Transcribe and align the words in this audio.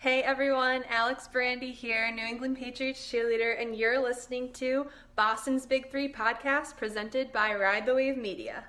Hey 0.00 0.22
everyone, 0.22 0.84
Alex 0.88 1.26
Brandy 1.26 1.72
here, 1.72 2.08
New 2.12 2.24
England 2.24 2.56
Patriots 2.56 3.04
cheerleader, 3.10 3.60
and 3.60 3.74
you're 3.74 4.00
listening 4.00 4.52
to 4.52 4.86
Boston's 5.16 5.66
Big 5.66 5.90
Three 5.90 6.12
podcast 6.12 6.76
presented 6.76 7.32
by 7.32 7.52
Ride 7.52 7.84
the 7.84 7.96
Wave 7.96 8.16
Media. 8.16 8.62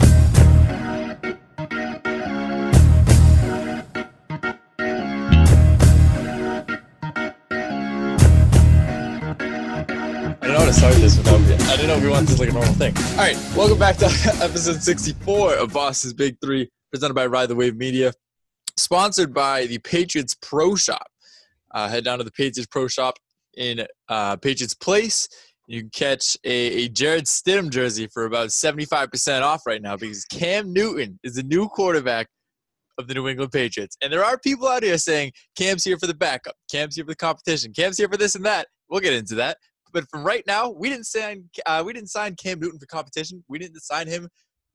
I 0.00 1.16
don't 10.42 10.42
know 10.42 10.58
how 10.58 10.66
to 10.66 10.72
start 10.74 10.94
this 10.96 11.16
without. 11.16 11.40
I 11.40 11.76
didn't 11.76 11.86
know 11.86 11.96
if 11.96 12.02
we 12.02 12.10
wanted 12.10 12.28
this 12.28 12.38
like 12.38 12.50
a 12.50 12.52
normal 12.52 12.74
thing. 12.74 12.94
All 13.12 13.16
right, 13.16 13.38
welcome 13.56 13.78
back 13.78 13.96
to 13.96 14.04
episode 14.42 14.82
64 14.82 15.54
of 15.54 15.72
Boston's 15.72 16.12
Big 16.12 16.36
Three, 16.42 16.68
presented 16.90 17.14
by 17.14 17.24
Ride 17.24 17.48
the 17.48 17.56
Wave 17.56 17.78
Media, 17.78 18.12
sponsored 18.80 19.32
by 19.34 19.66
the 19.66 19.78
Patriots 19.78 20.36
Pro 20.40 20.74
Shop. 20.74 21.06
Uh, 21.72 21.88
head 21.88 22.04
down 22.04 22.18
to 22.18 22.24
the 22.24 22.32
Patriots 22.32 22.66
Pro 22.66 22.88
Shop 22.88 23.14
in 23.56 23.86
uh, 24.08 24.36
Patriots 24.36 24.74
Place. 24.74 25.28
You 25.66 25.82
can 25.82 25.90
catch 25.90 26.36
a, 26.44 26.50
a 26.50 26.88
Jarrett 26.88 27.26
Stidham 27.26 27.70
jersey 27.70 28.08
for 28.08 28.24
about 28.24 28.48
75% 28.48 29.42
off 29.42 29.62
right 29.66 29.80
now 29.80 29.96
because 29.96 30.24
Cam 30.24 30.72
Newton 30.72 31.20
is 31.22 31.34
the 31.34 31.44
new 31.44 31.68
quarterback 31.68 32.26
of 32.98 33.06
the 33.06 33.14
New 33.14 33.28
England 33.28 33.52
Patriots. 33.52 33.96
And 34.02 34.12
there 34.12 34.24
are 34.24 34.36
people 34.38 34.66
out 34.66 34.82
here 34.82 34.98
saying 34.98 35.32
Cam's 35.56 35.84
here 35.84 35.96
for 35.96 36.08
the 36.08 36.14
backup, 36.14 36.54
Cam's 36.70 36.96
here 36.96 37.04
for 37.04 37.12
the 37.12 37.16
competition, 37.16 37.72
Cam's 37.72 37.98
here 37.98 38.08
for 38.08 38.16
this 38.16 38.34
and 38.34 38.44
that. 38.46 38.66
We'll 38.88 39.00
get 39.00 39.12
into 39.12 39.36
that. 39.36 39.58
But 39.92 40.08
from 40.10 40.24
right 40.24 40.44
now, 40.46 40.70
we 40.70 40.88
didn't 40.88 41.06
sign 41.06 41.48
uh, 41.66 41.82
we 41.84 41.92
didn't 41.92 42.10
sign 42.10 42.36
Cam 42.36 42.60
Newton 42.60 42.78
for 42.78 42.86
competition. 42.86 43.44
We 43.48 43.58
didn't 43.58 43.80
sign 43.80 44.06
him 44.06 44.28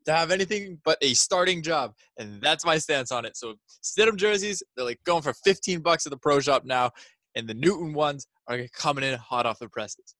to 0.05 0.13
have 0.13 0.31
anything 0.31 0.79
but 0.85 0.97
a 1.01 1.13
starting 1.13 1.61
job, 1.61 1.93
and 2.17 2.41
that's 2.41 2.65
my 2.65 2.77
stance 2.77 3.11
on 3.11 3.25
it. 3.25 3.35
So 3.35 3.55
Stidham 3.83 4.15
jerseys, 4.15 4.63
they're 4.75 4.85
like 4.85 4.99
going 5.05 5.21
for 5.21 5.33
15 5.33 5.81
bucks 5.81 6.05
at 6.05 6.11
the 6.11 6.17
pro 6.17 6.39
shop 6.39 6.63
now, 6.65 6.91
and 7.35 7.47
the 7.47 7.53
Newton 7.53 7.93
ones 7.93 8.27
are 8.47 8.59
coming 8.73 9.03
in 9.03 9.17
hot 9.17 9.45
off 9.45 9.59
the 9.59 9.69
presses. 9.69 10.15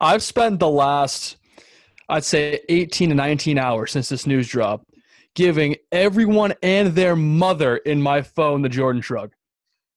I've 0.00 0.22
spent 0.22 0.60
the 0.60 0.68
last, 0.68 1.36
I'd 2.08 2.24
say, 2.24 2.60
18 2.68 3.10
to 3.10 3.14
19 3.14 3.58
hours 3.58 3.92
since 3.92 4.08
this 4.08 4.26
news 4.26 4.48
drop, 4.48 4.86
giving 5.34 5.76
everyone 5.92 6.54
and 6.62 6.94
their 6.94 7.16
mother 7.16 7.78
in 7.78 8.00
my 8.00 8.22
phone 8.22 8.62
the 8.62 8.68
Jordan 8.68 9.02
shrug. 9.02 9.32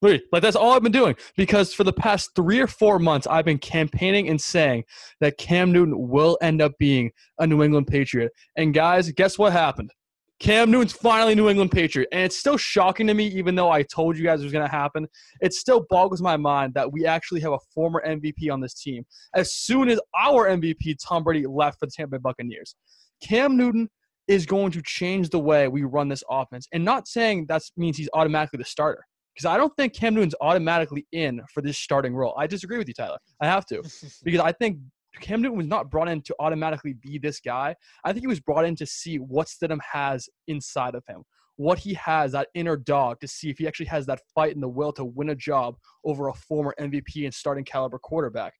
Really, 0.02 0.20
like 0.32 0.42
that's 0.42 0.56
all 0.56 0.72
I've 0.72 0.82
been 0.82 0.90
doing 0.90 1.14
because 1.36 1.72
for 1.72 1.84
the 1.84 1.92
past 1.92 2.30
three 2.34 2.58
or 2.58 2.66
four 2.66 2.98
months, 2.98 3.28
I've 3.28 3.44
been 3.44 3.58
campaigning 3.58 4.28
and 4.28 4.40
saying 4.40 4.82
that 5.20 5.38
Cam 5.38 5.70
Newton 5.70 6.08
will 6.08 6.36
end 6.42 6.60
up 6.60 6.72
being 6.78 7.12
a 7.38 7.46
New 7.46 7.62
England 7.62 7.86
Patriot. 7.86 8.32
And 8.56 8.74
guys, 8.74 9.10
guess 9.12 9.38
what 9.38 9.52
happened? 9.52 9.92
Cam 10.40 10.72
Newton's 10.72 10.92
finally 10.92 11.36
New 11.36 11.48
England 11.48 11.70
Patriot. 11.70 12.08
And 12.10 12.22
it's 12.22 12.36
still 12.36 12.56
shocking 12.56 13.06
to 13.06 13.14
me, 13.14 13.28
even 13.28 13.54
though 13.54 13.70
I 13.70 13.84
told 13.84 14.18
you 14.18 14.24
guys 14.24 14.40
it 14.40 14.44
was 14.44 14.52
going 14.52 14.66
to 14.66 14.70
happen. 14.70 15.06
It 15.40 15.54
still 15.54 15.86
boggles 15.88 16.20
my 16.20 16.36
mind 16.36 16.74
that 16.74 16.90
we 16.90 17.06
actually 17.06 17.40
have 17.42 17.52
a 17.52 17.58
former 17.72 18.02
MVP 18.04 18.50
on 18.50 18.60
this 18.60 18.74
team. 18.74 19.06
As 19.36 19.54
soon 19.54 19.88
as 19.88 20.00
our 20.18 20.48
MVP, 20.48 20.96
Tom 21.00 21.22
Brady, 21.22 21.46
left 21.46 21.78
for 21.78 21.86
the 21.86 21.92
Tampa 21.92 22.18
Bay 22.18 22.20
Buccaneers, 22.20 22.74
Cam 23.22 23.56
Newton 23.56 23.88
is 24.26 24.46
going 24.46 24.72
to 24.72 24.82
change 24.82 25.30
the 25.30 25.38
way 25.38 25.68
we 25.68 25.84
run 25.84 26.08
this 26.08 26.24
offense. 26.28 26.66
And 26.72 26.84
not 26.84 27.06
saying 27.06 27.46
that 27.46 27.62
means 27.76 27.96
he's 27.96 28.10
automatically 28.12 28.56
the 28.56 28.64
starter 28.64 29.04
because 29.34 29.46
I 29.46 29.56
don't 29.56 29.74
think 29.76 29.94
Cam 29.94 30.14
Newton's 30.14 30.34
automatically 30.40 31.06
in 31.12 31.40
for 31.52 31.62
this 31.62 31.78
starting 31.78 32.14
role. 32.14 32.34
I 32.36 32.46
disagree 32.46 32.78
with 32.78 32.88
you, 32.88 32.94
Tyler. 32.94 33.18
I 33.40 33.46
have 33.46 33.66
to 33.66 33.82
because 34.24 34.40
I 34.40 34.52
think 34.52 34.78
Cam 35.20 35.42
Newton 35.42 35.58
was 35.58 35.66
not 35.66 35.90
brought 35.90 36.08
in 36.08 36.22
to 36.22 36.34
automatically 36.38 36.94
be 36.94 37.18
this 37.18 37.40
guy. 37.40 37.74
I 38.04 38.12
think 38.12 38.22
he 38.22 38.28
was 38.28 38.40
brought 38.40 38.64
in 38.64 38.76
to 38.76 38.86
see 38.86 39.16
what 39.16 39.48
Stidham 39.48 39.80
has 39.92 40.28
inside 40.48 40.94
of 40.94 41.04
him, 41.08 41.22
what 41.56 41.78
he 41.78 41.94
has, 41.94 42.32
that 42.32 42.48
inner 42.54 42.76
dog, 42.76 43.20
to 43.20 43.28
see 43.28 43.50
if 43.50 43.58
he 43.58 43.66
actually 43.66 43.86
has 43.86 44.06
that 44.06 44.20
fight 44.34 44.54
and 44.54 44.62
the 44.62 44.68
will 44.68 44.92
to 44.94 45.04
win 45.04 45.30
a 45.30 45.34
job 45.34 45.76
over 46.04 46.28
a 46.28 46.34
former 46.34 46.74
MVP 46.80 47.24
and 47.24 47.34
starting 47.34 47.64
caliber 47.64 47.98
quarterback. 47.98 48.54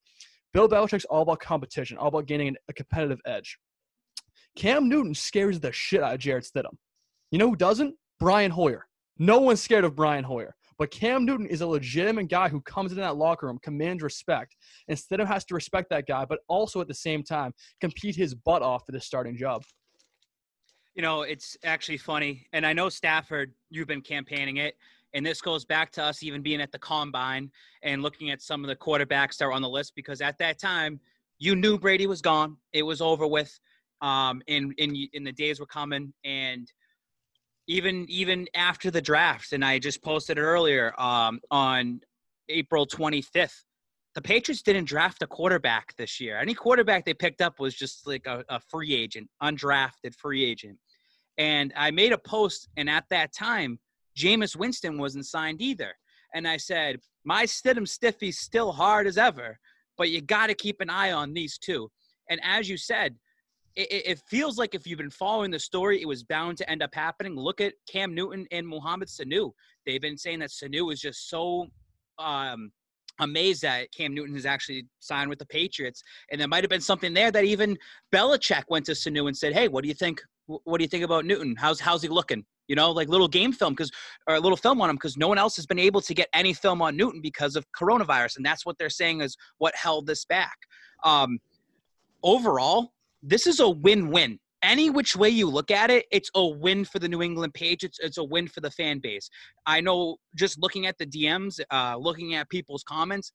Bill 0.53 0.69
Belichick's 0.69 1.07
all 1.07 1.23
about 1.23 1.41
competition, 1.41 1.97
all 1.97 2.09
about 2.09 2.27
gaining 2.27 2.55
a 2.68 2.73
competitive 2.74 3.20
edge. 3.27 3.57
Cam 4.57 4.89
Newton 4.89 5.14
scares 5.14 5.58
the 5.58 5.73
shit 5.73 6.02
out 6.02 6.14
of 6.14 6.20
Jarrett 6.20 6.45
Stidham. 6.45 6.77
You 7.30 7.39
know 7.39 7.48
who 7.48 7.57
doesn't? 7.57 7.95
Brian 8.20 8.51
Hoyer. 8.51 8.86
No 9.18 9.41
one's 9.41 9.63
scared 9.63 9.85
of 9.85 9.97
Brian 9.97 10.24
Hoyer. 10.24 10.55
But 10.83 10.91
Cam 10.91 11.25
Newton 11.25 11.47
is 11.47 11.61
a 11.61 11.67
legitimate 11.69 12.27
guy 12.27 12.48
who 12.48 12.61
comes 12.61 12.91
into 12.91 13.03
that 13.03 13.17
locker 13.17 13.47
room, 13.47 13.61
commands 13.63 14.03
respect. 14.03 14.57
And 14.89 14.98
Stidham 14.98 15.29
has 15.29 15.45
to 15.45 15.55
respect 15.55 15.89
that 15.91 16.09
guy, 16.09 16.25
but 16.25 16.41
also 16.48 16.81
at 16.81 16.89
the 16.89 16.95
same 16.95 17.23
time 17.23 17.55
compete 17.81 18.17
his 18.17 18.35
butt 18.35 18.63
off 18.63 18.85
for 18.85 18.91
this 18.91 19.07
starting 19.07 19.37
job. 19.37 19.63
You 20.97 21.03
know, 21.03 21.23
it's 21.23 21.57
actually 21.63 21.98
funny. 21.98 22.48
And 22.53 22.67
I 22.67 22.73
know 22.73 22.89
Stafford, 22.89 23.53
you've 23.71 23.87
been 23.87 24.01
campaigning 24.01 24.57
it. 24.57 24.75
And 25.15 25.25
this 25.25 25.41
goes 25.41 25.65
back 25.65 25.92
to 25.92 26.03
us 26.03 26.25
even 26.25 26.42
being 26.42 26.61
at 26.61 26.73
the 26.73 26.81
combine 26.81 27.53
and 27.85 28.03
looking 28.03 28.31
at 28.31 28.42
some 28.42 28.65
of 28.65 28.69
the 28.69 28.75
quarterbacks 28.75 29.37
that 29.37 29.45
are 29.45 29.53
on 29.53 29.63
the 29.63 29.69
list 29.69 29.95
because 29.95 30.21
at 30.21 30.37
that 30.39 30.59
time, 30.59 30.98
you 31.39 31.55
knew 31.55 31.79
Brady 31.79 32.09
was 32.09 32.21
gone. 32.21 32.57
It 32.73 32.83
was 32.83 33.01
over 33.01 33.29
with. 33.29 33.57
Um, 34.01 34.42
and, 34.48 34.75
and, 34.81 34.97
and 35.15 35.25
the 35.25 35.31
days 35.31 35.61
were 35.61 35.67
coming. 35.67 36.13
And 36.25 36.67
even 37.67 38.06
even 38.08 38.46
after 38.55 38.90
the 38.90 39.00
draft, 39.00 39.52
and 39.52 39.64
I 39.64 39.78
just 39.78 40.02
posted 40.02 40.39
it 40.39 40.40
earlier 40.40 40.92
um, 41.00 41.40
on 41.50 42.00
April 42.48 42.86
25th. 42.86 43.55
The 44.14 44.23
Patriots 44.23 44.62
didn't 44.62 44.84
draft 44.84 45.23
a 45.23 45.27
quarterback 45.27 45.95
this 45.96 46.20
year. 46.20 46.39
Any 46.39 46.55
quarterback 46.55 47.05
they 47.05 47.14
picked 47.14 47.40
up 47.40 47.58
was 47.58 47.74
just 47.74 48.06
like 48.06 48.27
a, 48.27 48.45
a 48.50 48.61
free 48.61 48.95
agent, 48.95 49.28
undrafted 49.42 50.14
free 50.18 50.45
agent. 50.45 50.78
And 51.39 51.73
I 51.77 51.90
made 51.90 52.12
a 52.12 52.18
post, 52.18 52.68
and 52.77 52.90
at 52.90 53.05
that 53.08 53.33
time, 53.33 53.79
Jameis 54.17 54.55
Winston 54.55 54.98
wasn't 54.98 55.27
signed 55.27 55.62
either. 55.62 55.94
And 56.34 56.46
I 56.46 56.58
said, 56.58 56.98
my 57.24 57.44
Stidham 57.44 57.89
Stiffy's 57.89 58.39
still 58.39 58.73
hard 58.73 59.06
as 59.06 59.17
ever, 59.17 59.58
but 59.96 60.11
you 60.11 60.20
got 60.20 60.48
to 60.48 60.55
keep 60.55 60.80
an 60.80 60.90
eye 60.90 61.12
on 61.12 61.33
these 61.33 61.56
two. 61.56 61.90
And 62.29 62.40
as 62.42 62.68
you 62.68 62.77
said, 62.77 63.17
it, 63.77 64.07
it, 64.07 64.23
feels 64.29 64.59
like 64.59 64.75
if 64.75 64.87
you've 64.87 64.99
been 64.99 65.11
following 65.11 65.51
the 65.51 65.59
story, 65.59 66.01
it 66.01 66.07
was 66.07 66.23
bound 66.23 66.59
to 66.59 66.71
end 66.71 66.83
up 66.83 66.95
happening. 66.95 67.37
Look 67.37 67.61
at 67.61 67.75
Cam 67.91 68.15
Newton 68.15 68.47
and 68.51 68.67
Mohamed 68.67 69.09
Sanu. 69.09 69.53
They've 69.87 70.01
been 70.01 70.19
saying 70.19 70.41
that 70.41 70.51
Sanu 70.51 70.93
is 70.93 71.01
just 71.01 71.29
so 71.29 71.67
um, 72.19 72.71
amazed 73.21 73.63
that 73.63 73.93
Cam 73.93 74.15
Newton 74.15 74.35
has 74.35 74.47
actually 74.47 74.87
signed 75.01 75.31
with 75.31 75.39
the 75.39 75.47
Patriots. 75.47 76.03
And 76.31 76.41
there 76.41 76.49
might 76.49 76.63
have 76.63 76.71
been 76.71 76.81
something 76.81 77.15
there 77.15 77.31
that 77.31 77.45
even 77.45 77.77
Belichick 78.15 78.65
went 78.69 78.87
to 78.87 78.93
Sanu 78.93 79.27
and 79.27 79.37
said, 79.37 79.53
"Hey, 79.53 79.69
what 79.69 79.83
do 79.83 79.89
you 79.89 79.95
think? 79.95 80.21
What 80.47 80.79
do 80.79 80.85
you 80.85 80.89
think 80.89 81.05
about 81.05 81.25
Newton? 81.25 81.57
How's 81.57 81.81
how's 81.81 82.03
he 82.03 82.09
looking?" 82.09 82.45
You 82.69 82.77
know, 82.77 82.91
like 82.91 83.09
little 83.09 83.29
game 83.29 83.53
film 83.53 83.73
because 83.73 83.91
or 84.29 84.37
a 84.37 84.41
little 84.41 84.57
film 84.57 84.81
on 84.81 84.91
him 84.91 84.97
because 84.97 85.17
no 85.17 85.29
one 85.29 85.39
else 85.39 85.57
has 85.57 85.67
been 85.67 85.79
able 85.79 86.01
to 86.03 86.15
get 86.15 86.29
any 86.33 86.53
film 86.53 86.81
on 86.83 86.97
Newton 86.97 87.21
because 87.21 87.57
of 87.57 87.67
coronavirus, 87.79 88.37
and 88.37 88.47
that's 88.47 88.65
what 88.65 88.79
they're 88.79 88.91
saying 88.91 89.21
is 89.21 89.37
what 89.59 89.75
held 89.75 90.07
this 90.07 90.25
back. 90.25 90.57
Um, 91.05 91.39
overall, 92.23 92.93
this 93.23 93.47
is 93.47 93.61
a 93.61 93.69
win-win. 93.69 94.39
Any 94.63 94.91
which 94.91 95.17
way 95.17 95.29
you 95.29 95.49
look 95.49 95.73
at 95.73 95.91
it, 95.91 96.07
it's 96.13 96.31
a 96.37 96.47
win 96.47 96.85
for 96.85 97.01
the 97.01 97.09
New 97.09 97.21
England 97.21 97.55
Patriots. 97.55 97.99
It's 98.01 98.19
a 98.19 98.25
win 98.25 98.47
for 98.47 98.61
the 98.61 98.71
fan 98.71 99.01
base. 99.01 99.29
I 99.67 99.81
know 99.81 100.19
just 100.37 100.61
looking 100.61 100.87
at 100.87 100.97
the 100.99 101.07
DMs, 101.07 101.61
uh, 101.73 101.97
looking 101.97 102.35
at 102.35 102.49
people's 102.49 102.85
comments, 102.85 103.33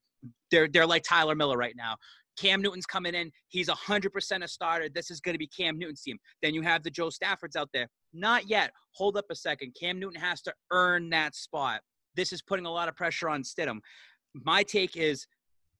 they're 0.51 0.69
they're 0.69 0.85
like 0.85 1.03
Tyler 1.03 1.35
Miller 1.35 1.57
right 1.57 1.75
now. 1.75 1.95
Cam 2.37 2.61
Newton's 2.61 2.85
coming 2.85 3.15
in. 3.15 3.31
He's 3.49 3.67
100% 3.67 4.43
a 4.43 4.47
starter. 4.47 4.89
This 4.89 5.11
is 5.11 5.19
going 5.19 5.33
to 5.33 5.39
be 5.39 5.47
Cam 5.47 5.77
Newton's 5.77 6.03
team. 6.03 6.17
Then 6.41 6.53
you 6.53 6.61
have 6.61 6.83
the 6.83 6.91
Joe 6.91 7.09
Staffords 7.09 7.55
out 7.55 7.69
there. 7.73 7.87
Not 8.13 8.47
yet. 8.47 8.71
Hold 8.91 9.17
up 9.17 9.25
a 9.31 9.35
second. 9.35 9.75
Cam 9.79 9.99
Newton 9.99 10.21
has 10.21 10.41
to 10.43 10.53
earn 10.71 11.09
that 11.09 11.35
spot. 11.35 11.81
This 12.15 12.31
is 12.31 12.41
putting 12.41 12.65
a 12.65 12.71
lot 12.71 12.87
of 12.87 12.95
pressure 12.95 13.27
on 13.27 13.43
Stidham. 13.43 13.79
My 14.33 14.63
take 14.63 14.95
is 14.95 15.25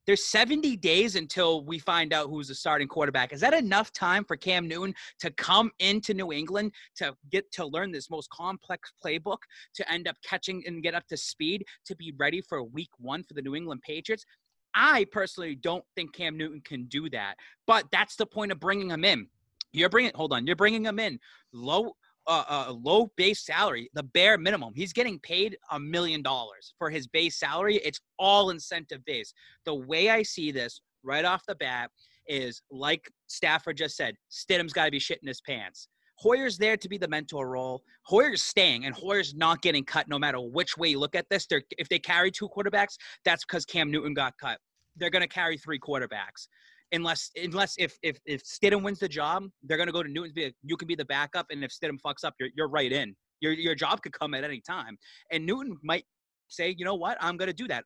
there's 0.08 0.24
70 0.26 0.78
days 0.78 1.18
until 1.18 1.66
we 1.66 1.78
find 1.78 2.14
out 2.14 2.30
who's 2.30 2.48
the 2.48 2.56
starting 2.56 2.88
quarterback. 2.88 3.34
Is 3.34 3.42
that 3.42 3.54
enough 3.54 3.92
time 3.92 4.24
for 4.24 4.38
Cam 4.38 4.68
Newton 4.68 4.96
to 5.20 5.30
come 5.32 5.70
into 5.80 6.14
New 6.14 6.32
England 6.32 6.72
to 6.96 7.14
get 7.30 7.52
to 7.52 7.66
learn 7.66 7.92
this 7.92 8.10
most 8.10 8.30
complex 8.30 8.94
playbook, 9.04 9.40
to 9.76 9.92
end 9.92 10.08
up 10.08 10.16
catching 10.24 10.64
and 10.66 10.82
get 10.82 10.96
up 10.96 11.06
to 11.08 11.18
speed, 11.18 11.66
to 11.86 11.96
be 11.96 12.14
ready 12.18 12.42
for 12.42 12.64
week 12.64 12.90
one 12.98 13.22
for 13.22 13.34
the 13.34 13.42
New 13.42 13.54
England 13.54 13.82
Patriots? 13.82 14.26
I 14.74 15.06
personally 15.12 15.56
don't 15.56 15.84
think 15.96 16.14
Cam 16.14 16.38
Newton 16.38 16.62
can 16.64 16.86
do 16.86 17.10
that, 17.10 17.36
but 17.66 17.86
that's 17.92 18.16
the 18.16 18.26
point 18.26 18.52
of 18.52 18.60
bringing 18.60 18.90
him 18.90 19.04
in. 19.04 19.28
You're 19.74 19.90
bringing, 19.90 20.12
hold 20.16 20.32
on, 20.32 20.48
you're 20.48 20.56
bringing 20.56 20.86
him 20.86 21.00
in 21.00 21.20
low 21.52 21.96
a, 22.28 22.72
low 22.72 23.12
base 23.16 23.46
salary, 23.46 23.90
the 23.94 24.04
bare 24.04 24.38
minimum. 24.38 24.74
He's 24.76 24.94
getting 24.94 25.20
paid 25.20 25.58
a 25.72 25.80
million 25.80 26.22
dollars 26.22 26.74
for 26.78 26.90
his 26.90 27.08
base 27.08 27.38
salary. 27.40 27.78
It's 27.78 28.00
all 28.20 28.50
incentive 28.50 29.04
based. 29.06 29.34
The 29.66 29.76
way 29.76 30.10
I 30.10 30.24
see 30.24 30.52
this 30.52 30.82
right 31.04 31.26
off 31.26 31.44
the 31.48 31.56
bat 31.56 31.90
is 32.28 32.62
like 32.70 33.10
Stafford 33.28 33.78
just 33.78 33.96
said, 33.96 34.16
Stidham's 34.30 34.74
got 34.74 34.86
to 34.86 34.92
be 34.92 35.00
shitting 35.00 35.28
his 35.28 35.42
pants. 35.42 35.88
Hoyer's 36.20 36.58
there 36.58 36.76
to 36.78 36.90
be 36.90 36.98
the 36.98 37.08
mentor 37.08 37.48
role. 37.48 37.84
Hoyer's 38.04 38.42
staying, 38.42 38.86
and 38.86 38.96
Hoyer's 38.96 39.36
not 39.36 39.62
getting 39.62 39.86
cut 39.86 40.08
no 40.08 40.18
matter 40.18 40.40
which 40.40 40.76
way 40.76 40.90
you 40.90 41.00
look 41.00 41.16
at 41.16 41.30
this. 41.30 41.46
They're, 41.46 41.62
if 41.78 41.90
they 41.90 42.00
carry 42.00 42.32
two 42.32 42.50
quarterbacks, 42.50 42.96
that's 43.24 43.46
because 43.46 43.66
Cam 43.66 43.92
Newton 43.92 44.16
got 44.16 44.34
cut. 44.42 44.58
They're 44.96 45.12
going 45.12 45.22
to 45.22 45.28
carry 45.28 45.58
three 45.58 45.80
quarterbacks 45.80 46.48
unless 46.92 47.32
unless 47.36 47.76
if 47.78 47.98
if 48.04 48.20
if 48.26 48.44
Stidham 48.44 48.84
wins 48.84 49.00
the 49.00 49.10
job, 49.10 49.46
they're 49.64 49.78
gonna 49.78 49.92
go 49.92 50.04
to 50.04 50.10
Newton's. 50.10 50.34
Be 50.34 50.46
like, 50.46 50.56
you 50.64 50.78
can 50.78 50.88
be 50.88 50.96
the 50.96 51.06
backup, 51.06 51.48
and 51.50 51.64
if 51.64 51.72
Stidham 51.72 52.00
fucks 52.06 52.24
up, 52.24 52.34
you're 52.40 52.50
you're 52.56 52.70
right 52.70 52.92
in. 52.92 53.16
Your 53.42 53.54
your 53.54 53.76
job 53.76 54.02
could 54.02 54.14
come 54.14 54.34
at 54.34 54.44
any 54.44 54.62
time, 54.62 54.98
and 55.32 55.46
Newton 55.46 55.78
might 55.84 56.06
say, 56.48 56.76
you 56.78 56.86
know 56.86 56.96
what, 56.96 57.18
I'm 57.22 57.38
going 57.38 57.48
to 57.48 57.54
do 57.54 57.68
that. 57.68 57.84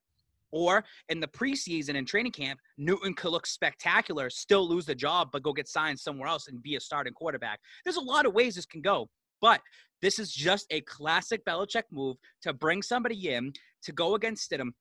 Or 0.51 0.83
in 1.09 1.19
the 1.19 1.27
preseason 1.27 1.97
and 1.97 2.05
training 2.05 2.33
camp, 2.33 2.59
Newton 2.77 3.13
could 3.13 3.31
look 3.31 3.47
spectacular, 3.47 4.29
still 4.29 4.67
lose 4.67 4.85
the 4.85 4.95
job, 4.95 5.29
but 5.31 5.43
go 5.43 5.53
get 5.53 5.67
signed 5.67 5.99
somewhere 5.99 6.27
else 6.27 6.47
and 6.47 6.61
be 6.61 6.75
a 6.75 6.79
starting 6.79 7.13
quarterback. 7.13 7.59
There's 7.85 7.95
a 7.95 8.01
lot 8.01 8.25
of 8.25 8.33
ways 8.33 8.55
this 8.55 8.65
can 8.65 8.81
go, 8.81 9.07
but 9.39 9.61
this 10.01 10.19
is 10.19 10.31
just 10.31 10.65
a 10.69 10.81
classic 10.81 11.45
Belichick 11.45 11.83
move 11.91 12.17
to 12.41 12.53
bring 12.53 12.81
somebody 12.81 13.29
in 13.29 13.53
to 13.83 13.91
go 13.93 14.15
against 14.15 14.51
Stidham. 14.51 14.71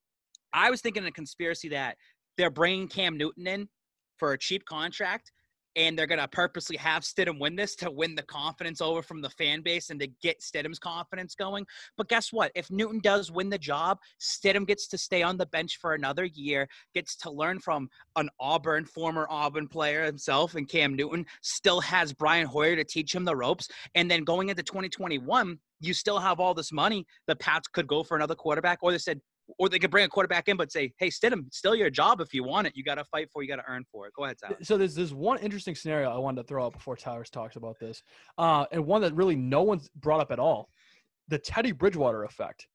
I 0.53 0.71
was 0.71 0.81
thinking 0.81 1.05
a 1.05 1.13
conspiracy 1.13 1.69
that 1.69 1.97
they're 2.37 2.51
bringing 2.51 2.89
Cam 2.89 3.17
Newton 3.17 3.47
in 3.47 3.69
for 4.21 4.33
a 4.33 4.39
cheap 4.39 4.65
contract 4.67 5.33
and 5.77 5.97
they're 5.97 6.07
going 6.07 6.21
to 6.21 6.29
purposely 6.29 6.77
have 6.77 7.03
Stidham 7.03 7.39
win 7.39 7.55
this 7.55 7.77
to 7.77 7.91
win 7.91 8.15
the 8.15 8.23
confidence 8.23 8.81
over 8.81 9.03
from 9.03 9.21
the 9.21 9.31
fan 9.31 9.63
base 9.63 9.91
and 9.91 10.01
to 10.01 10.09
get 10.23 10.41
Stidham's 10.41 10.79
confidence 10.79 11.35
going. 11.35 11.67
But 11.97 12.09
guess 12.09 12.33
what? 12.33 12.51
If 12.55 12.71
Newton 12.71 13.01
does 13.01 13.31
win 13.31 13.51
the 13.51 13.59
job, 13.59 13.99
Stidham 14.21 14.67
gets 14.67 14.89
to 14.89 14.99
stay 14.99 15.23
on 15.23 15.37
the 15.37 15.47
bench 15.47 15.79
for 15.81 15.95
another 15.95 16.25
year, 16.25 16.69
gets 16.95 17.17
to 17.19 17.31
learn 17.31 17.61
from 17.61 17.89
an 18.17 18.29
Auburn, 18.41 18.85
former 18.85 19.27
Auburn 19.31 19.69
player 19.69 20.05
himself, 20.05 20.55
and 20.55 20.69
Cam 20.69 20.95
Newton 20.95 21.25
still 21.43 21.81
has 21.81 22.13
Brian 22.13 22.47
Hoyer 22.47 22.77
to 22.77 22.85
teach 22.85 23.15
him 23.15 23.25
the 23.25 23.37
ropes. 23.37 23.69
And 23.95 24.11
then 24.11 24.25
going 24.25 24.49
into 24.49 24.63
2021, 24.63 25.59
you 25.81 25.95
still 25.95 26.19
have 26.19 26.41
all 26.41 26.53
this 26.53 26.73
money. 26.73 27.07
The 27.27 27.37
Pats 27.37 27.69
could 27.69 27.87
go 27.87 28.03
for 28.03 28.17
another 28.17 28.35
quarterback, 28.35 28.79
or 28.83 28.93
they 28.93 28.99
said, 28.99 29.21
or 29.59 29.69
they 29.69 29.79
could 29.79 29.91
bring 29.91 30.05
a 30.05 30.09
quarterback 30.09 30.49
in, 30.49 30.57
but 30.57 30.71
say, 30.73 30.93
"Hey, 30.99 31.09
Stidham, 31.09 31.53
still 31.53 31.75
your 31.75 31.91
job 31.91 32.21
if 32.21 32.33
you 32.35 32.45
want 32.45 32.67
it. 32.67 32.77
You 32.77 32.85
got 32.85 32.97
to 32.97 33.05
fight 33.05 33.29
for. 33.33 33.43
You 33.43 33.49
got 33.49 33.57
to 33.57 33.65
earn 33.69 33.85
for 33.91 34.07
it." 34.07 34.13
Go 34.15 34.25
ahead, 34.25 34.37
Tyler. 34.43 34.57
So 34.63 34.77
there's 34.77 34.95
this 34.95 35.13
one 35.13 35.39
interesting 35.39 35.75
scenario 35.75 36.11
I 36.11 36.19
wanted 36.19 36.43
to 36.43 36.49
throw 36.49 36.67
out 36.67 36.73
before 36.73 36.97
Tyler 36.97 37.25
talks 37.25 37.57
about 37.57 37.79
this, 37.79 38.03
uh, 38.39 38.67
and 38.73 38.85
one 38.87 39.03
that 39.03 39.15
really 39.15 39.37
no 39.37 39.63
one's 39.63 39.89
brought 39.97 40.21
up 40.21 40.31
at 40.31 40.39
all: 40.39 40.69
the 41.29 41.39
Teddy 41.39 41.73
Bridgewater 41.73 42.25
effect. 42.25 42.67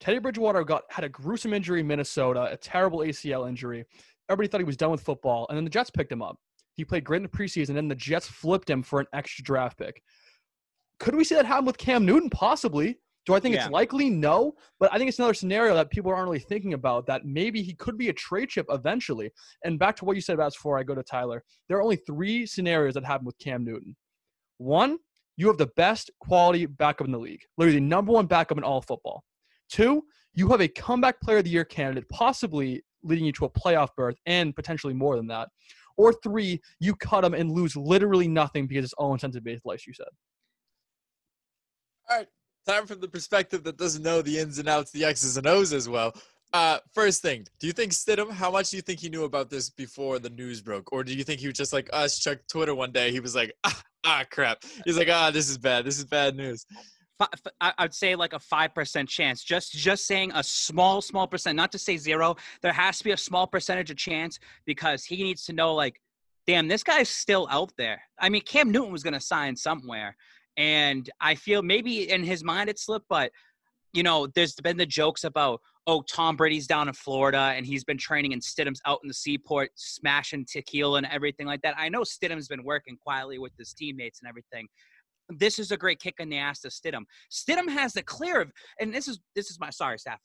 Teddy 0.00 0.18
Bridgewater 0.18 0.64
got 0.64 0.82
had 0.90 1.04
a 1.04 1.08
gruesome 1.08 1.54
injury 1.54 1.80
in 1.80 1.86
Minnesota, 1.86 2.48
a 2.50 2.56
terrible 2.56 3.00
ACL 3.00 3.48
injury. 3.48 3.84
Everybody 4.28 4.48
thought 4.48 4.60
he 4.60 4.64
was 4.64 4.76
done 4.76 4.90
with 4.90 5.00
football, 5.00 5.46
and 5.48 5.56
then 5.56 5.64
the 5.64 5.70
Jets 5.70 5.90
picked 5.90 6.10
him 6.10 6.22
up. 6.22 6.36
He 6.74 6.84
played 6.84 7.04
great 7.04 7.18
in 7.18 7.22
the 7.22 7.28
preseason, 7.28 7.70
and 7.70 7.76
then 7.76 7.88
the 7.88 7.94
Jets 7.94 8.26
flipped 8.26 8.68
him 8.68 8.82
for 8.82 9.00
an 9.00 9.06
extra 9.12 9.44
draft 9.44 9.78
pick. 9.78 10.02
Could 10.98 11.14
we 11.14 11.24
see 11.24 11.34
that 11.34 11.46
happen 11.46 11.64
with 11.64 11.78
Cam 11.78 12.06
Newton? 12.06 12.30
Possibly. 12.30 12.98
Do 13.24 13.34
I 13.34 13.40
think 13.40 13.54
Yeah. 13.54 13.64
it's 13.64 13.70
likely? 13.70 14.10
No. 14.10 14.54
But 14.80 14.92
I 14.92 14.98
think 14.98 15.08
it's 15.08 15.18
another 15.18 15.34
scenario 15.34 15.74
that 15.74 15.90
people 15.90 16.10
aren't 16.10 16.24
really 16.24 16.40
thinking 16.40 16.74
about 16.74 17.06
that 17.06 17.24
maybe 17.24 17.62
he 17.62 17.74
could 17.74 17.96
be 17.96 18.08
a 18.08 18.12
trade 18.12 18.48
chip 18.48 18.66
eventually. 18.70 19.30
And 19.64 19.78
back 19.78 19.96
to 19.96 20.04
what 20.04 20.16
you 20.16 20.22
said 20.22 20.34
about 20.34 20.52
before 20.52 20.78
I 20.78 20.82
go 20.82 20.94
to 20.94 21.02
Tyler, 21.02 21.44
there 21.68 21.78
are 21.78 21.82
only 21.82 21.96
three 21.96 22.46
scenarios 22.46 22.94
that 22.94 23.04
happen 23.04 23.24
with 23.24 23.38
Cam 23.38 23.64
Newton. 23.64 23.96
One, 24.58 24.98
you 25.36 25.46
have 25.46 25.58
the 25.58 25.70
best 25.76 26.10
quality 26.20 26.66
backup 26.66 27.06
in 27.06 27.12
the 27.12 27.18
league, 27.18 27.42
literally 27.56 27.78
the 27.78 27.84
number 27.86 28.12
one 28.12 28.26
backup 28.26 28.58
in 28.58 28.64
all 28.64 28.78
of 28.78 28.86
football. 28.86 29.24
Two, 29.68 30.04
you 30.34 30.48
have 30.48 30.60
a 30.60 30.68
comeback 30.68 31.20
player 31.20 31.38
of 31.38 31.44
the 31.44 31.50
year 31.50 31.64
candidate, 31.64 32.08
possibly 32.10 32.82
leading 33.02 33.24
you 33.24 33.32
to 33.32 33.44
a 33.46 33.50
playoff 33.50 33.88
berth 33.96 34.16
and 34.26 34.54
potentially 34.54 34.94
more 34.94 35.16
than 35.16 35.26
that. 35.28 35.48
Or 35.96 36.12
three, 36.12 36.60
you 36.80 36.94
cut 36.94 37.24
him 37.24 37.34
and 37.34 37.50
lose 37.50 37.76
literally 37.76 38.28
nothing 38.28 38.66
because 38.66 38.84
it's 38.84 38.92
all 38.94 39.12
incentive 39.12 39.44
based, 39.44 39.64
like 39.66 39.86
you 39.86 39.92
said. 39.94 40.06
All 42.10 42.18
right, 42.18 42.26
time 42.66 42.86
from 42.86 43.00
the 43.00 43.08
perspective 43.08 43.64
that 43.64 43.76
doesn't 43.76 44.02
know 44.02 44.22
the 44.22 44.38
ins 44.38 44.58
and 44.58 44.68
outs, 44.68 44.90
the 44.90 45.04
X's 45.04 45.36
and 45.36 45.46
O's 45.46 45.72
as 45.72 45.88
well. 45.88 46.14
Uh, 46.52 46.78
first 46.92 47.22
thing, 47.22 47.46
do 47.60 47.66
you 47.66 47.72
think 47.72 47.92
Stidham? 47.92 48.30
How 48.30 48.50
much 48.50 48.70
do 48.70 48.76
you 48.76 48.82
think 48.82 49.00
he 49.00 49.08
knew 49.08 49.24
about 49.24 49.48
this 49.48 49.70
before 49.70 50.18
the 50.18 50.28
news 50.28 50.60
broke, 50.60 50.92
or 50.92 51.02
do 51.02 51.14
you 51.14 51.24
think 51.24 51.40
he 51.40 51.46
was 51.46 51.56
just 51.56 51.72
like 51.72 51.88
us? 51.92 52.18
Checked 52.18 52.50
Twitter 52.50 52.74
one 52.74 52.92
day. 52.92 53.10
He 53.10 53.20
was 53.20 53.34
like, 53.34 53.54
ah, 53.64 53.82
ah, 54.04 54.24
crap. 54.30 54.62
He's 54.84 54.98
like, 54.98 55.08
ah, 55.10 55.30
this 55.30 55.48
is 55.48 55.56
bad. 55.56 55.86
This 55.86 55.98
is 55.98 56.04
bad 56.04 56.36
news. 56.36 56.66
I'd 57.60 57.94
say 57.94 58.16
like 58.16 58.32
a 58.32 58.38
five 58.38 58.74
percent 58.74 59.08
chance. 59.08 59.42
Just 59.42 59.72
just 59.72 60.06
saying 60.06 60.32
a 60.34 60.42
small 60.42 61.00
small 61.00 61.26
percent, 61.26 61.56
not 61.56 61.72
to 61.72 61.78
say 61.78 61.96
zero. 61.96 62.36
There 62.62 62.72
has 62.72 62.98
to 62.98 63.04
be 63.04 63.12
a 63.12 63.16
small 63.16 63.46
percentage 63.46 63.90
of 63.90 63.96
chance 63.96 64.38
because 64.64 65.04
he 65.04 65.22
needs 65.22 65.44
to 65.46 65.52
know 65.52 65.74
like, 65.74 66.00
damn, 66.46 66.68
this 66.68 66.82
guy's 66.82 67.08
still 67.08 67.46
out 67.50 67.72
there. 67.76 68.02
I 68.18 68.28
mean, 68.28 68.42
Cam 68.42 68.70
Newton 68.70 68.92
was 68.92 69.02
gonna 69.02 69.20
sign 69.20 69.56
somewhere, 69.56 70.16
and 70.56 71.08
I 71.20 71.34
feel 71.34 71.62
maybe 71.62 72.10
in 72.10 72.22
his 72.22 72.44
mind 72.44 72.68
it 72.68 72.78
slipped, 72.78 73.06
but 73.08 73.30
you 73.92 74.02
know, 74.02 74.26
there's 74.34 74.54
been 74.54 74.76
the 74.76 74.86
jokes 74.86 75.24
about 75.24 75.60
oh 75.86 76.02
Tom 76.02 76.36
Brady's 76.36 76.66
down 76.66 76.88
in 76.88 76.94
Florida 76.94 77.52
and 77.56 77.66
he's 77.66 77.84
been 77.84 77.98
training 77.98 78.32
and 78.32 78.40
Stidham's 78.40 78.80
out 78.86 79.00
in 79.02 79.08
the 79.08 79.14
seaport 79.14 79.70
smashing 79.74 80.46
tequila 80.50 80.98
and 80.98 81.06
everything 81.10 81.46
like 81.46 81.60
that. 81.62 81.74
I 81.76 81.88
know 81.88 82.02
Stidham's 82.02 82.48
been 82.48 82.64
working 82.64 82.96
quietly 82.96 83.38
with 83.38 83.52
his 83.58 83.72
teammates 83.74 84.20
and 84.20 84.28
everything 84.28 84.68
this 85.38 85.58
is 85.58 85.70
a 85.70 85.76
great 85.76 86.00
kick 86.00 86.14
in 86.18 86.28
the 86.28 86.38
ass 86.38 86.60
to 86.60 86.68
Stidham. 86.68 87.04
Stidham 87.30 87.68
has 87.68 87.92
the 87.92 88.02
clear, 88.02 88.40
of, 88.40 88.52
and 88.80 88.92
this 88.92 89.08
is 89.08 89.20
this 89.34 89.50
is 89.50 89.58
my 89.58 89.70
sorry 89.70 89.98
staff. 89.98 90.20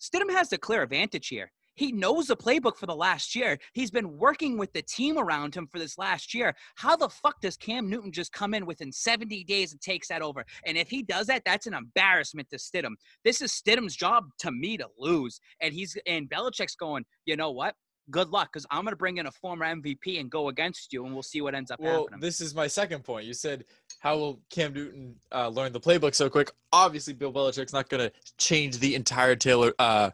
Stidham 0.00 0.30
has 0.30 0.48
the 0.48 0.58
clear 0.58 0.82
advantage 0.82 1.28
here. 1.28 1.50
He 1.76 1.92
knows 1.92 2.26
the 2.26 2.36
playbook 2.36 2.76
for 2.76 2.86
the 2.86 2.94
last 2.96 3.34
year. 3.36 3.58
He's 3.74 3.90
been 3.90 4.16
working 4.18 4.58
with 4.58 4.72
the 4.72 4.82
team 4.82 5.18
around 5.18 5.54
him 5.54 5.66
for 5.66 5.78
this 5.78 5.96
last 5.98 6.34
year. 6.34 6.54
How 6.74 6.96
the 6.96 7.08
fuck 7.08 7.40
does 7.40 7.56
Cam 7.56 7.88
Newton 7.88 8.10
just 8.12 8.32
come 8.32 8.54
in 8.54 8.66
within 8.66 8.90
70 8.90 9.44
days 9.44 9.72
and 9.72 9.80
takes 9.80 10.08
that 10.08 10.22
over? 10.22 10.44
And 10.64 10.76
if 10.76 10.88
he 10.88 11.02
does 11.02 11.26
that, 11.28 11.42
that's 11.44 11.66
an 11.66 11.74
embarrassment 11.74 12.50
to 12.50 12.56
Stidham. 12.56 12.94
This 13.24 13.40
is 13.42 13.52
Stidham's 13.52 13.94
job 13.94 14.24
to 14.38 14.50
me 14.50 14.76
to 14.78 14.88
lose. 14.98 15.38
And 15.60 15.72
he's 15.72 15.96
and 16.06 16.28
Belichick's 16.28 16.74
going, 16.76 17.04
you 17.26 17.36
know 17.36 17.50
what? 17.52 17.74
Good 18.08 18.28
luck, 18.28 18.50
because 18.52 18.64
I'm 18.70 18.84
gonna 18.84 18.94
bring 18.94 19.16
in 19.16 19.26
a 19.26 19.32
former 19.32 19.66
MVP 19.66 20.20
and 20.20 20.30
go 20.30 20.48
against 20.48 20.92
you, 20.92 21.04
and 21.04 21.12
we'll 21.12 21.24
see 21.24 21.40
what 21.40 21.56
ends 21.56 21.72
up 21.72 21.80
Well, 21.80 22.02
happening. 22.04 22.20
this 22.20 22.40
is 22.40 22.54
my 22.54 22.68
second 22.68 23.02
point. 23.02 23.26
You 23.26 23.34
said, 23.34 23.64
how 23.98 24.16
will 24.16 24.40
Cam 24.48 24.72
Newton 24.72 25.16
uh, 25.32 25.48
learn 25.48 25.72
the 25.72 25.80
playbook 25.80 26.14
so 26.14 26.30
quick? 26.30 26.52
Obviously, 26.72 27.14
Bill 27.14 27.32
Belichick's 27.32 27.72
not 27.72 27.88
going 27.88 28.08
to 28.08 28.12
change 28.38 28.78
the 28.78 28.94
entire 28.94 29.34
Taylor 29.34 29.74
uh, 29.80 30.10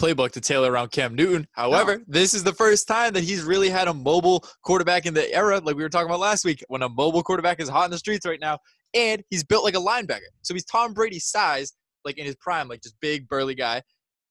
playbook 0.00 0.30
to 0.32 0.40
tailor 0.40 0.72
around 0.72 0.90
Cam 0.90 1.14
Newton. 1.14 1.46
However, 1.52 2.02
this 2.06 2.34
is 2.34 2.42
the 2.42 2.52
first 2.52 2.88
time 2.88 3.12
that 3.12 3.22
he's 3.22 3.42
really 3.42 3.68
had 3.68 3.86
a 3.88 3.94
mobile 3.94 4.44
quarterback 4.62 5.06
in 5.06 5.14
the 5.14 5.32
era, 5.34 5.58
like 5.60 5.76
we 5.76 5.82
were 5.82 5.88
talking 5.88 6.08
about 6.08 6.20
last 6.20 6.44
week, 6.44 6.64
when 6.68 6.82
a 6.82 6.88
mobile 6.88 7.22
quarterback 7.22 7.60
is 7.60 7.68
hot 7.68 7.84
in 7.84 7.90
the 7.90 7.98
streets 7.98 8.24
right 8.26 8.40
now, 8.40 8.58
and 8.94 9.22
he's 9.30 9.44
built 9.44 9.62
like 9.64 9.74
a 9.74 9.78
linebacker. 9.78 10.30
So 10.42 10.54
he's 10.54 10.64
Tom 10.64 10.94
Brady's 10.94 11.26
size, 11.26 11.72
like 12.04 12.18
in 12.18 12.24
his 12.24 12.36
prime, 12.36 12.66
like 12.68 12.82
just 12.82 12.96
big, 13.00 13.28
burly 13.28 13.54
guy. 13.54 13.82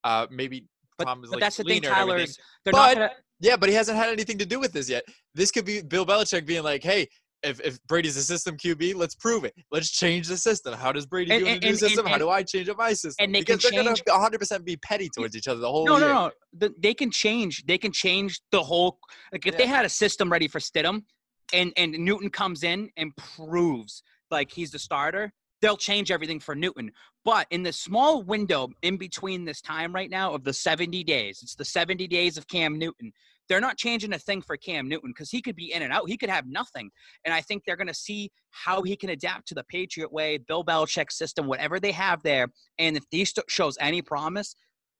Uh, 0.03 0.25
maybe 0.31 0.65
But, 0.97 1.05
Tom 1.05 1.23
is 1.23 1.29
but 1.29 1.35
like 1.37 1.41
that's 1.41 1.57
the 1.57 1.63
thing, 1.63 1.81
they're 1.81 1.91
But- 2.65 2.71
not 2.73 2.93
gonna. 2.95 3.11
Yeah, 3.41 3.55
but 3.55 3.69
he 3.69 3.75
hasn't 3.75 3.97
had 3.97 4.09
anything 4.09 4.37
to 4.39 4.45
do 4.45 4.59
with 4.59 4.73
this 4.73 4.89
yet. 4.89 5.05
This 5.33 5.49
could 5.49 5.63
be 5.63 5.81
Bill 5.81 6.05
Belichick 6.05 6.45
being 6.45 6.61
like, 6.63 6.83
"Hey, 6.83 7.07
if, 7.43 7.61
if 7.61 7.81
Brady's 7.87 8.17
a 8.17 8.23
system 8.23 8.57
QB, 8.57 8.95
let's 8.95 9.15
prove 9.15 9.43
it. 9.45 9.53
Let's 9.71 9.89
change 9.91 10.27
the 10.27 10.37
system. 10.37 10.73
How 10.73 10.91
does 10.91 11.05
Brady 11.05 11.31
And- 11.31 11.43
do 11.45 11.47
and- 11.47 11.61
the 11.61 11.65
new 11.65 11.69
and- 11.71 11.79
system? 11.79 12.05
How 12.05 12.17
do 12.17 12.29
I 12.29 12.43
change 12.43 12.67
up 12.69 12.77
my 12.77 12.93
system? 12.93 13.23
and 13.23 13.33
they 13.35 13.39
because 13.41 13.61
can 13.63 13.75
they're 13.75 13.83
change- 13.85 14.03
gonna 14.05 14.17
100 14.19 14.39
percent 14.39 14.65
be 14.65 14.75
petty 14.77 15.09
towards 15.15 15.35
each 15.35 15.47
other 15.47 15.59
the 15.59 15.71
whole 15.71 15.85
No, 15.85 15.97
year. 15.97 16.07
no, 16.07 16.13
no. 16.13 16.31
The, 16.53 16.73
they 16.79 16.93
can 16.93 17.11
change. 17.11 17.65
They 17.65 17.77
can 17.77 17.91
change 17.91 18.41
the 18.51 18.63
whole. 18.63 18.99
Like 19.31 19.45
if 19.47 19.57
they 19.57 19.67
had 19.67 19.85
a 19.85 19.89
system 19.89 20.31
ready 20.31 20.47
for 20.47 20.59
Stidham, 20.59 21.03
and 21.53 21.71
and 21.77 21.93
Newton 21.93 22.29
comes 22.29 22.63
in 22.63 22.89
and 22.97 23.15
proves 23.15 24.03
like 24.31 24.51
he's 24.51 24.71
the 24.71 24.79
starter, 24.79 25.31
they'll 25.61 25.77
change 25.77 26.11
everything 26.11 26.39
for 26.39 26.55
Newton. 26.55 26.91
But 27.25 27.47
in 27.51 27.63
the 27.63 27.73
small 27.73 28.21
window 28.23 28.69
in 28.81 28.97
between 28.97 29.45
this 29.45 29.61
time 29.61 29.93
right 29.93 30.09
now 30.09 30.33
of 30.33 30.43
the 30.43 30.53
70 30.53 31.03
days, 31.03 31.39
it's 31.41 31.55
the 31.55 31.65
70 31.65 32.07
days 32.07 32.37
of 32.37 32.47
Cam 32.47 32.77
Newton. 32.77 33.11
They're 33.49 33.59
not 33.59 33.77
changing 33.77 34.13
a 34.13 34.19
thing 34.19 34.41
for 34.41 34.55
Cam 34.55 34.87
Newton 34.87 35.09
because 35.09 35.31
he 35.31 35.41
could 35.41 35.55
be 35.55 35.73
in 35.73 35.81
and 35.81 35.91
out. 35.91 36.07
He 36.07 36.17
could 36.17 36.29
have 36.29 36.45
nothing. 36.47 36.89
And 37.25 37.33
I 37.33 37.41
think 37.41 37.63
they're 37.65 37.75
going 37.75 37.87
to 37.87 37.93
see 37.93 38.31
how 38.51 38.83
he 38.83 38.95
can 38.95 39.09
adapt 39.09 39.47
to 39.49 39.55
the 39.55 39.63
Patriot 39.63 40.11
way, 40.13 40.37
Bill 40.37 40.63
Belichick 40.63 41.11
system, 41.11 41.47
whatever 41.47 41.79
they 41.79 41.91
have 41.91 42.21
there. 42.23 42.47
And 42.77 42.95
if 42.95 43.03
he 43.09 43.25
st- 43.25 43.49
shows 43.49 43.77
any 43.81 44.01
promise, 44.01 44.55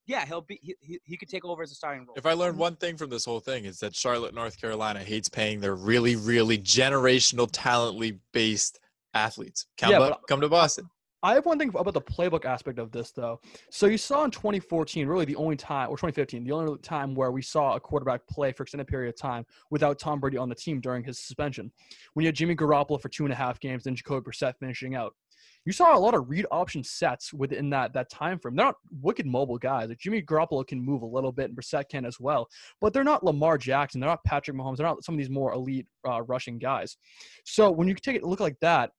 yeah, 0.07 0.25
he'll 0.25 0.41
be 0.41 0.59
he, 0.63 0.75
he, 0.81 0.99
he 1.03 1.17
could 1.17 1.29
take 1.29 1.45
over 1.45 1.61
as 1.61 1.71
a 1.71 1.75
starting 1.75 2.05
role. 2.07 2.15
If 2.17 2.25
I 2.25 2.33
learned 2.33 2.57
one 2.57 2.75
thing 2.75 2.97
from 2.97 3.11
this 3.11 3.25
whole 3.25 3.39
thing, 3.39 3.65
is 3.65 3.79
that 3.79 3.95
Charlotte, 3.95 4.33
North 4.33 4.59
Carolina 4.59 4.99
hates 5.03 5.29
paying 5.29 5.61
their 5.61 5.75
really, 5.75 6.15
really 6.15 6.57
generational, 6.57 7.47
talently 7.51 8.19
based 8.33 8.79
athletes. 9.13 9.67
Come, 9.77 9.91
Yeah, 9.91 9.99
but- 9.99 10.21
come 10.27 10.41
to 10.41 10.49
Boston. 10.49 10.89
I 11.21 11.33
have 11.33 11.45
one 11.45 11.59
thing 11.59 11.69
about 11.75 11.93
the 11.93 12.01
playbook 12.01 12.45
aspect 12.45 12.79
of 12.79 12.91
this, 12.91 13.11
though. 13.11 13.41
So 13.69 13.87
you 13.87 13.97
saw 13.97 14.23
in 14.23 14.31
2014, 14.31 15.05
really 15.05 15.25
the 15.25 15.35
only 15.35 15.57
time, 15.57 15.89
or 15.89 15.97
2015, 15.97 16.45
the 16.45 16.51
only 16.51 16.77
time 16.79 17.13
where 17.13 17.31
we 17.31 17.41
saw 17.41 17.75
a 17.75 17.79
quarterback 17.79 18.25
play 18.27 18.53
for 18.53 18.63
extended 18.63 18.87
period 18.87 19.09
of 19.09 19.19
time 19.19 19.45
without 19.69 19.99
Tom 19.99 20.21
Brady 20.21 20.37
on 20.37 20.47
the 20.47 20.55
team 20.55 20.79
during 20.79 21.03
his 21.03 21.19
suspension. 21.19 21.71
When 22.13 22.23
you 22.23 22.27
had 22.27 22.35
Jimmy 22.35 22.55
Garoppolo 22.55 23.01
for 23.01 23.09
two 23.09 23.25
and 23.25 23.33
a 23.33 23.35
half 23.35 23.59
games, 23.59 23.83
then 23.83 23.95
Jacoby 23.95 24.29
Brissett 24.29 24.53
finishing 24.59 24.95
out. 24.95 25.13
You 25.65 25.73
saw 25.73 25.95
a 25.95 25.99
lot 25.99 26.15
of 26.15 26.29
read 26.29 26.45
option 26.51 26.83
sets 26.83 27.33
within 27.33 27.69
that 27.71 27.93
that 27.93 28.09
time 28.09 28.39
frame. 28.39 28.55
They're 28.55 28.65
not 28.65 28.75
wicked 29.01 29.25
mobile 29.25 29.57
guys. 29.57 29.89
Like 29.89 29.99
Jimmy 29.99 30.21
Garoppolo 30.21 30.65
can 30.65 30.83
move 30.83 31.01
a 31.01 31.05
little 31.05 31.31
bit, 31.31 31.49
and 31.49 31.57
Brissett 31.57 31.89
can 31.89 32.05
as 32.05 32.19
well. 32.19 32.47
But 32.79 32.93
they're 32.93 33.03
not 33.03 33.23
Lamar 33.23 33.57
Jackson. 33.57 33.99
They're 33.99 34.09
not 34.09 34.23
Patrick 34.23 34.55
Mahomes. 34.55 34.77
They're 34.77 34.87
not 34.87 35.03
some 35.03 35.15
of 35.15 35.19
these 35.19 35.29
more 35.29 35.53
elite 35.53 35.85
uh, 36.07 36.21
rushing 36.23 36.59
guys. 36.59 36.97
So 37.45 37.69
when 37.69 37.87
you 37.87 37.95
take 37.95 38.21
a 38.21 38.25
look 38.25 38.39
like 38.39 38.57
that, 38.61 38.91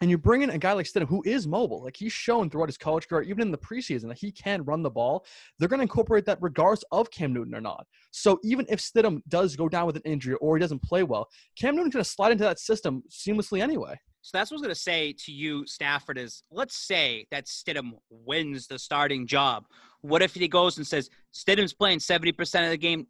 and 0.00 0.08
you 0.10 0.16
bring 0.16 0.42
in 0.42 0.50
a 0.50 0.58
guy 0.58 0.72
like 0.72 0.86
Stidham 0.86 1.08
who 1.08 1.22
is 1.26 1.46
mobile, 1.46 1.82
like 1.84 1.96
he's 1.96 2.12
shown 2.12 2.48
throughout 2.48 2.68
his 2.68 2.78
college 2.78 3.06
career, 3.06 3.22
even 3.22 3.42
in 3.42 3.50
the 3.50 3.58
preseason, 3.58 4.08
that 4.08 4.18
he 4.18 4.32
can 4.32 4.62
run 4.64 4.82
the 4.82 4.90
ball. 4.90 5.26
They're 5.58 5.68
going 5.68 5.78
to 5.78 5.82
incorporate 5.82 6.24
that 6.26 6.38
regardless 6.40 6.84
of 6.90 7.10
Cam 7.10 7.32
Newton 7.32 7.54
or 7.54 7.60
not. 7.60 7.86
So 8.10 8.38
even 8.42 8.66
if 8.68 8.80
Stidham 8.80 9.20
does 9.28 9.56
go 9.56 9.68
down 9.68 9.86
with 9.86 9.96
an 9.96 10.02
injury 10.04 10.34
or 10.36 10.56
he 10.56 10.60
doesn't 10.60 10.82
play 10.82 11.02
well, 11.02 11.28
Cam 11.58 11.76
Newton's 11.76 11.92
going 11.92 12.04
to 12.04 12.10
slide 12.10 12.32
into 12.32 12.44
that 12.44 12.58
system 12.58 13.02
seamlessly 13.10 13.62
anyway. 13.62 13.98
So 14.22 14.36
that's 14.36 14.50
what 14.50 14.56
I 14.56 14.58
was 14.58 14.62
going 14.62 14.74
to 14.74 14.80
say 14.80 15.14
to 15.24 15.32
you, 15.32 15.66
Stafford. 15.66 16.18
Is 16.18 16.42
let's 16.50 16.76
say 16.76 17.26
that 17.30 17.46
Stidham 17.46 17.92
wins 18.10 18.66
the 18.66 18.78
starting 18.78 19.26
job. 19.26 19.64
What 20.02 20.22
if 20.22 20.34
he 20.34 20.46
goes 20.46 20.76
and 20.76 20.86
says 20.86 21.08
Stidham's 21.32 21.72
playing 21.72 22.00
seventy 22.00 22.32
percent 22.32 22.66
of 22.66 22.70
the 22.70 22.76
game, 22.76 23.06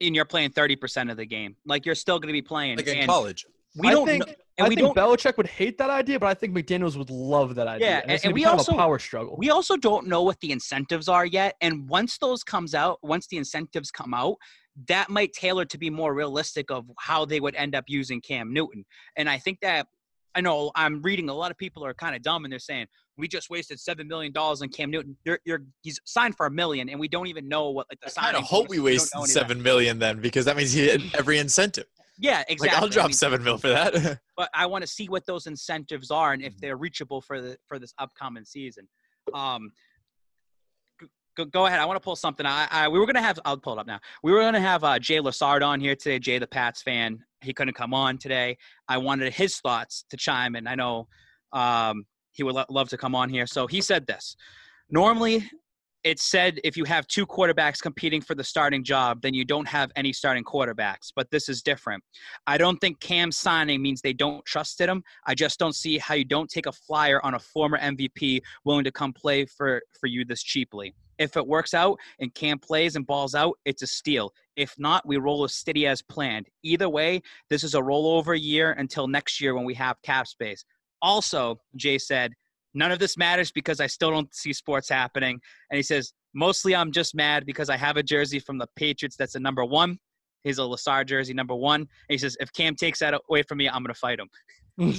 and 0.00 0.14
you're 0.14 0.24
playing 0.24 0.50
thirty 0.50 0.76
percent 0.76 1.10
of 1.10 1.16
the 1.16 1.26
game? 1.26 1.56
Like 1.66 1.84
you're 1.84 1.96
still 1.96 2.20
going 2.20 2.28
to 2.28 2.32
be 2.32 2.42
playing. 2.42 2.76
Like 2.76 2.86
in 2.86 2.98
and 2.98 3.08
college. 3.08 3.44
We 3.76 3.88
I 3.88 3.90
don't. 3.90 4.06
think, 4.06 4.26
know, 4.26 4.34
and 4.58 4.66
I 4.66 4.68
we 4.68 4.76
think 4.76 4.94
don't. 4.94 4.96
Belichick 4.96 5.36
would 5.36 5.46
hate 5.46 5.78
that 5.78 5.90
idea, 5.90 6.18
but 6.20 6.26
I 6.26 6.34
think 6.34 6.54
McDaniels 6.54 6.96
would 6.96 7.10
love 7.10 7.54
that 7.54 7.66
idea. 7.66 7.86
Yeah, 7.88 7.98
and, 8.02 8.10
it's 8.10 8.24
and- 8.24 8.30
and 8.30 8.34
we 8.34 8.44
also- 8.44 8.72
a 8.72 8.76
power 8.76 8.98
struggle. 8.98 9.34
we 9.38 9.50
also 9.50 9.76
don't 9.76 10.06
know 10.06 10.22
what 10.22 10.38
the 10.40 10.52
incentives 10.52 11.08
are 11.08 11.24
yet 11.26 11.54
and 11.60 11.88
once 11.88 12.18
those 12.18 12.42
comes 12.44 12.74
out 12.74 12.98
once 13.02 13.26
the 13.28 13.36
incentives 13.36 13.90
come 13.90 14.12
out 14.14 14.36
that 14.88 15.10
might 15.10 15.32
tailor 15.32 15.64
to 15.66 15.76
be 15.78 15.90
more 15.90 16.14
realistic 16.14 16.70
of 16.70 16.84
how 16.98 17.24
they 17.24 17.40
would 17.40 17.54
end 17.56 17.74
up 17.74 17.84
using 17.88 18.20
cam 18.20 18.52
newton 18.52 18.84
and 19.16 19.28
i 19.28 19.38
think 19.38 19.58
that 19.60 19.86
i 20.34 20.40
know 20.40 20.70
i'm 20.76 21.02
reading 21.02 21.28
a 21.28 21.34
lot 21.34 21.50
of 21.50 21.58
people 21.58 21.84
are 21.84 21.92
kind 21.94 22.16
of 22.16 22.22
dumb 22.22 22.44
and 22.44 22.52
they're 22.52 22.58
saying 22.58 22.86
we 23.18 23.28
just 23.28 23.50
wasted 23.50 23.78
seven 23.78 24.08
million 24.08 24.32
dollars 24.32 24.62
on 24.62 24.68
cam 24.70 24.90
newton 24.90 25.14
you're, 25.24 25.38
you're 25.44 25.62
he's 25.82 26.00
signed 26.06 26.34
for 26.36 26.46
a 26.46 26.50
million 26.50 26.88
and 26.88 26.98
we 26.98 27.06
don't 27.08 27.26
even 27.26 27.46
know 27.48 27.70
what 27.70 27.86
like 27.90 28.00
the 28.00 28.06
I 28.06 28.22
kind 28.22 28.34
signing 28.34 28.42
of 28.42 28.48
hope 28.48 28.68
we 28.70 28.76
don't 28.76 28.84
wasted 28.86 29.10
know 29.14 29.22
any 29.24 29.30
seven 29.32 29.62
million 29.62 29.98
then, 29.98 30.20
because 30.20 30.46
that 30.46 30.56
means 30.56 30.72
he 30.72 30.88
had 30.88 31.02
every 31.14 31.38
incentive. 31.38 31.86
Yeah 32.18 32.42
exactly 32.48 32.68
Like 32.68 32.78
I'll 32.78 32.84
I 32.86 32.90
drop 32.90 33.06
mean, 33.06 33.12
seven 33.14 33.42
mil 33.42 33.58
for 33.58 33.68
that. 33.68 34.20
but 34.36 34.48
I 34.54 34.66
want 34.66 34.82
to 34.82 34.88
see 34.88 35.06
what 35.08 35.24
those 35.26 35.46
incentives 35.46 36.10
are 36.10 36.32
and 36.32 36.42
Mm-hmm. 36.42 36.46
if 36.48 36.58
they're 36.58 36.76
reachable 36.76 37.20
for 37.20 37.40
the 37.40 37.56
for 37.66 37.78
this 37.78 37.94
upcoming 37.98 38.44
season. 38.44 38.88
Um, 39.34 39.70
go, 41.36 41.44
go 41.44 41.66
ahead. 41.66 41.80
I 41.80 41.84
want 41.84 41.96
to 41.96 42.04
pull 42.04 42.16
something. 42.16 42.44
I, 42.46 42.66
I 42.70 42.88
we 42.88 42.98
were 42.98 43.06
gonna 43.06 43.22
have. 43.22 43.38
I'll 43.44 43.56
pull 43.56 43.74
it 43.74 43.78
up 43.80 43.86
now. 43.86 44.00
We 44.22 44.32
were 44.32 44.40
gonna 44.40 44.60
have 44.60 44.84
uh, 44.84 44.98
Jay 44.98 45.18
Lasard 45.18 45.64
on 45.66 45.80
here 45.80 45.94
today. 45.96 46.18
Jay, 46.18 46.38
the 46.38 46.46
Pats 46.46 46.82
fan. 46.82 47.18
He 47.40 47.52
couldn't 47.52 47.74
come 47.74 47.92
on 47.94 48.18
today. 48.18 48.56
I 48.88 48.98
wanted 48.98 49.32
his 49.32 49.58
thoughts 49.58 50.04
to 50.10 50.16
chime 50.16 50.54
in. 50.56 50.66
I 50.66 50.74
know 50.74 51.08
um, 51.52 52.04
he 52.32 52.42
would 52.42 52.54
lo- 52.54 52.64
love 52.70 52.88
to 52.90 52.96
come 52.96 53.14
on 53.14 53.28
here. 53.28 53.46
So 53.46 53.66
he 53.66 53.80
said 53.80 54.06
this. 54.06 54.36
Normally, 54.90 55.48
it's 56.04 56.24
said 56.24 56.58
if 56.64 56.76
you 56.76 56.84
have 56.84 57.06
two 57.06 57.26
quarterbacks 57.26 57.80
competing 57.80 58.20
for 58.20 58.34
the 58.34 58.42
starting 58.42 58.82
job, 58.82 59.22
then 59.22 59.34
you 59.34 59.44
don't 59.44 59.68
have 59.68 59.90
any 59.94 60.12
starting 60.12 60.42
quarterbacks. 60.44 61.12
But 61.14 61.30
this 61.30 61.48
is 61.48 61.62
different. 61.62 62.02
I 62.46 62.58
don't 62.58 62.78
think 62.78 63.00
Cam 63.00 63.30
signing 63.30 63.80
means 63.80 64.00
they 64.00 64.12
don't 64.12 64.44
trust 64.44 64.80
him. 64.80 65.02
I 65.26 65.34
just 65.34 65.58
don't 65.58 65.74
see 65.74 65.98
how 65.98 66.14
you 66.14 66.24
don't 66.24 66.50
take 66.50 66.66
a 66.66 66.72
flyer 66.72 67.24
on 67.24 67.34
a 67.34 67.38
former 67.38 67.78
MVP 67.78 68.40
willing 68.64 68.84
to 68.84 68.92
come 68.92 69.12
play 69.12 69.44
for 69.44 69.80
for 70.00 70.06
you 70.08 70.24
this 70.24 70.42
cheaply. 70.42 70.94
If 71.18 71.36
it 71.36 71.46
works 71.46 71.72
out 71.72 71.98
and 72.18 72.34
Cam 72.34 72.58
plays 72.58 72.96
and 72.96 73.06
balls 73.06 73.34
out, 73.34 73.58
it's 73.64 73.82
a 73.82 73.86
steal. 73.86 74.32
If 74.56 74.74
not, 74.78 75.06
we 75.06 75.18
roll 75.18 75.44
a 75.44 75.48
steady 75.48 75.86
as 75.86 76.02
planned. 76.02 76.48
Either 76.64 76.88
way, 76.88 77.22
this 77.48 77.62
is 77.62 77.74
a 77.74 77.80
rollover 77.80 78.38
year 78.38 78.72
until 78.72 79.06
next 79.06 79.40
year 79.40 79.54
when 79.54 79.64
we 79.64 79.74
have 79.74 80.02
cap 80.02 80.26
space. 80.26 80.64
Also, 81.00 81.60
Jay 81.76 81.98
said, 81.98 82.32
none 82.74 82.92
of 82.92 82.98
this 82.98 83.16
matters 83.16 83.52
because 83.52 83.80
I 83.80 83.86
still 83.86 84.10
don't 84.10 84.32
see 84.34 84.52
sports 84.52 84.88
happening. 84.88 85.40
And 85.70 85.76
he 85.76 85.82
says, 85.82 86.12
mostly 86.34 86.74
I'm 86.74 86.92
just 86.92 87.14
mad 87.14 87.46
because 87.46 87.68
I 87.70 87.76
have 87.76 87.96
a 87.96 88.02
jersey 88.02 88.38
from 88.38 88.58
the 88.58 88.66
Patriots 88.76 89.16
that's 89.16 89.34
a 89.34 89.40
number 89.40 89.64
one. 89.64 89.98
He's 90.44 90.58
a 90.58 90.62
Lassard 90.62 91.06
jersey, 91.06 91.34
number 91.34 91.54
one. 91.54 91.80
And 91.80 91.88
he 92.08 92.18
says, 92.18 92.36
if 92.40 92.52
Cam 92.52 92.74
takes 92.74 92.98
that 92.98 93.14
away 93.28 93.42
from 93.42 93.58
me, 93.58 93.68
I'm 93.68 93.82
gonna 93.82 93.94
fight 93.94 94.18
him. 94.18 94.28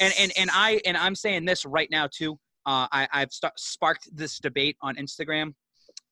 And 0.00 0.14
and 0.18 0.32
and 0.38 0.50
I 0.52 0.80
and 0.86 0.96
I'm 0.96 1.14
saying 1.14 1.44
this 1.44 1.66
right 1.66 1.88
now 1.90 2.08
too. 2.10 2.38
Uh, 2.64 2.86
I 2.90 3.08
I've 3.12 3.30
start, 3.30 3.58
sparked 3.58 4.08
this 4.14 4.38
debate 4.38 4.76
on 4.80 4.96
Instagram. 4.96 5.52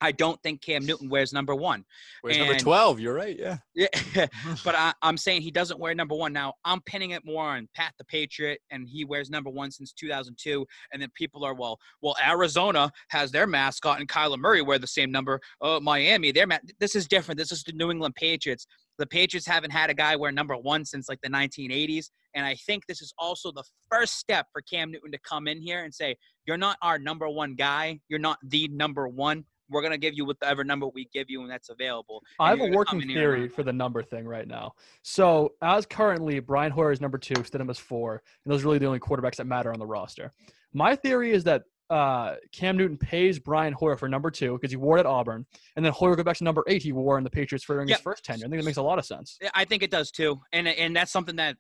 I 0.01 0.13
don't 0.13 0.41
think 0.43 0.63
Cam 0.63 0.85
Newton 0.85 1.09
wears 1.09 1.33
number 1.33 1.55
one. 1.55 1.85
Where's 2.21 2.39
number 2.39 2.59
twelve? 2.59 3.01
You're 3.01 3.15
right. 3.15 3.39
Yeah. 3.39 3.59
Yeah, 3.75 3.89
but 4.65 4.75
I, 4.75 4.95
I'm 5.03 5.19
saying 5.19 5.43
he 5.43 5.51
doesn't 5.51 5.79
wear 5.79 5.95
number 5.95 6.15
one 6.15 6.33
now. 6.33 6.55
I'm 6.65 6.81
pinning 6.83 7.11
it 7.11 7.27
more 7.27 7.45
on 7.45 7.69
Pat 7.75 7.93
the 7.99 8.05
Patriot, 8.05 8.59
and 8.71 8.89
he 8.89 9.05
wears 9.05 9.29
number 9.29 9.51
one 9.51 9.71
since 9.71 9.93
2002. 9.93 10.65
And 10.93 11.03
then 11.03 11.11
people 11.15 11.45
are 11.45 11.53
well, 11.53 11.79
well, 12.01 12.17
Arizona 12.27 12.91
has 13.11 13.31
their 13.31 13.47
mascot, 13.47 14.01
and 14.01 14.09
Kyler 14.09 14.39
Murray 14.39 14.63
wear 14.63 14.79
the 14.79 14.87
same 14.87 15.13
number. 15.13 15.41
Oh, 15.61 15.79
Miami, 15.79 16.33
their 16.33 16.47
ma- 16.47 16.59
this 16.81 16.95
is 16.97 17.07
different. 17.07 17.39
This 17.39 17.53
is 17.53 17.65
the 17.65 17.73
New 17.73 17.91
England 17.91 18.15
Patriots. 18.15 18.67
The 18.99 19.07
Patriots 19.07 19.47
haven't 19.47 19.73
had 19.73 19.91
a 19.91 19.95
guy 19.95 20.17
wear 20.17 20.33
number 20.33 20.57
one 20.57 20.87
since 20.87 21.07
like 21.07 21.21
the 21.23 21.29
1980s, 21.29 22.07
and 22.35 22.47
I 22.47 22.55
think 22.67 22.87
this 22.87 23.03
is 23.03 23.13
also 23.19 23.53
the 23.53 23.65
first 23.91 24.15
step 24.15 24.47
for 24.53 24.63
Cam 24.63 24.91
Newton 24.91 25.13
to 25.13 25.19
come 25.19 25.49
in 25.49 25.61
here 25.61 25.85
and 25.85 25.93
say, 25.93 26.17
"You're 26.47 26.57
not 26.57 26.79
our 26.81 26.99
number 26.99 27.29
one 27.29 27.55
guy. 27.55 28.01
You're 28.09 28.19
not 28.19 28.39
the 28.43 28.69
number 28.69 29.07
one." 29.07 29.45
We're 29.69 29.83
gonna 29.83 29.99
give 29.99 30.15
you 30.15 30.25
whatever 30.25 30.65
number 30.65 30.87
we 30.89 31.09
give 31.13 31.29
you, 31.29 31.43
and 31.43 31.51
that's 31.51 31.69
available. 31.71 32.23
I 32.39 32.51
have 32.51 32.61
a 32.61 32.67
working 32.67 33.01
come 33.01 33.03
in 33.03 33.09
here 33.09 33.33
and 33.35 33.43
theory 33.43 33.49
for 33.49 33.63
the 33.63 33.73
number 33.73 34.03
thing 34.03 34.27
right 34.27 34.47
now. 34.47 34.73
So, 35.03 35.55
as 35.63 35.87
currently, 35.87 36.39
Brian 36.41 36.71
Hoyer 36.73 36.93
is 36.93 37.01
number 37.01 37.19
two, 37.19 37.35
Stidham 37.35 37.71
is 37.71 37.79
four, 37.79 38.23
and 38.45 38.53
those 38.53 38.63
are 38.63 38.67
really 38.67 38.79
the 38.79 38.87
only 38.87 39.01
quarterbacks 39.01 39.37
that 39.37 39.47
matter 39.47 39.73
on 39.73 39.79
the 39.79 39.87
roster. 39.87 40.31
My 40.73 40.95
theory 40.95 41.33
is 41.33 41.45
that 41.45 41.63
uh, 41.89 42.35
Cam 42.53 42.77
Newton 42.77 42.97
pays 42.97 43.39
Brian 43.39 43.73
Hoyer 43.73 43.97
for 43.97 44.09
number 44.09 44.31
two 44.31 44.55
because 44.55 44.71
he 44.71 44.77
wore 44.77 44.97
it 44.97 45.01
at 45.01 45.07
Auburn, 45.07 45.47
and 45.77 45.85
then 45.85 45.93
Hoyer 45.93 46.17
goes 46.17 46.25
back 46.25 46.37
to 46.39 46.45
number 46.45 46.65
eight 46.69 46.83
he 46.83 46.93
wore 46.93 47.19
in 47.19 47.25
the 47.25 47.31
Patriots 47.31 47.65
for 47.65 47.75
during 47.75 47.89
Yep. 47.89 47.99
his 47.99 48.03
first 48.03 48.25
tenure. 48.25 48.47
I 48.47 48.49
think 48.49 48.61
that 48.61 48.67
makes 48.67 48.77
a 48.77 48.83
lot 48.83 48.99
of 48.99 49.05
sense. 49.07 49.39
I 49.55 49.65
think 49.65 49.83
it 49.83 49.91
does 49.91 50.11
too, 50.11 50.41
and 50.53 50.67
and 50.69 50.95
that's 50.97 51.13
something 51.13 51.37
that 51.37 51.57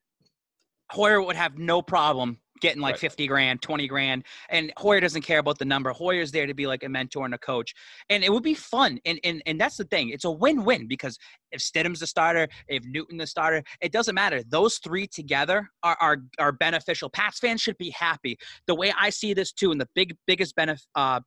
Hoyer 0.90 1.20
would 1.22 1.36
have 1.36 1.58
no 1.58 1.82
problem 1.82 2.38
getting 2.60 2.80
like 2.80 2.94
Right. 2.94 3.00
50 3.00 3.26
grand, 3.26 3.62
20 3.62 3.86
grand. 3.88 4.24
And 4.48 4.72
Hoyer 4.76 5.00
doesn't 5.00 5.22
care 5.22 5.38
about 5.38 5.58
the 5.58 5.64
number. 5.64 5.92
Hoyer's 5.92 6.30
there 6.32 6.46
to 6.46 6.54
be 6.54 6.66
like 6.66 6.82
a 6.84 6.88
mentor 6.88 7.24
and 7.24 7.34
a 7.34 7.38
coach. 7.38 7.74
And 8.10 8.24
it 8.24 8.32
would 8.32 8.42
be 8.42 8.54
fun. 8.54 8.98
And 9.04 9.18
and, 9.24 9.42
and 9.46 9.60
that's 9.60 9.76
the 9.76 9.84
thing. 9.84 10.10
It's 10.10 10.24
a 10.24 10.30
win-win 10.30 10.86
because 10.86 11.18
if 11.52 11.60
Stidham's 11.60 12.00
the 12.00 12.06
starter, 12.06 12.48
if 12.68 12.84
Newton 12.84 13.18
the 13.18 13.26
starter, 13.26 13.62
it 13.80 13.92
doesn't 13.92 14.14
matter. 14.14 14.42
Those 14.48 14.78
three 14.78 15.06
together 15.06 15.68
are 15.82 15.96
are, 16.00 16.18
are 16.38 16.52
beneficial. 16.52 17.10
Pats 17.10 17.38
fans 17.38 17.60
should 17.60 17.78
be 17.78 17.90
happy. 17.90 18.38
The 18.66 18.74
way 18.74 18.92
I 18.98 19.10
see 19.10 19.34
this 19.34 19.52
too, 19.52 19.72
and 19.72 19.80
the 19.80 19.88
big 19.94 20.16
biggest 20.26 20.56
benef- 20.56 20.86
uh, 20.94 21.20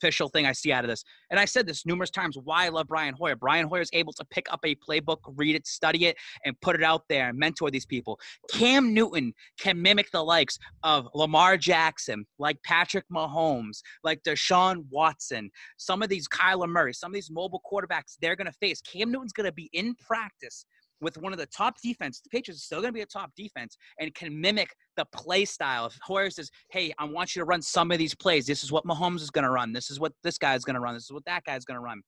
beneficial 0.00 0.28
thing 0.28 0.46
I 0.46 0.52
see 0.52 0.72
out 0.72 0.84
of 0.84 0.90
this, 0.90 1.04
and 1.30 1.38
I 1.38 1.44
said 1.44 1.66
this 1.66 1.86
numerous 1.86 2.10
times, 2.10 2.36
why 2.42 2.66
I 2.66 2.68
love 2.68 2.88
Brian 2.88 3.14
Hoyer. 3.14 3.36
Brian 3.36 3.68
Hoyer 3.68 3.80
is 3.80 3.90
able 3.92 4.12
to 4.14 4.24
pick 4.30 4.46
up 4.52 4.60
a 4.64 4.74
playbook, 4.76 5.18
read 5.36 5.56
it, 5.56 5.66
study 5.66 6.06
it, 6.06 6.16
and 6.44 6.60
put 6.60 6.76
it 6.76 6.82
out 6.82 7.02
there 7.08 7.28
and 7.28 7.38
mentor 7.38 7.70
these 7.70 7.86
people. 7.86 8.18
Cam 8.50 8.94
Newton 8.94 9.32
can 9.58 9.80
mimic 9.80 10.10
the 10.10 10.22
likes 10.22 10.58
of 10.82 11.08
Lamar 11.14 11.56
Jackson, 11.56 12.24
like 12.38 12.56
Patrick 12.64 13.04
Mahomes, 13.12 13.80
like 14.04 14.22
Deshaun 14.22 14.84
Watson, 14.90 15.50
some 15.76 16.02
of 16.02 16.08
these 16.08 16.28
Kyler 16.28 16.68
Murray, 16.68 16.92
some 16.92 17.10
of 17.10 17.14
these 17.14 17.30
mobile 17.30 17.62
quarterbacks 17.70 18.16
they're 18.20 18.36
going 18.36 18.46
to 18.46 18.52
face. 18.52 18.80
Cam 18.80 19.10
Newton's 19.10 19.32
going 19.32 19.46
to 19.46 19.52
be 19.52 19.70
in 19.72 19.94
practice 20.06 20.64
with 21.00 21.18
one 21.18 21.32
of 21.32 21.38
the 21.38 21.46
top 21.46 21.76
defense. 21.82 22.20
The 22.20 22.30
Patriots 22.30 22.62
are 22.62 22.64
still 22.64 22.80
going 22.80 22.90
to 22.90 22.96
be 22.96 23.00
a 23.02 23.06
top 23.06 23.30
defense 23.36 23.76
and 23.98 24.14
can 24.14 24.40
mimic 24.40 24.74
the 24.96 25.04
play 25.14 25.44
style. 25.44 25.86
If 25.86 25.98
Hoyer 26.02 26.30
says, 26.30 26.50
"Hey, 26.70 26.92
I 26.98 27.04
want 27.04 27.34
you 27.34 27.40
to 27.40 27.46
run 27.46 27.62
some 27.62 27.90
of 27.90 27.98
these 27.98 28.14
plays. 28.14 28.46
This 28.46 28.62
is 28.62 28.72
what 28.72 28.84
Mahomes 28.84 29.20
is 29.20 29.30
going 29.30 29.44
to 29.44 29.50
run. 29.50 29.72
This 29.72 29.90
is 29.90 29.98
what 30.00 30.12
this 30.22 30.38
guy 30.38 30.54
is 30.54 30.64
going 30.64 30.74
to 30.74 30.80
run. 30.80 30.94
This 30.94 31.04
is 31.04 31.12
what 31.12 31.24
that 31.24 31.44
guy 31.44 31.56
is 31.56 31.64
going 31.64 31.76
to 31.76 31.82
run." 31.82 32.02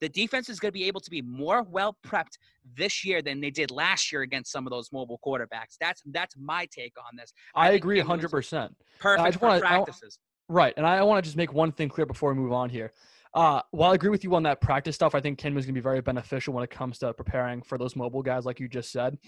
The 0.00 0.08
defense 0.08 0.48
is 0.48 0.60
going 0.60 0.70
to 0.70 0.78
be 0.78 0.84
able 0.84 1.00
to 1.00 1.10
be 1.10 1.22
more 1.22 1.62
well 1.62 1.96
prepped 2.06 2.36
this 2.76 3.04
year 3.04 3.22
than 3.22 3.40
they 3.40 3.50
did 3.50 3.70
last 3.70 4.12
year 4.12 4.22
against 4.22 4.52
some 4.52 4.66
of 4.66 4.70
those 4.70 4.90
mobile 4.92 5.18
quarterbacks. 5.24 5.76
That's 5.80 6.02
that's 6.06 6.34
my 6.36 6.66
take 6.66 6.92
on 6.98 7.16
this. 7.16 7.32
I, 7.54 7.70
think 7.70 7.82
agree 7.82 8.02
Cam 8.02 8.20
100%. 8.20 8.74
Perfect 8.98 9.26
just 9.26 9.38
for 9.38 9.46
wanna- 9.46 9.58
I 9.58 9.60
practices. 9.60 10.18
Right, 10.48 10.74
and 10.76 10.86
I 10.86 11.02
want 11.02 11.24
to 11.24 11.26
just 11.26 11.38
make 11.38 11.54
one 11.54 11.72
thing 11.72 11.88
clear 11.88 12.04
before 12.04 12.34
we 12.34 12.38
move 12.38 12.52
on 12.52 12.68
here. 12.68 12.92
Uh, 13.34 13.60
while 13.72 13.90
I 13.90 13.94
agree 13.94 14.10
with 14.10 14.22
you 14.22 14.34
on 14.36 14.44
that 14.44 14.60
practice 14.60 14.94
stuff, 14.94 15.14
I 15.14 15.20
think 15.20 15.38
Ken 15.38 15.54
was 15.54 15.64
going 15.66 15.74
to 15.74 15.80
be 15.80 15.82
very 15.82 16.00
beneficial 16.00 16.54
when 16.54 16.62
it 16.62 16.70
comes 16.70 16.98
to 16.98 17.12
preparing 17.12 17.62
for 17.62 17.78
those 17.78 17.96
mobile 17.96 18.22
guys, 18.22 18.44
like 18.44 18.60
you 18.60 18.68
just 18.68 18.92
said. 18.92 19.18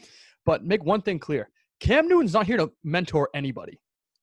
But 0.45 0.65
make 0.65 0.85
one 0.85 1.03
thing 1.03 1.19
clear: 1.19 1.51
Cam 1.81 2.07
Newton's 2.09 2.33
not 2.33 2.47
here 2.47 2.57
to 2.57 2.71
mentor 2.85 3.29
anybody. 3.35 3.81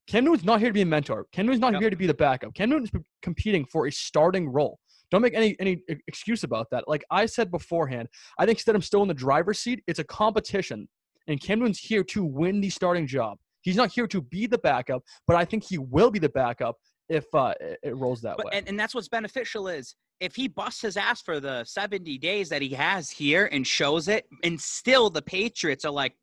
Cam 0.07 0.23
Newton's 0.25 0.45
not 0.45 0.59
here 0.59 0.69
to 0.69 0.73
be 0.73 0.81
a 0.81 0.85
mentor. 0.85 1.27
Cam 1.31 1.45
Newton's 1.45 1.61
not 1.61 1.73
Yep. 1.73 1.81
here 1.81 1.89
to 1.89 1.95
be 1.95 2.07
the 2.07 2.13
backup. 2.13 2.53
Cam 2.53 2.69
Newton's 2.69 2.91
competing 3.21 3.65
for 3.65 3.87
a 3.87 3.91
starting 3.91 4.49
role. 4.49 4.79
Don't 5.11 5.21
make 5.21 5.33
any 5.33 5.55
any 5.59 5.81
excuse 6.07 6.43
about 6.43 6.69
that. 6.71 6.87
Like 6.87 7.03
I 7.11 7.25
said 7.25 7.51
beforehand, 7.51 8.07
I 8.39 8.45
think 8.45 8.59
Stidham's 8.59 8.85
still 8.85 9.01
in 9.01 9.07
the 9.09 9.13
driver's 9.13 9.59
seat. 9.59 9.83
It's 9.85 9.99
a 9.99 10.03
competition, 10.05 10.87
and 11.27 11.41
Cam 11.41 11.59
Newton's 11.59 11.79
here 11.79 12.03
to 12.05 12.23
win 12.23 12.61
the 12.61 12.69
starting 12.69 13.05
job. 13.05 13.37
He's 13.61 13.75
not 13.75 13.91
here 13.91 14.07
to 14.07 14.21
be 14.21 14.45
the 14.47 14.57
backup, 14.57 15.03
but 15.27 15.35
I 15.35 15.45
think 15.45 15.63
he 15.63 15.77
will 15.77 16.11
be 16.11 16.19
the 16.19 16.29
backup 16.29 16.77
if 17.10 17.25
uh, 17.36 17.53
it, 17.60 17.79
it 17.83 17.95
rolls 17.95 18.22
that 18.22 18.38
But 18.38 18.48
way. 18.48 18.51
and, 18.55 18.67
and 18.69 18.79
that's 18.79 18.95
what's 18.95 19.10
beneficial 19.10 19.67
is 19.67 19.95
if 20.19 20.36
he 20.36 20.48
busts 20.48 20.81
his 20.81 20.95
ass 20.98 21.22
for 21.22 21.39
the 21.39 21.63
70 21.65 22.17
days 22.17 22.50
that 22.50 22.62
he 22.62 22.69
has 22.69 23.10
here 23.10 23.50
and 23.51 23.65
shows 23.67 24.07
it, 24.07 24.25
and 24.43 24.60
still 24.60 25.10
the 25.10 25.22
Patriots 25.22 25.83
are 25.86 25.91
like, 25.91 26.15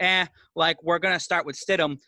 eh, 0.00 0.26
like 0.54 0.82
we're 0.82 0.98
gonna 0.98 1.20
start 1.20 1.46
with 1.46 1.56
Stidham. 1.56 1.98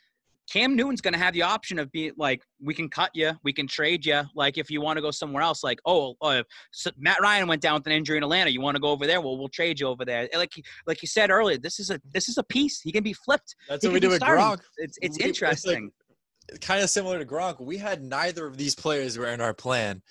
Cam 0.52 0.74
Newton's 0.74 1.00
gonna 1.00 1.16
have 1.16 1.32
the 1.32 1.42
option 1.42 1.78
of 1.78 1.90
being 1.92 2.10
like, 2.18 2.42
we 2.60 2.74
can 2.74 2.88
cut 2.88 3.10
you, 3.14 3.30
we 3.44 3.52
can 3.52 3.68
trade 3.68 4.04
you. 4.04 4.22
Like 4.34 4.58
if 4.58 4.68
you 4.68 4.80
want 4.80 4.96
to 4.96 5.00
go 5.00 5.12
somewhere 5.12 5.42
else, 5.44 5.62
like 5.62 5.78
oh, 5.86 6.16
uh, 6.20 6.42
so 6.72 6.90
Matt 6.98 7.20
Ryan 7.22 7.46
went 7.46 7.62
down 7.62 7.74
with 7.74 7.86
an 7.86 7.92
injury 7.92 8.16
in 8.16 8.24
Atlanta. 8.24 8.50
You 8.50 8.60
want 8.60 8.74
to 8.74 8.80
go 8.80 8.88
over 8.88 9.06
there? 9.06 9.20
Well, 9.20 9.38
we'll 9.38 9.48
trade 9.48 9.78
you 9.78 9.86
over 9.86 10.04
there. 10.04 10.28
Like 10.34 10.50
like 10.88 11.02
you 11.02 11.08
said 11.08 11.30
earlier, 11.30 11.56
this 11.56 11.78
is 11.78 11.90
a 11.90 12.00
this 12.12 12.28
is 12.28 12.36
a 12.36 12.42
piece. 12.42 12.80
He 12.80 12.90
can 12.90 13.04
be 13.04 13.12
flipped. 13.12 13.54
That's 13.68 13.82
He 13.84 13.88
what 13.88 13.94
we 13.94 14.00
do 14.00 14.08
be 14.08 14.14
with. 14.14 14.22
Gronk. 14.22 14.60
It's 14.78 14.98
it's 15.00 15.18
We- 15.18 15.24
it's 15.24 15.40
like- 15.40 15.52
interesting. 15.52 15.92
Kind 16.60 16.82
of 16.82 16.90
similar 16.90 17.18
to 17.18 17.24
Gronk. 17.24 17.60
We 17.60 17.78
had 17.78 18.02
neither 18.02 18.46
of 18.46 18.56
these 18.56 18.74
players 18.74 19.16
were 19.18 19.28
in 19.28 19.40
our 19.40 19.54
plan 19.54 20.02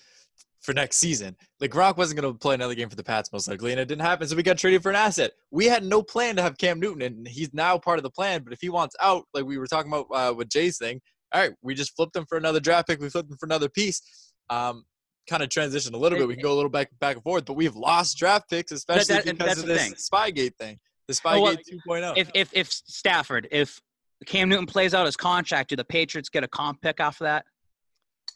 for 0.60 0.72
next 0.74 0.98
season. 0.98 1.36
Like 1.60 1.70
Gronk 1.70 1.96
wasn't 1.96 2.20
going 2.20 2.32
to 2.32 2.38
play 2.38 2.54
another 2.54 2.74
game 2.74 2.88
for 2.90 2.96
the 2.96 3.04
Pats 3.04 3.32
most 3.32 3.48
likely, 3.48 3.72
and 3.72 3.80
it 3.80 3.86
didn't 3.88 4.02
happen. 4.02 4.28
So 4.28 4.36
we 4.36 4.42
got 4.42 4.58
traded 4.58 4.82
for 4.82 4.90
an 4.90 4.96
asset. 4.96 5.32
We 5.50 5.66
had 5.66 5.84
no 5.84 6.02
plan 6.02 6.36
to 6.36 6.42
have 6.42 6.58
Cam 6.58 6.78
Newton, 6.80 7.02
and 7.02 7.26
he's 7.26 7.52
now 7.54 7.78
part 7.78 7.98
of 7.98 8.02
the 8.02 8.10
plan. 8.10 8.42
But 8.42 8.52
if 8.52 8.60
he 8.60 8.68
wants 8.68 8.94
out, 9.00 9.24
like 9.34 9.44
we 9.44 9.58
were 9.58 9.66
talking 9.66 9.90
about 9.92 10.06
uh, 10.12 10.34
with 10.34 10.48
Jay's 10.48 10.78
thing, 10.78 11.00
all 11.32 11.40
right, 11.40 11.52
we 11.62 11.74
just 11.74 11.94
flipped 11.96 12.14
him 12.16 12.26
for 12.28 12.36
another 12.36 12.60
draft 12.60 12.88
pick. 12.88 13.00
We 13.00 13.08
flipped 13.08 13.30
him 13.30 13.36
for 13.38 13.46
another 13.46 13.68
piece. 13.68 14.02
Um, 14.50 14.84
kind 15.28 15.42
of 15.42 15.48
transition 15.48 15.94
a 15.94 15.96
little 15.96 16.18
bit. 16.18 16.26
We 16.26 16.34
can 16.34 16.42
go 16.42 16.52
a 16.52 16.54
little 16.54 16.70
back 16.70 16.90
back 16.98 17.16
and 17.16 17.22
forth, 17.22 17.44
but 17.44 17.54
we've 17.54 17.76
lost 17.76 18.18
draft 18.18 18.50
picks, 18.50 18.72
especially 18.72 19.14
that- 19.14 19.26
and 19.26 19.38
because 19.38 19.60
of 19.60 19.66
this 19.66 19.82
thing. 19.82 19.94
Spygate 19.94 20.56
thing, 20.56 20.78
the 21.06 21.20
Oh, 21.24 21.40
well, 21.40 21.56
Spygate 21.56 21.80
oh. 21.88 21.90
2.0. 21.90 22.12
If 22.16 22.30
if 22.34 22.50
if 22.52 22.70
Stafford, 22.72 23.48
if 23.50 23.80
Cam 24.26 24.48
Newton 24.48 24.66
plays 24.66 24.94
out 24.94 25.06
his 25.06 25.16
contract, 25.16 25.70
do 25.70 25.76
the 25.76 25.84
Patriots 25.84 26.28
get 26.28 26.44
a 26.44 26.48
comp 26.48 26.80
pick 26.82 27.00
off 27.00 27.20
of 27.20 27.24
that? 27.24 27.46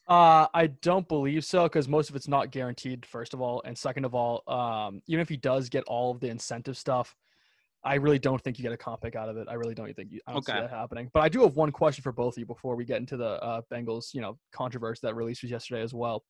Uh, 0.08 0.46
I 0.52 0.66
don't 0.82 1.06
believe 1.08 1.44
so 1.44 1.64
because 1.64 1.88
most 1.88 2.10
of 2.10 2.16
it's 2.16 2.28
not 2.28 2.50
guaranteed. 2.50 3.06
First 3.06 3.32
of 3.32 3.40
all, 3.40 3.62
and 3.64 3.76
second 3.76 4.04
of 4.04 4.14
all, 4.14 4.42
um, 4.48 5.00
even 5.06 5.20
if 5.20 5.28
he 5.28 5.36
does 5.36 5.68
get 5.68 5.84
all 5.84 6.10
of 6.10 6.20
the 6.20 6.28
incentive 6.28 6.76
stuff, 6.76 7.14
I 7.82 7.96
really 7.96 8.18
don't 8.18 8.40
think 8.42 8.58
you 8.58 8.62
get 8.62 8.72
a 8.72 8.76
comp 8.78 9.02
pick 9.02 9.14
out 9.14 9.28
of 9.28 9.36
it. 9.36 9.46
I 9.48 9.54
really 9.54 9.74
don't 9.74 9.94
think 9.94 10.10
you. 10.10 10.20
I 10.26 10.32
don't 10.32 10.44
see 10.44 10.52
Okay. 10.52 10.60
that 10.60 10.70
happening. 10.70 11.10
But 11.12 11.20
I 11.20 11.28
do 11.28 11.42
have 11.42 11.54
one 11.56 11.70
question 11.70 12.02
for 12.02 12.12
both 12.12 12.34
of 12.34 12.38
you 12.38 12.46
before 12.46 12.76
we 12.76 12.84
get 12.84 12.98
into 12.98 13.16
the 13.16 13.42
uh, 13.42 13.60
Bengals, 13.72 14.14
you 14.14 14.20
know, 14.20 14.38
controversy 14.52 15.00
that 15.02 15.14
released 15.14 15.42
was 15.42 15.50
yesterday 15.50 15.82
as 15.82 15.92
well. 15.94 16.24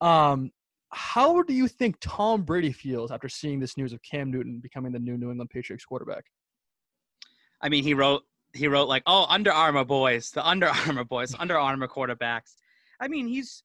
Um, 0.00 0.50
how 0.90 1.42
do 1.42 1.54
you 1.54 1.68
think 1.68 1.96
Tom 2.00 2.42
Brady 2.42 2.72
feels 2.72 3.10
after 3.10 3.28
seeing 3.28 3.60
this 3.60 3.76
news 3.76 3.92
of 3.92 4.00
Cam 4.02 4.30
Newton 4.30 4.60
becoming 4.60 4.92
the 4.92 4.98
new 4.98 5.16
New 5.16 5.30
England 5.30 5.50
Patriots 5.50 5.84
quarterback? 5.84 6.24
I 7.62 7.68
mean, 7.68 7.84
he 7.84 7.94
wrote 7.94 8.22
he 8.52 8.68
wrote 8.68 8.88
like, 8.88 9.02
"Oh, 9.06 9.26
Under 9.28 9.52
Armour 9.52 9.84
boys, 9.84 10.30
the 10.30 10.46
Under 10.46 10.68
Armour 10.86 11.04
boys, 11.04 11.34
Under 11.38 11.58
Armour 11.58 11.88
quarterbacks." 11.88 12.54
I 13.00 13.08
mean, 13.08 13.26
he's 13.26 13.62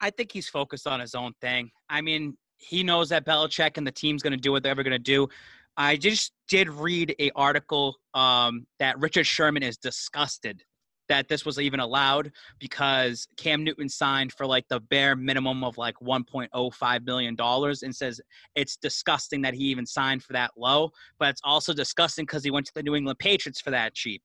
I 0.00 0.10
think 0.10 0.32
he's 0.32 0.48
focused 0.48 0.86
on 0.86 1.00
his 1.00 1.14
own 1.14 1.32
thing. 1.40 1.70
I 1.88 2.00
mean, 2.00 2.36
he 2.58 2.82
knows 2.82 3.08
that 3.10 3.24
Belichick 3.24 3.76
and 3.76 3.86
the 3.86 3.92
team's 3.92 4.22
going 4.22 4.32
to 4.32 4.38
do 4.38 4.52
what 4.52 4.62
they're 4.62 4.72
ever 4.72 4.82
going 4.82 4.92
to 4.92 4.98
do. 4.98 5.28
I 5.76 5.96
just 5.96 6.32
did 6.48 6.68
read 6.68 7.14
a 7.18 7.30
article 7.34 7.96
um, 8.14 8.66
that 8.78 8.98
Richard 9.00 9.26
Sherman 9.26 9.62
is 9.62 9.76
disgusted 9.76 10.62
that 11.08 11.28
this 11.28 11.44
was 11.44 11.58
even 11.58 11.80
allowed 11.80 12.32
because 12.58 13.28
Cam 13.36 13.64
Newton 13.64 13.88
signed 13.88 14.32
for 14.32 14.46
like 14.46 14.66
the 14.68 14.80
bare 14.80 15.16
minimum 15.16 15.64
of 15.64 15.76
like 15.78 15.96
1.05 16.02 17.04
million 17.04 17.34
dollars 17.34 17.82
and 17.82 17.94
says 17.94 18.20
it's 18.54 18.76
disgusting 18.76 19.42
that 19.42 19.54
he 19.54 19.64
even 19.64 19.86
signed 19.86 20.22
for 20.22 20.32
that 20.32 20.52
low, 20.56 20.90
but 21.18 21.28
it's 21.28 21.40
also 21.44 21.72
disgusting 21.72 22.24
because 22.24 22.44
he 22.44 22.50
went 22.50 22.66
to 22.66 22.74
the 22.74 22.82
New 22.82 22.94
England 22.94 23.18
Patriots 23.18 23.60
for 23.60 23.70
that 23.70 23.94
cheap. 23.94 24.22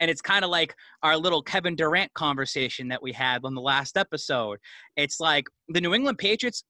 And 0.00 0.10
it's 0.10 0.22
kind 0.22 0.44
of 0.44 0.50
like 0.50 0.74
our 1.02 1.16
little 1.16 1.42
Kevin 1.42 1.76
Durant 1.76 2.12
conversation 2.14 2.88
that 2.88 3.02
we 3.02 3.12
had 3.12 3.44
on 3.44 3.54
the 3.54 3.60
last 3.60 3.96
episode. 3.96 4.58
It's 4.96 5.20
like 5.20 5.46
the 5.68 5.80
New 5.80 5.94
England 5.94 6.18
Patriots, 6.18 6.64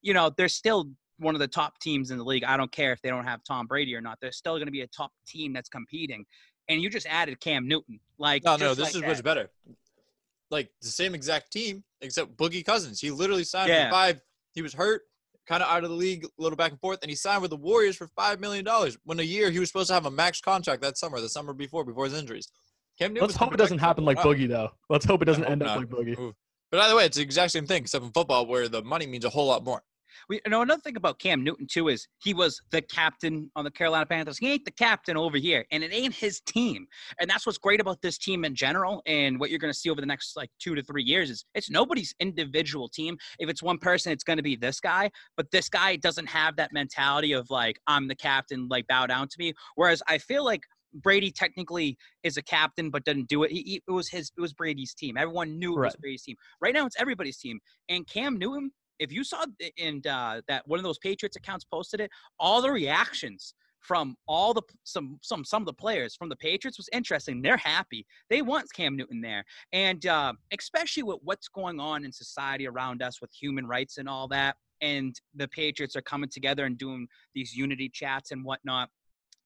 you 0.00 0.14
know, 0.14 0.30
they're 0.34 0.48
still 0.48 0.90
one 1.18 1.34
of 1.34 1.40
the 1.40 1.48
top 1.48 1.78
teams 1.80 2.10
in 2.10 2.18
the 2.18 2.24
league. 2.24 2.44
I 2.44 2.56
don't 2.56 2.72
care 2.72 2.92
if 2.92 3.02
they 3.02 3.10
don't 3.10 3.24
have 3.24 3.42
Tom 3.44 3.66
Brady 3.66 3.94
or 3.94 4.00
not. 4.00 4.18
They're 4.20 4.32
still 4.32 4.54
going 4.54 4.66
to 4.66 4.72
be 4.72 4.82
a 4.82 4.86
top 4.86 5.12
team 5.26 5.52
that's 5.52 5.68
competing. 5.68 6.24
And 6.68 6.82
you 6.82 6.90
just 6.90 7.06
added 7.06 7.40
Cam 7.40 7.66
Newton. 7.66 8.00
Like, 8.18 8.44
no, 8.44 8.56
no, 8.56 8.74
this 8.74 8.86
like 8.86 8.94
is 8.94 9.00
that. 9.00 9.06
much 9.08 9.22
better. 9.22 9.50
Like 10.50 10.70
the 10.82 10.88
same 10.88 11.14
exact 11.14 11.52
team, 11.52 11.84
except 12.00 12.36
Boogie 12.36 12.64
Cousins. 12.64 13.00
He 13.00 13.10
literally 13.10 13.44
signed 13.44 13.68
Yeah. 13.68 13.88
for 13.88 13.92
five. 13.92 14.20
He 14.52 14.62
was 14.62 14.72
hurt, 14.72 15.02
kind 15.46 15.62
of 15.62 15.68
out 15.68 15.84
of 15.84 15.90
the 15.90 15.96
league, 15.96 16.24
a 16.24 16.28
little 16.42 16.56
back 16.56 16.70
and 16.72 16.80
forth, 16.80 16.98
and 17.02 17.10
he 17.10 17.16
signed 17.16 17.42
with 17.42 17.50
the 17.50 17.56
Warriors 17.56 17.96
for 17.96 18.08
five 18.08 18.40
million 18.40 18.64
dollars. 18.64 18.96
When 19.04 19.20
a 19.20 19.22
year 19.22 19.50
he 19.50 19.58
was 19.58 19.68
supposed 19.68 19.88
to 19.88 19.94
have 19.94 20.06
a 20.06 20.10
max 20.10 20.40
contract 20.40 20.82
that 20.82 20.98
summer, 20.98 21.20
the 21.20 21.28
summer 21.28 21.52
before, 21.52 21.84
before 21.84 22.06
his 22.06 22.14
injuries. 22.14 22.48
Cam 22.98 23.12
Newton 23.12 23.28
Let's 23.28 23.36
hope 23.36 23.54
it 23.54 23.58
doesn't 23.58 23.78
happen 23.78 24.04
like. 24.04 24.18
Boogie 24.18 24.48
though. 24.48 24.70
Let's 24.88 25.04
hope 25.04 25.22
it 25.22 25.26
doesn't 25.26 25.44
hope 25.44 25.52
end 25.52 25.62
up 25.62 25.78
like 25.78 25.88
Boogie. 25.88 26.18
Ooh. 26.18 26.34
But 26.70 26.80
either 26.80 26.96
way, 26.96 27.06
it's 27.06 27.16
the 27.16 27.22
exact 27.22 27.52
same 27.52 27.66
thing, 27.66 27.82
except 27.82 28.04
in 28.04 28.10
football, 28.12 28.46
where 28.46 28.68
the 28.68 28.82
money 28.82 29.06
means 29.06 29.24
a 29.24 29.30
whole 29.30 29.46
lot 29.46 29.64
more. 29.64 29.82
We, 30.28 30.40
you 30.44 30.50
know, 30.50 30.62
another 30.62 30.80
thing 30.80 30.96
about 30.96 31.18
Cam 31.18 31.42
Newton 31.44 31.66
too 31.66 31.88
is 31.88 32.06
he 32.22 32.34
was 32.34 32.60
the 32.70 32.82
captain 32.82 33.50
on 33.56 33.64
the 33.64 33.70
Carolina 33.70 34.06
Panthers. 34.06 34.38
He 34.38 34.50
ain't 34.50 34.64
the 34.64 34.70
captain 34.70 35.16
over 35.16 35.36
here, 35.36 35.64
and 35.70 35.82
it 35.82 35.92
ain't 35.92 36.14
his 36.14 36.40
team. 36.40 36.86
And 37.20 37.28
that's 37.28 37.46
what's 37.46 37.58
great 37.58 37.80
about 37.80 38.00
this 38.02 38.18
team 38.18 38.44
in 38.44 38.54
general. 38.54 39.02
And 39.06 39.38
what 39.40 39.50
you're 39.50 39.58
going 39.58 39.72
to 39.72 39.78
see 39.78 39.90
over 39.90 40.00
the 40.00 40.06
next 40.06 40.36
like 40.36 40.50
two 40.58 40.74
to 40.74 40.82
three 40.82 41.02
years 41.02 41.30
is 41.30 41.44
it's 41.54 41.70
nobody's 41.70 42.14
individual 42.20 42.88
team. 42.88 43.16
If 43.38 43.48
it's 43.48 43.62
one 43.62 43.78
person, 43.78 44.12
it's 44.12 44.24
going 44.24 44.36
to 44.38 44.42
be 44.42 44.56
this 44.56 44.80
guy. 44.80 45.10
But 45.36 45.50
this 45.50 45.68
guy 45.68 45.96
doesn't 45.96 46.26
have 46.26 46.56
that 46.56 46.72
mentality 46.72 47.32
of 47.32 47.50
like 47.50 47.80
I'm 47.86 48.08
the 48.08 48.16
captain, 48.16 48.68
like 48.68 48.86
bow 48.86 49.06
down 49.06 49.28
to 49.28 49.36
me. 49.38 49.54
Whereas 49.76 50.02
I 50.08 50.18
feel 50.18 50.44
like 50.44 50.62
Brady 50.94 51.30
technically 51.30 51.96
is 52.22 52.36
a 52.36 52.42
captain, 52.42 52.90
but 52.90 53.04
doesn't 53.04 53.28
do 53.28 53.42
it. 53.42 53.50
He, 53.52 53.62
he- 53.62 53.82
it 53.86 53.90
was 53.90 54.08
his, 54.08 54.32
it 54.36 54.40
was 54.40 54.52
Brady's 54.52 54.94
team. 54.94 55.16
Everyone 55.16 55.58
knew 55.58 55.74
it 55.74 55.80
was 55.84 55.96
Brady's 55.96 56.22
team. 56.22 56.36
Right 56.60 56.74
now, 56.74 56.86
it's 56.86 56.96
everybody's 56.98 57.36
team. 57.38 57.60
And 57.88 58.06
Cam 58.06 58.38
Newton, 58.38 58.70
if 58.98 59.12
you 59.12 59.24
saw 59.24 59.44
in 59.76 60.02
uh, 60.08 60.40
that 60.48 60.66
one 60.66 60.78
of 60.78 60.84
those 60.84 60.98
Patriots 60.98 61.36
accounts 61.36 61.64
posted 61.64 62.00
it, 62.00 62.10
all 62.38 62.62
the 62.62 62.70
reactions 62.70 63.54
from 63.80 64.16
all 64.26 64.52
the 64.52 64.62
some 64.84 65.18
some 65.22 65.44
some 65.44 65.62
of 65.62 65.66
the 65.66 65.72
players 65.72 66.14
from 66.16 66.28
the 66.28 66.36
Patriots 66.36 66.78
was 66.78 66.88
interesting. 66.92 67.40
They're 67.42 67.56
happy. 67.56 68.06
They 68.28 68.42
want 68.42 68.72
Cam 68.74 68.96
Newton 68.96 69.20
there, 69.20 69.44
and 69.72 70.04
uh, 70.06 70.32
especially 70.58 71.04
with 71.04 71.18
what's 71.22 71.48
going 71.48 71.80
on 71.80 72.04
in 72.04 72.12
society 72.12 72.66
around 72.66 73.02
us 73.02 73.20
with 73.20 73.30
human 73.32 73.66
rights 73.66 73.98
and 73.98 74.08
all 74.08 74.28
that. 74.28 74.56
And 74.80 75.14
the 75.34 75.48
Patriots 75.48 75.96
are 75.96 76.02
coming 76.02 76.30
together 76.30 76.64
and 76.64 76.78
doing 76.78 77.08
these 77.34 77.54
unity 77.54 77.88
chats 77.88 78.30
and 78.30 78.44
whatnot. 78.44 78.88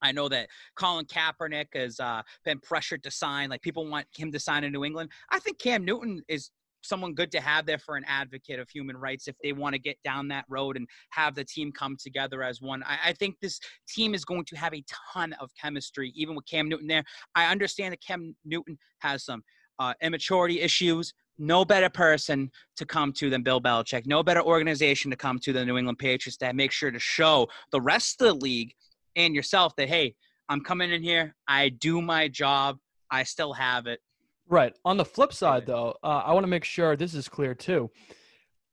I 0.03 0.13
know 0.13 0.29
that 0.29 0.49
Colin 0.75 1.07
Kaepernick 1.07 1.69
has 1.75 2.01
uh, 2.01 2.23
been 2.45 2.59
pressured 2.59 3.03
to 3.05 3.11
sign. 3.11 3.49
Like 3.49 3.63
people 3.63 3.89
want 3.89 4.07
him 4.15 4.33
to 4.33 4.41
sign 4.41 4.65
in 4.65 4.73
New 4.73 4.85
England. 4.85 5.11
I 5.31 5.39
think 5.39 5.59
Cam 5.59 5.85
Newton 5.85 6.23
is 6.29 6.51
someone 6.83 7.15
good 7.15 7.31
to 7.33 7.41
have 7.41 7.67
there 7.67 7.79
for 7.79 7.97
an 7.97 8.05
advocate 8.07 8.59
of 8.59 8.69
human 8.69 8.97
rights 8.97 9.29
if 9.29 9.37
they 9.43 9.53
want 9.53 9.75
to 9.75 9.79
get 9.79 9.97
down 10.05 10.29
that 10.29 10.45
road 10.49 10.77
and 10.77 10.87
have 11.11 11.35
the 11.35 11.45
team 11.45 11.73
come 11.73 11.97
together 12.01 12.43
as 12.43 12.61
one. 12.61 12.83
I, 12.85 12.99
I 13.07 13.13
think 13.13 13.37
this 13.41 13.61
team 13.89 14.15
is 14.15 14.25
going 14.25 14.45
to 14.47 14.57
have 14.57 14.75
a 14.75 14.85
ton 15.13 15.33
of 15.35 15.51
chemistry, 15.61 16.13
even 16.15 16.35
with 16.35 16.47
Cam 16.47 16.69
Newton 16.69 16.87
there. 16.87 17.05
I 17.35 17.47
understand 17.47 17.93
that 17.93 18.03
Cam 18.03 18.35
Newton 18.45 18.79
has 18.99 19.25
some 19.25 19.43
uh, 19.79 19.95
immaturity 20.03 20.61
issues. 20.61 21.13
No 21.39 21.65
better 21.65 21.89
person 21.89 22.51
to 22.77 22.85
come 22.85 23.13
to 23.15 23.31
than 23.31 23.43
Bill 23.43 23.61
Belichick. 23.61 24.07
No 24.07 24.23
better 24.23 24.43
organization 24.43 25.11
to 25.11 25.17
come 25.17 25.39
to 25.41 25.53
than 25.53 25.67
New 25.67 25.79
England 25.79 25.99
Patriots 25.99 26.37
that 26.39 26.55
make 26.55 26.73
sure 26.73 26.91
to 26.91 26.99
show 26.99 27.49
the 27.73 27.81
rest 27.81 28.21
of 28.21 28.29
the 28.29 28.35
league 28.35 28.73
and 29.17 29.35
yourself 29.35 29.75
that, 29.77 29.89
hey, 29.89 30.15
I'm 30.49 30.63
coming 30.63 30.93
in 30.93 31.03
here. 31.03 31.35
I 31.49 31.71
do 31.71 32.03
my 32.03 32.29
job. 32.29 32.79
I 33.11 33.25
still 33.25 33.53
have 33.55 33.87
it. 33.87 34.01
Right. 34.49 34.77
On 34.85 34.97
the 34.97 35.05
flip 35.05 35.33
side, 35.33 35.67
though, 35.67 35.97
uh, 36.03 36.23
I 36.27 36.33
want 36.33 36.45
to 36.45 36.49
make 36.49 36.65
sure 36.65 36.97
this 36.97 37.15
is 37.15 37.29
clear 37.29 37.55
too. 37.55 37.91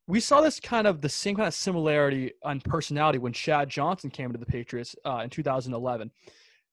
We 0.07 0.19
saw 0.19 0.41
this 0.41 0.59
kind 0.59 0.87
of 0.87 1.01
the 1.01 1.09
same 1.09 1.35
kind 1.35 1.47
of 1.47 1.53
similarity 1.53 2.31
on 2.43 2.59
personality 2.61 3.19
when 3.19 3.31
Chad 3.31 3.69
Johnson 3.69 4.09
came 4.09 4.31
to 4.31 4.39
the 4.39 4.45
Patriots 4.45 4.95
uh, 5.05 5.21
in 5.23 5.29
2011. 5.29 6.11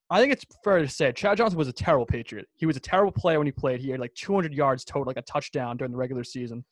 I 0.09 0.21
think 0.21 0.33
it's 0.33 0.47
fair 0.65 0.79
to 0.79 0.89
say 0.89 1.13
Chad 1.13 1.37
Johnson 1.37 1.59
was 1.59 1.69
a 1.69 1.73
terrible 1.73 2.07
Patriot. 2.07 2.47
He 2.55 2.65
was 2.65 2.77
a 2.77 2.81
terrible 2.81 3.13
player 3.13 3.39
when 3.39 3.47
he 3.47 3.53
played. 3.53 3.81
He 3.81 3.91
had 3.91 4.01
like 4.01 4.15
200 4.15 4.55
yards 4.55 4.85
total, 4.85 5.07
like 5.07 5.17
a 5.17 5.23
touchdown 5.23 5.77
during 5.77 5.93
the 5.93 5.99
regular 5.99 6.25
season. 6.25 6.65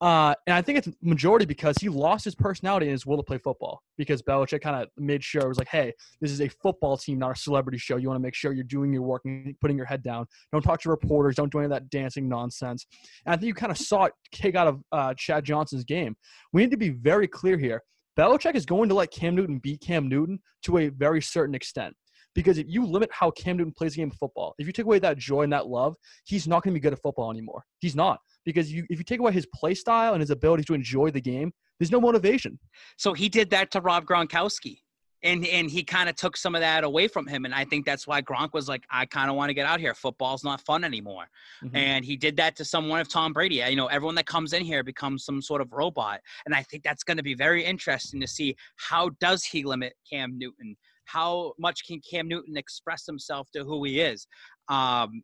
Uh, 0.00 0.34
and 0.46 0.54
I 0.54 0.60
think 0.60 0.78
it's 0.78 0.88
majority 1.00 1.46
because 1.46 1.76
he 1.78 1.88
lost 1.88 2.24
his 2.24 2.34
personality 2.34 2.86
and 2.86 2.92
his 2.92 3.06
will 3.06 3.16
to 3.16 3.22
play 3.22 3.38
football. 3.38 3.80
Because 3.96 4.20
Belichick 4.20 4.60
kind 4.60 4.82
of 4.82 4.88
made 4.98 5.24
sure 5.24 5.42
it 5.42 5.48
was 5.48 5.58
like, 5.58 5.68
hey, 5.68 5.92
this 6.20 6.30
is 6.30 6.42
a 6.42 6.48
football 6.48 6.98
team, 6.98 7.18
not 7.18 7.30
a 7.30 7.40
celebrity 7.40 7.78
show. 7.78 7.96
You 7.96 8.08
want 8.08 8.18
to 8.18 8.22
make 8.22 8.34
sure 8.34 8.52
you're 8.52 8.64
doing 8.64 8.92
your 8.92 9.02
work 9.02 9.22
and 9.24 9.58
putting 9.60 9.76
your 9.76 9.86
head 9.86 10.02
down. 10.02 10.26
Don't 10.52 10.62
talk 10.62 10.82
to 10.82 10.90
reporters. 10.90 11.34
Don't 11.34 11.50
do 11.50 11.58
any 11.58 11.66
of 11.66 11.70
that 11.70 11.88
dancing 11.88 12.28
nonsense. 12.28 12.86
And 13.24 13.32
I 13.32 13.36
think 13.36 13.46
you 13.46 13.54
kind 13.54 13.72
of 13.72 13.78
saw 13.78 14.04
it 14.04 14.12
kick 14.32 14.54
out 14.54 14.68
of 14.68 14.82
uh, 14.92 15.14
Chad 15.16 15.44
Johnson's 15.44 15.84
game. 15.84 16.14
We 16.52 16.62
need 16.62 16.70
to 16.72 16.76
be 16.76 16.90
very 16.90 17.26
clear 17.26 17.56
here. 17.56 17.82
Belichick 18.18 18.54
is 18.54 18.66
going 18.66 18.88
to 18.90 18.94
let 18.94 19.10
Cam 19.10 19.34
Newton 19.34 19.58
beat 19.58 19.80
Cam 19.80 20.08
Newton 20.08 20.40
to 20.64 20.78
a 20.78 20.88
very 20.88 21.22
certain 21.22 21.54
extent. 21.54 21.94
Because 22.34 22.58
if 22.58 22.66
you 22.68 22.84
limit 22.84 23.08
how 23.12 23.30
Cam 23.30 23.56
Newton 23.56 23.72
plays 23.72 23.94
a 23.94 23.96
game 23.96 24.10
of 24.10 24.16
football, 24.18 24.54
if 24.58 24.66
you 24.66 24.72
take 24.72 24.84
away 24.84 24.98
that 24.98 25.16
joy 25.16 25.42
and 25.42 25.52
that 25.54 25.68
love, 25.68 25.96
he's 26.24 26.46
not 26.46 26.62
going 26.62 26.74
to 26.74 26.78
be 26.78 26.82
good 26.82 26.92
at 26.92 27.00
football 27.00 27.30
anymore. 27.30 27.64
He's 27.78 27.96
not. 27.96 28.20
Because 28.46 28.72
you, 28.72 28.86
if 28.88 28.96
you 28.98 29.04
take 29.04 29.20
away 29.20 29.32
his 29.32 29.46
play 29.54 29.74
style 29.74 30.14
and 30.14 30.22
his 30.22 30.30
ability 30.30 30.64
to 30.64 30.74
enjoy 30.74 31.10
the 31.10 31.20
game, 31.20 31.52
there's 31.78 31.92
no 31.92 32.00
motivation. 32.00 32.58
So 32.96 33.12
he 33.12 33.28
did 33.28 33.50
that 33.50 33.70
to 33.72 33.82
Rob 33.82 34.06
Gronkowski. 34.06 34.78
And 35.22 35.46
and 35.46 35.70
he 35.70 35.82
kind 35.82 36.08
of 36.08 36.14
took 36.14 36.36
some 36.36 36.54
of 36.54 36.60
that 36.60 36.84
away 36.84 37.08
from 37.08 37.26
him. 37.26 37.46
And 37.46 37.54
I 37.54 37.64
think 37.64 37.84
that's 37.84 38.06
why 38.06 38.20
Gronk 38.22 38.52
was 38.52 38.68
like, 38.68 38.84
I 38.90 39.06
kind 39.06 39.28
of 39.30 39.34
want 39.34 39.48
to 39.48 39.54
get 39.54 39.66
out 39.66 39.80
here. 39.80 39.94
Football's 39.94 40.44
not 40.44 40.60
fun 40.60 40.84
anymore. 40.84 41.24
Mhm. 41.64 41.74
And 41.74 42.04
he 42.04 42.16
did 42.16 42.36
that 42.36 42.54
to 42.56 42.64
someone 42.64 43.00
of 43.00 43.08
Tom 43.08 43.32
Brady. 43.32 43.56
You 43.56 43.76
know, 43.76 43.86
everyone 43.86 44.14
that 44.16 44.26
comes 44.26 44.52
in 44.52 44.62
here 44.62 44.84
becomes 44.84 45.24
some 45.24 45.42
sort 45.42 45.62
of 45.62 45.72
robot. 45.72 46.20
And 46.44 46.54
I 46.54 46.62
think 46.62 46.84
that's 46.84 47.02
going 47.02 47.16
to 47.16 47.22
be 47.22 47.34
very 47.34 47.64
interesting 47.64 48.20
to 48.20 48.26
see 48.26 48.54
how 48.76 49.08
does 49.18 49.42
he 49.42 49.64
limit 49.64 49.94
Cam 50.08 50.38
Newton? 50.38 50.76
How 51.06 51.54
much 51.58 51.86
can 51.86 52.00
Cam 52.08 52.28
Newton 52.28 52.56
express 52.56 53.06
himself 53.06 53.48
to 53.52 53.64
who 53.64 53.82
he 53.84 54.00
is? 54.00 54.26
Um, 54.68 55.22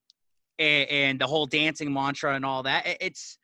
and, 0.59 0.89
and 0.89 1.21
the 1.21 1.27
whole 1.27 1.47
dancing 1.47 1.93
mantra 1.93 2.35
and 2.35 2.45
all 2.45 2.63
that. 2.65 2.99
It's 3.01 3.39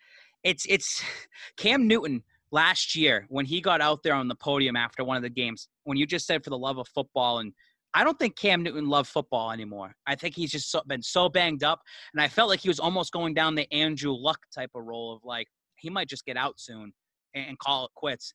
it's 0.45 0.67
it's 0.67 1.03
Cam 1.57 1.87
Newton 1.87 2.23
last 2.51 2.95
year 2.95 3.27
when 3.29 3.45
he 3.45 3.61
got 3.61 3.81
out 3.81 4.03
there 4.03 4.15
on 4.15 4.29
the 4.29 4.35
podium 4.35 4.77
after 4.77 5.05
one 5.05 5.17
of 5.17 5.23
the 5.23 5.31
games 5.31 5.69
when 5.85 5.99
you 5.99 6.07
just 6.07 6.27
said 6.27 6.43
for 6.43 6.51
the 6.51 6.59
love 6.59 6.79
of 6.79 6.89
football 6.89 7.41
and 7.41 7.53
I 7.95 8.05
don't 8.05 8.19
think 8.19 8.37
Cam 8.37 8.63
Newton 8.63 8.87
loved 8.89 9.09
football 9.09 9.51
anymore. 9.51 9.95
I 10.07 10.15
think 10.15 10.37
he's 10.37 10.53
just 10.53 10.71
so, 10.71 10.83
been 10.87 11.03
so 11.03 11.29
banged 11.31 11.65
up, 11.65 11.81
and 12.13 12.21
I 12.21 12.29
felt 12.29 12.51
like 12.51 12.61
he 12.61 12.69
was 12.69 12.79
almost 12.79 13.13
going 13.13 13.33
down 13.33 13.55
the 13.55 13.73
Andrew 13.73 14.13
Luck 14.13 14.39
type 14.55 14.71
of 14.75 14.85
role 14.85 15.15
of 15.15 15.25
like 15.25 15.49
he 15.77 15.89
might 15.89 16.09
just 16.09 16.27
get 16.27 16.37
out 16.37 16.61
soon. 16.61 16.93
and 17.35 17.59
call 17.59 17.87
it 17.87 17.91
quits. 17.95 18.33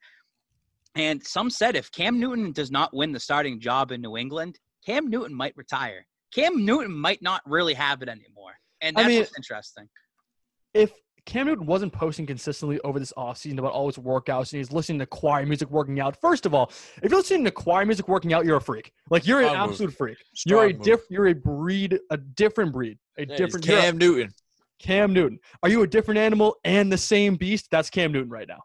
And 0.95 1.25
some 1.25 1.49
said 1.49 1.75
if 1.75 1.91
Cam 1.91 2.19
Newton 2.19 2.51
does 2.51 2.71
not 2.71 2.93
win 2.93 3.11
the 3.11 3.19
starting 3.19 3.59
job 3.59 3.91
in 3.91 4.01
New 4.01 4.17
England, 4.17 4.59
Cam 4.85 5.09
Newton 5.09 5.33
might 5.33 5.55
retire. 5.55 6.05
Cam 6.33 6.65
Newton 6.65 6.91
might 6.91 7.21
not 7.21 7.41
really 7.45 7.73
have 7.73 8.01
it 8.01 8.09
anymore. 8.09 8.53
And 8.83 8.97
I 8.97 9.07
mean- 9.07 9.19
what's 9.21 9.35
interesting. 9.37 9.87
if 10.73 10.91
Cam 11.25 11.47
Newton 11.47 11.65
wasn't 11.65 11.93
posting 11.93 12.25
consistently 12.25 12.79
over 12.81 12.99
this 12.99 13.13
offseason 13.15 13.57
about 13.57 13.71
all 13.71 13.87
his 13.87 13.95
workouts 13.97 14.51
and 14.51 14.57
he's 14.59 14.73
listening 14.73 14.99
to 14.99 15.05
choir 15.05 15.45
music 15.45 15.69
working 15.71 16.01
out, 16.01 16.19
first 16.19 16.45
of 16.45 16.53
all, 16.53 16.69
if 17.01 17.09
you're 17.09 17.17
listening 17.17 17.45
to 17.45 17.51
choir 17.51 17.85
music 17.85 18.09
working 18.09 18.33
out, 18.33 18.43
you're 18.45 18.57
a 18.57 18.61
freak. 18.61 18.91
Like 19.09 19.25
you're 19.25 19.39
an 19.39 19.45
Strong 19.47 19.61
move. 19.61 19.69
absolute 19.71 19.93
freak. 19.93 20.17
Strong 20.35 20.59
you're 20.59 20.69
a 20.69 20.73
move. 20.73 20.81
diff 20.83 20.99
you're 21.09 21.27
a 21.27 21.33
breed, 21.33 21.97
a 22.09 22.17
different 22.17 22.73
breed. 22.73 22.97
A 23.17 23.25
Yeah, 23.25 23.37
different 23.37 23.65
Cam 23.65 23.97
Newton. 23.97 24.33
Cam 24.79 25.13
Newton. 25.13 25.39
Are 25.61 25.69
you 25.69 25.83
a 25.83 25.87
different 25.87 26.17
animal 26.17 26.57
and 26.65 26.91
the 26.91 26.97
same 26.97 27.35
beast? 27.37 27.67
That's 27.71 27.89
Cam 27.89 28.11
Newton 28.11 28.29
right 28.29 28.47
now. 28.49 28.63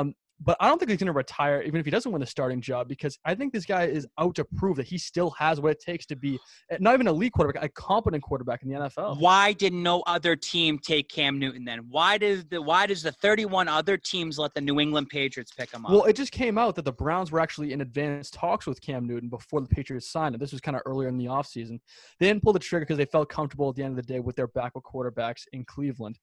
Um, 0.00 0.14
but 0.44 0.56
I 0.60 0.68
don't 0.68 0.78
think 0.78 0.90
he's 0.90 0.98
going 0.98 1.06
to 1.06 1.12
retire, 1.12 1.62
even 1.62 1.80
if 1.80 1.86
he 1.86 1.90
doesn't 1.90 2.10
win 2.10 2.20
the 2.20 2.26
starting 2.26 2.60
job, 2.60 2.88
because 2.88 3.18
I 3.24 3.34
think 3.34 3.52
this 3.52 3.64
guy 3.64 3.84
is 3.84 4.06
out 4.18 4.34
to 4.36 4.44
prove 4.44 4.76
that 4.76 4.86
he 4.86 4.98
still 4.98 5.30
has 5.30 5.60
what 5.60 5.72
it 5.72 5.80
takes 5.80 6.06
to 6.06 6.16
be 6.16 6.38
not 6.78 6.94
even 6.94 7.06
a 7.06 7.12
league 7.12 7.32
quarterback, 7.32 7.64
a 7.64 7.68
competent 7.68 8.22
quarterback 8.22 8.62
in 8.62 8.68
the 8.68 8.74
NFL. 8.78 9.20
Why 9.20 9.52
did 9.52 9.72
no 9.72 10.02
other 10.02 10.36
team 10.36 10.78
take 10.78 11.08
Cam 11.08 11.38
Newton 11.38 11.64
then? 11.64 11.80
Why 11.88 12.18
does 12.18 12.44
the 12.44 12.60
why 12.60 12.86
does 12.86 13.02
the 13.02 13.12
31 13.12 13.68
other 13.68 13.96
teams 13.96 14.38
let 14.38 14.54
the 14.54 14.60
New 14.60 14.80
England 14.80 15.08
Patriots 15.08 15.52
pick 15.52 15.72
him 15.72 15.86
up? 15.86 15.92
Well, 15.92 16.04
it 16.04 16.16
just 16.16 16.32
came 16.32 16.58
out 16.58 16.74
that 16.76 16.84
the 16.84 16.92
Browns 16.92 17.32
were 17.32 17.40
actually 17.40 17.72
in 17.72 17.80
advanced 17.80 18.34
talks 18.34 18.66
with 18.66 18.80
Cam 18.80 19.06
Newton 19.06 19.28
before 19.28 19.60
the 19.60 19.68
Patriots 19.68 20.10
signed 20.10 20.34
him. 20.34 20.38
This 20.38 20.52
was 20.52 20.60
kind 20.60 20.76
of 20.76 20.82
earlier 20.86 21.08
in 21.08 21.16
the 21.16 21.26
offseason. 21.26 21.80
They 22.20 22.26
didn't 22.26 22.42
pull 22.42 22.52
the 22.52 22.58
trigger 22.58 22.84
because 22.84 22.98
they 22.98 23.06
felt 23.06 23.28
comfortable 23.28 23.70
at 23.70 23.76
the 23.76 23.82
end 23.82 23.98
of 23.98 24.06
the 24.06 24.12
day 24.12 24.20
with 24.20 24.36
their 24.36 24.48
backup 24.48 24.82
quarterbacks 24.82 25.42
in 25.52 25.64
Cleveland. 25.64 26.18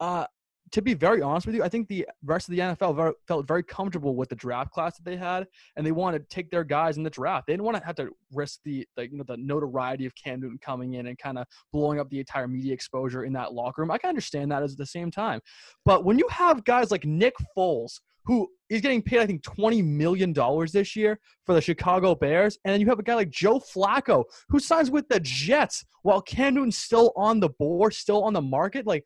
Uh, 0.00 0.26
to 0.70 0.80
be 0.80 0.94
very 0.94 1.20
honest 1.20 1.46
with 1.46 1.54
you, 1.54 1.62
I 1.62 1.68
think 1.68 1.88
the 1.88 2.06
rest 2.24 2.48
of 2.48 2.54
the 2.54 2.60
NFL 2.60 2.96
ver- 2.96 3.14
felt 3.26 3.46
very 3.46 3.62
comfortable 3.62 4.16
with 4.16 4.28
the 4.28 4.36
draft 4.36 4.70
class 4.70 4.96
that 4.96 5.04
they 5.04 5.16
had, 5.16 5.46
and 5.76 5.86
they 5.86 5.92
wanted 5.92 6.20
to 6.20 6.34
take 6.34 6.50
their 6.50 6.64
guys 6.64 6.96
in 6.96 7.02
the 7.02 7.10
draft. 7.10 7.46
They 7.46 7.52
didn't 7.52 7.64
want 7.64 7.76
to 7.76 7.84
have 7.84 7.96
to 7.96 8.10
risk 8.32 8.60
the, 8.64 8.86
the 8.96 9.10
you 9.10 9.18
know 9.18 9.24
the 9.24 9.36
notoriety 9.36 10.06
of 10.06 10.14
Cam 10.14 10.40
Newton 10.40 10.58
coming 10.62 10.94
in 10.94 11.08
and 11.08 11.18
kind 11.18 11.38
of 11.38 11.46
blowing 11.72 12.00
up 12.00 12.08
the 12.10 12.20
entire 12.20 12.48
media 12.48 12.72
exposure 12.72 13.24
in 13.24 13.32
that 13.34 13.52
locker 13.52 13.82
room. 13.82 13.90
I 13.90 13.98
can 13.98 14.08
understand 14.08 14.50
that 14.52 14.62
at 14.62 14.76
the 14.76 14.86
same 14.86 15.10
time, 15.10 15.40
but 15.84 16.04
when 16.04 16.18
you 16.18 16.26
have 16.30 16.64
guys 16.64 16.90
like 16.90 17.04
Nick 17.04 17.34
Foles, 17.56 18.00
who 18.24 18.48
is 18.70 18.80
getting 18.80 19.02
paid 19.02 19.18
I 19.18 19.26
think 19.26 19.42
twenty 19.42 19.82
million 19.82 20.32
dollars 20.32 20.72
this 20.72 20.96
year 20.96 21.18
for 21.44 21.54
the 21.54 21.60
Chicago 21.60 22.14
Bears, 22.14 22.56
and 22.64 22.72
then 22.72 22.80
you 22.80 22.86
have 22.86 22.98
a 22.98 23.02
guy 23.02 23.14
like 23.14 23.30
Joe 23.30 23.58
Flacco 23.58 24.24
who 24.48 24.58
signs 24.58 24.90
with 24.90 25.08
the 25.08 25.20
Jets 25.20 25.84
while 26.02 26.22
Cam 26.22 26.54
Newton's 26.54 26.78
still 26.78 27.12
on 27.16 27.40
the 27.40 27.50
board, 27.50 27.94
still 27.94 28.22
on 28.24 28.32
the 28.32 28.40
market, 28.40 28.86
like 28.86 29.04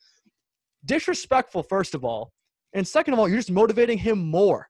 disrespectful, 0.87 1.63
first 1.63 1.95
of 1.95 2.05
all. 2.05 2.33
And 2.73 2.87
second 2.87 3.15
of 3.15 3.21
all, 3.21 3.29
you're 3.29 3.39
just 3.39 3.51
motivating 3.51 3.99
him 3.99 4.19
more. 4.19 4.69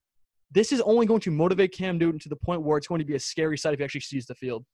This 0.51 0.73
is 0.73 0.81
only 0.83 1.07
going 1.07 1.21
to 1.21 1.31
motivate 1.31 1.73
Cam 1.73 1.99
Newton 1.99 2.21
to 2.21 2.29
the 2.29 2.37
point 2.37 2.63
where 2.63 2.79
it's 2.79 2.87
going 2.87 3.01
to 3.01 3.05
be 3.05 3.15
a 3.15 3.21
scary 3.21 3.59
sight 3.59 3.75
if 3.75 3.81
he 3.81 3.85
actually 3.85 4.01
sees 4.01 4.27
the 4.27 4.35
field. 4.35 4.65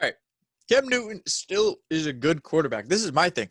All 0.00 0.08
right. 0.08 0.14
Cam 0.70 0.86
Newton 0.88 1.22
still 1.26 1.76
is 1.90 2.06
a 2.06 2.12
good 2.12 2.42
quarterback. 2.42 2.88
This 2.88 3.04
is 3.04 3.12
my 3.12 3.30
thing. 3.30 3.48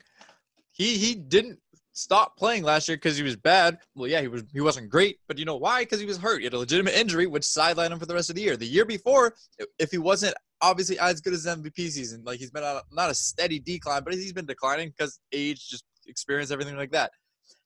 He 0.72 0.98
he 0.98 1.16
didn't 1.16 1.60
stop 1.98 2.38
playing 2.38 2.64
last 2.64 2.88
year 2.88 2.96
because 2.96 3.18
he 3.18 3.24
was 3.24 3.36
bad. 3.36 3.80
Well, 3.96 4.08
yeah, 4.08 4.22
he 4.22 4.28
was 4.28 4.44
he 4.54 4.62
wasn't 4.62 4.90
great, 4.90 5.18
but 5.28 5.38
you 5.38 5.46
know 5.46 5.56
why? 5.56 5.82
Because 5.82 6.00
he 6.00 6.06
was 6.06 6.18
hurt. 6.18 6.40
He 6.40 6.44
had 6.46 6.54
a 6.54 6.60
legitimate 6.60 6.94
injury, 6.94 7.26
which 7.26 7.44
sidelined 7.44 7.92
him 7.92 8.00
for 8.00 8.06
the 8.06 8.14
rest 8.14 8.30
of 8.30 8.36
the 8.36 8.44
year. 8.44 8.56
The 8.56 8.68
year 8.68 8.86
before, 8.86 9.34
if 9.80 9.92
he 9.92 9.98
wasn't 9.98 10.36
obviously 10.62 11.00
as 11.00 11.22
good 11.22 11.34
as 11.34 11.46
MVP 11.46 11.90
season, 11.90 12.24
like 12.24 12.40
he's 12.40 12.52
been 12.52 12.64
on 12.64 12.78
a, 12.78 12.82
not 12.92 13.10
a 13.10 13.16
steady 13.16 13.60
decline, 13.60 14.04
but 14.04 14.14
he's 14.14 14.34
been 14.34 14.46
declining 14.46 14.90
because 14.90 15.20
age, 15.32 15.68
just 15.68 15.84
experience, 16.08 16.52
everything 16.52 16.78
like 16.78 16.92
that. 16.92 17.12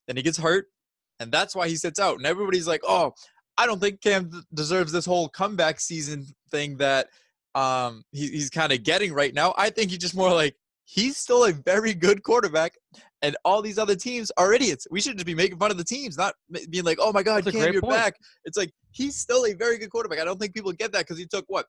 Then 0.06 0.16
he 0.16 0.22
gets 0.22 0.38
hurt, 0.38 0.66
and 1.20 1.30
that's 1.30 1.54
why 1.54 1.68
he 1.68 1.76
sits 1.76 1.98
out. 1.98 2.16
And 2.16 2.26
everybody's 2.26 2.66
like, 2.66 2.82
"Oh, 2.86 3.12
I 3.56 3.66
don't 3.66 3.80
think 3.80 4.00
Cam 4.00 4.30
deserves 4.54 4.92
this 4.92 5.06
whole 5.06 5.28
comeback 5.28 5.80
season 5.80 6.26
thing 6.50 6.76
that 6.78 7.08
um 7.54 8.02
he, 8.12 8.28
he's 8.28 8.50
kind 8.50 8.72
of 8.72 8.82
getting 8.82 9.12
right 9.12 9.34
now. 9.34 9.54
I 9.56 9.70
think 9.70 9.90
he's 9.90 10.00
just 10.00 10.16
more 10.16 10.32
like 10.32 10.56
he's 10.84 11.16
still 11.16 11.44
a 11.44 11.52
very 11.52 11.94
good 11.94 12.22
quarterback, 12.22 12.74
and 13.20 13.36
all 13.44 13.62
these 13.62 13.78
other 13.78 13.94
teams 13.96 14.32
are 14.36 14.52
idiots. 14.52 14.86
We 14.90 15.00
should 15.00 15.16
just 15.16 15.26
be 15.26 15.34
making 15.34 15.58
fun 15.58 15.70
of 15.70 15.78
the 15.78 15.84
teams, 15.84 16.16
not 16.16 16.34
being 16.70 16.84
like, 16.84 16.98
"Oh 17.00 17.12
my 17.12 17.22
God, 17.22 17.44
That's 17.44 17.56
Cam, 17.56 17.72
you're 17.72 17.82
point. 17.82 17.94
back." 17.94 18.14
It's 18.44 18.56
like 18.56 18.72
he's 18.92 19.16
still 19.16 19.46
a 19.46 19.52
very 19.54 19.78
good 19.78 19.90
quarterback. 19.90 20.18
I 20.18 20.24
don't 20.24 20.40
think 20.40 20.54
people 20.54 20.72
get 20.72 20.92
that 20.92 21.00
because 21.00 21.18
he 21.18 21.26
took 21.26 21.44
what 21.48 21.66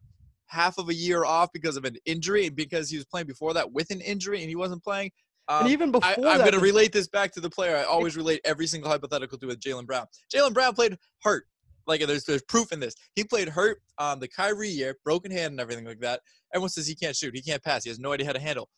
half 0.48 0.78
of 0.78 0.90
a 0.90 0.94
year 0.94 1.26
off 1.26 1.50
because 1.52 1.78
of 1.78 1.86
an 1.86 1.98
injury 2.06 2.46
and 2.46 2.56
because 2.56 2.90
he 2.90 2.98
was 2.98 3.06
playing 3.06 3.28
before 3.28 3.54
that 3.54 3.72
with 3.72 3.90
an 3.92 4.02
injury 4.02 4.42
and 4.42 4.50
he 4.50 4.56
wasn't 4.56 4.84
playing. 4.84 5.12
Um, 5.48 5.62
and 5.62 5.70
even 5.70 5.92
before 5.92 6.10
I, 6.10 6.34
I'm 6.34 6.40
going 6.40 6.54
to 6.54 6.60
relate 6.60 6.94
this 6.94 7.08
back 7.08 7.32
to 7.34 7.42
the 7.42 7.50
player. 7.50 7.76
I 7.76 7.84
always 7.84 8.16
relate 8.16 8.40
every 8.46 8.66
single 8.68 8.90
hypothetical 8.90 9.38
to 9.40 9.48
with 9.48 9.60
Jaylen 9.60 9.86
Brown. 9.86 10.06
Jaylen 10.34 10.54
Brown 10.54 10.74
played 10.74 10.98
hurt. 11.22 11.46
Like 11.86 12.06
there's 12.06 12.24
there's 12.24 12.44
proof 12.44 12.72
in 12.72 12.80
this. 12.80 12.96
He 13.16 13.24
played 13.24 13.50
hurt 13.50 13.82
um 13.98 14.20
the 14.20 14.28
Kyrie 14.28 14.70
year, 14.70 14.96
broken 15.04 15.32
hand 15.32 15.52
and 15.52 15.60
everything 15.60 15.86
like 15.86 16.00
that. 16.00 16.22
Everyone 16.54 16.70
says 16.70 16.88
he 16.88 16.96
can't 16.96 17.16
shoot, 17.16 17.36
he 17.36 17.42
can't 17.42 17.62
pass, 17.62 17.84
he 17.84 17.90
has 17.90 18.00
no 18.00 18.14
idea 18.14 18.26
how 18.26 18.34
to 18.34 18.40
handle. 18.40 18.70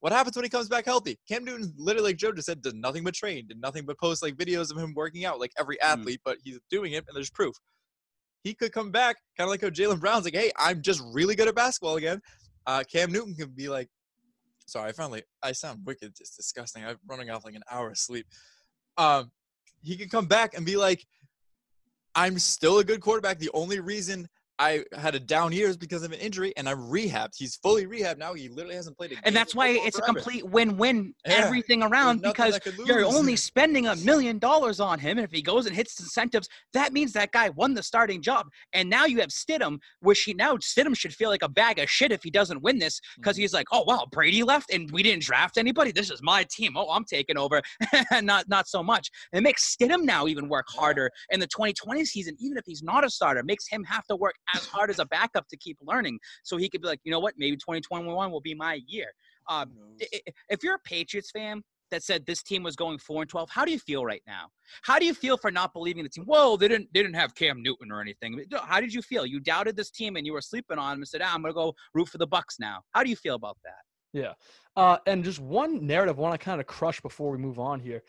What 0.00 0.12
happens 0.12 0.36
when 0.36 0.44
he 0.44 0.48
comes 0.48 0.68
back 0.68 0.84
healthy? 0.84 1.18
Cam 1.28 1.44
Newton, 1.44 1.72
literally 1.76 2.10
like 2.10 2.16
Joe 2.16 2.32
just 2.32 2.46
said, 2.46 2.62
does 2.62 2.74
nothing 2.74 3.02
but 3.02 3.14
train, 3.14 3.46
did 3.48 3.60
nothing 3.60 3.84
but 3.84 3.98
post 3.98 4.22
like 4.22 4.36
videos 4.36 4.70
of 4.70 4.78
him 4.78 4.94
working 4.94 5.24
out 5.24 5.40
like 5.40 5.52
every 5.58 5.80
athlete, 5.80 6.20
but 6.24 6.38
he's 6.44 6.58
doing 6.70 6.92
it 6.92 7.04
and 7.08 7.16
there's 7.16 7.30
proof. 7.30 7.56
He 8.44 8.54
could 8.54 8.72
come 8.72 8.90
back, 8.90 9.16
kind 9.36 9.48
of 9.48 9.50
like 9.50 9.62
how 9.62 9.70
Jaylen 9.70 9.98
Brown's 9.98 10.24
like, 10.24 10.34
hey, 10.36 10.52
I'm 10.56 10.80
just 10.80 11.02
really 11.12 11.34
good 11.34 11.48
at 11.48 11.54
basketball 11.54 11.96
again. 11.96 12.20
Uh, 12.66 12.84
Cam 12.90 13.10
Newton 13.10 13.34
could 13.34 13.56
be 13.56 13.68
like, 13.68 13.88
sorry, 14.66 14.90
I 14.90 14.92
finally 14.92 15.22
I 15.42 15.52
sound 15.52 15.80
wicked, 15.84 16.14
just 16.16 16.36
disgusting. 16.36 16.84
I'm 16.84 16.98
running 17.08 17.30
off 17.30 17.44
like 17.44 17.54
an 17.54 17.62
hour 17.70 17.90
of 17.90 17.98
sleep. 17.98 18.26
Um, 18.98 19.30
he 19.82 19.96
could 19.96 20.10
come 20.10 20.26
back 20.26 20.54
and 20.54 20.66
be 20.66 20.76
like, 20.76 21.06
I'm 22.14 22.38
still 22.38 22.78
a 22.78 22.84
good 22.84 23.00
quarterback. 23.00 23.38
The 23.38 23.50
only 23.54 23.80
reason 23.80 24.28
I 24.58 24.84
had 24.96 25.14
a 25.14 25.20
down 25.20 25.52
year 25.52 25.74
because 25.78 26.02
of 26.02 26.12
an 26.12 26.18
injury, 26.18 26.52
and 26.56 26.68
I'm 26.68 26.78
rehabbed. 26.78 27.34
He's 27.36 27.56
fully 27.56 27.86
rehabbed 27.86 28.18
now. 28.18 28.32
He 28.34 28.48
literally 28.48 28.74
hasn't 28.76 28.96
played 28.96 29.12
a 29.12 29.14
game. 29.16 29.22
and 29.24 29.36
that's 29.36 29.54
why 29.54 29.68
it's 29.68 29.98
a 29.98 30.02
complete 30.02 30.46
win-win 30.48 31.14
Yeah. 31.26 31.32
everything 31.34 31.82
around 31.82 32.22
because 32.22 32.58
you're 32.86 33.04
only 33.04 33.36
spending 33.36 33.86
a 33.88 33.96
million 33.96 34.38
dollars 34.38 34.80
on 34.80 34.98
him, 34.98 35.18
and 35.18 35.24
if 35.24 35.30
he 35.30 35.42
goes 35.42 35.66
and 35.66 35.74
hits 35.76 36.00
incentives, 36.00 36.48
that 36.72 36.92
means 36.92 37.12
that 37.12 37.32
guy 37.32 37.50
won 37.50 37.74
the 37.74 37.82
starting 37.82 38.22
job. 38.22 38.46
And 38.72 38.88
now 38.88 39.04
you 39.04 39.20
have 39.20 39.28
Stidham, 39.30 39.78
which 40.00 40.22
he 40.22 40.32
now 40.32 40.56
Stidham 40.56 40.96
should 40.96 41.14
feel 41.14 41.28
like 41.28 41.42
a 41.42 41.48
bag 41.48 41.78
of 41.78 41.90
shit 41.90 42.10
if 42.12 42.22
he 42.22 42.30
doesn't 42.30 42.62
win 42.62 42.78
this 42.78 43.00
because 43.16 43.36
Mhm. 43.36 43.40
he's 43.40 43.52
like, 43.52 43.66
oh 43.72 43.84
wow, 43.86 44.06
Brady 44.10 44.42
left 44.42 44.72
and 44.72 44.90
we 44.90 45.02
didn't 45.02 45.22
draft 45.22 45.58
anybody. 45.58 45.92
This 45.92 46.10
is 46.10 46.22
my 46.22 46.44
team. 46.50 46.76
Oh, 46.76 46.88
I'm 46.90 47.04
taking 47.04 47.36
over. 47.36 47.60
not 48.22 48.48
not 48.48 48.68
so 48.68 48.82
much. 48.82 49.10
And 49.32 49.38
it 49.40 49.42
makes 49.42 49.74
Stidham 49.76 50.02
now 50.04 50.26
even 50.26 50.48
work 50.48 50.66
harder 50.68 51.10
in 51.30 51.40
the 51.40 51.46
2020 51.46 52.04
season, 52.04 52.36
even 52.38 52.56
if 52.56 52.64
he's 52.64 52.82
not 52.82 53.04
a 53.04 53.10
starter, 53.10 53.42
makes 53.42 53.66
him 53.68 53.84
have 53.84 54.06
to 54.06 54.16
work 54.16 54.34
as 54.54 54.64
hard 54.66 54.90
as 54.90 54.98
a 54.98 55.06
backup 55.06 55.48
to 55.48 55.56
keep 55.56 55.78
learning. 55.82 56.18
So 56.44 56.56
he 56.56 56.68
could 56.68 56.82
be 56.82 56.88
like, 56.88 57.00
you 57.04 57.10
know 57.10 57.20
what, 57.20 57.34
maybe 57.36 57.56
2021 57.56 58.30
will 58.30 58.40
be 58.40 58.54
my 58.54 58.80
year. 58.86 59.12
Um, 59.48 59.70
Who 59.74 59.80
knows? 59.90 59.98
i- 60.14 60.20
i- 60.28 60.32
if 60.50 60.62
you're 60.62 60.74
a 60.74 60.80
Patriots 60.80 61.30
fan 61.30 61.62
that 61.92 62.02
said 62.02 62.26
this 62.26 62.42
team 62.42 62.64
was 62.64 62.74
going 62.74 62.98
four 62.98 63.22
and 63.22 63.30
twelve, 63.30 63.48
how 63.48 63.64
do 63.64 63.70
you 63.70 63.78
feel 63.78 64.04
right 64.04 64.22
now? 64.26 64.48
How 64.82 64.98
do 64.98 65.06
you 65.06 65.14
feel 65.14 65.36
for 65.36 65.52
not 65.52 65.72
believing 65.72 66.02
the 66.02 66.08
team? 66.08 66.24
Whoa, 66.24 66.56
they 66.56 66.66
didn't 66.66 66.88
they 66.92 67.00
didn't 67.00 67.14
have 67.14 67.34
Cam 67.36 67.62
Newton 67.62 67.92
or 67.92 68.00
anything. 68.00 68.44
How 68.64 68.80
did 68.80 68.92
you 68.92 69.02
feel? 69.02 69.24
You 69.24 69.38
doubted 69.38 69.76
this 69.76 69.90
team 69.92 70.16
and 70.16 70.26
you 70.26 70.32
were 70.32 70.40
sleeping 70.40 70.78
on 70.78 70.90
them 70.94 70.98
and 71.02 71.08
said, 71.08 71.22
ah, 71.22 71.32
I'm 71.32 71.42
gonna 71.42 71.54
go 71.54 71.74
root 71.94 72.08
for 72.08 72.18
the 72.18 72.26
Bucs 72.26 72.58
now. 72.58 72.80
How 72.92 73.04
do 73.04 73.10
you 73.10 73.14
feel 73.14 73.36
about 73.36 73.56
that? 73.62 73.82
Yeah, 74.12 74.32
uh, 74.76 74.98
and 75.06 75.22
just 75.22 75.38
one 75.38 75.86
narrative 75.86 76.18
I 76.18 76.22
want 76.22 76.40
to 76.40 76.44
kind 76.44 76.60
of 76.60 76.66
crush 76.66 77.00
before 77.00 77.30
we 77.30 77.38
move 77.38 77.58
on 77.60 77.78
here. 77.78 78.02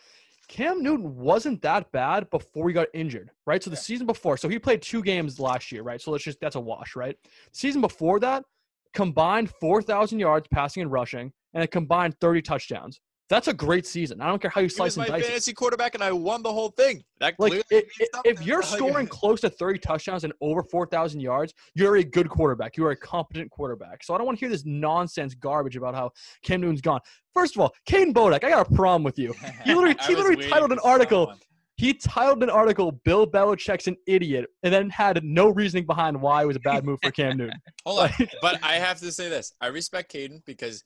Cam 0.47 0.81
Newton 0.81 1.15
wasn't 1.17 1.61
that 1.61 1.91
bad 1.91 2.29
before 2.29 2.69
he 2.69 2.73
got 2.73 2.87
injured, 2.93 3.31
right? 3.45 3.61
So 3.61 3.69
the 3.69 3.75
Yeah. 3.75 3.81
season 3.81 4.07
before, 4.07 4.37
so 4.37 4.47
he 4.47 4.57
played 4.57 4.81
two 4.81 5.03
games 5.03 5.39
last 5.39 5.71
year, 5.71 5.83
right? 5.83 6.01
So 6.01 6.11
let's 6.11 6.23
just 6.23 6.39
that's 6.39 6.55
a 6.55 6.59
wash, 6.59 6.95
right? 6.95 7.17
Season 7.51 7.81
before 7.81 8.19
that, 8.21 8.45
combined 8.93 9.49
4,000 9.59 10.19
yards 10.19 10.47
passing 10.49 10.81
and 10.81 10.91
rushing, 10.91 11.33
and 11.53 11.63
a 11.63 11.67
combined 11.67 12.17
30 12.19 12.41
touchdowns. 12.41 13.01
That's 13.29 13.49
a 13.49 13.53
great 13.53 13.85
season. 13.85 14.21
I 14.21 14.27
don't 14.27 14.41
care 14.41 14.49
how 14.49 14.61
you 14.61 14.67
He 14.67 14.69
slice 14.69 14.95
was 14.95 14.97
and 14.97 15.07
my 15.11 15.17
dice 15.17 15.25
it. 15.25 15.29
fantasy 15.29 15.53
quarterback, 15.53 15.95
and 15.95 16.03
I 16.03 16.11
won 16.13 16.41
the 16.43 16.51
whole 16.51 16.69
thing. 16.69 17.03
That 17.19 17.33
Like 17.39 17.51
clearly 17.51 17.63
i- 17.71 17.75
means 17.75 18.09
if 18.23 18.45
you're 18.45 18.61
scoring 18.75 19.07
close 19.19 19.41
to 19.41 19.49
30 19.49 19.79
touchdowns 19.79 20.23
and 20.23 20.31
over 20.39 20.63
4,000 20.63 21.19
yards, 21.19 21.53
you're 21.75 21.97
a 21.97 22.03
good 22.03 22.29
quarterback. 22.29 22.77
You 22.77 22.85
are 22.85 22.91
a 22.91 22.95
competent 22.95 23.51
quarterback. 23.51 24.03
So 24.03 24.13
I 24.13 24.17
don't 24.17 24.25
want 24.27 24.39
to 24.39 24.45
hear 24.45 24.49
this 24.49 24.65
nonsense 24.65 25.33
garbage 25.35 25.75
about 25.75 25.93
how 25.93 26.11
Cam 26.43 26.61
Newton's 26.61 26.79
gone. 26.81 27.01
First 27.33 27.55
of 27.55 27.61
all, 27.61 27.73
Caden 27.89 28.13
Bodak, 28.13 28.43
I 28.45 28.49
got 28.49 28.69
a 28.71 28.73
problem 28.75 29.03
with 29.03 29.19
you. 29.19 29.33
He 29.65 29.73
literally- 29.73 29.97
he 30.07 30.15
literally 30.15 30.47
titled 30.49 30.71
an 30.71 30.79
article, 30.79 31.25
someone. 31.25 31.39
He 31.75 31.93
titled 31.93 32.41
an 32.41 32.49
article, 32.49 32.91
Bill 32.91 33.27
Belichick's 33.27 33.85
an 33.87 33.97
idiot, 34.07 34.45
and 34.63 34.73
then 34.73 34.89
had 34.89 35.23
no 35.23 35.49
reasoning 35.49 35.85
behind 35.85 36.19
why 36.19 36.41
it 36.41 36.45
was 36.47 36.55
a 36.55 36.59
bad 36.61 36.83
move 36.85 36.97
for 37.03 37.11
Cam 37.11 37.37
Newton. 37.37 37.59
Hold 37.85 37.99
on, 37.99 38.09
but 38.41 38.57
I 38.63 38.75
have 38.77 38.99
to 39.01 39.11
say 39.11 39.29
this: 39.29 39.53
I 39.61 39.67
respect 39.67 40.11
Caden 40.11 40.43
because 40.45 40.83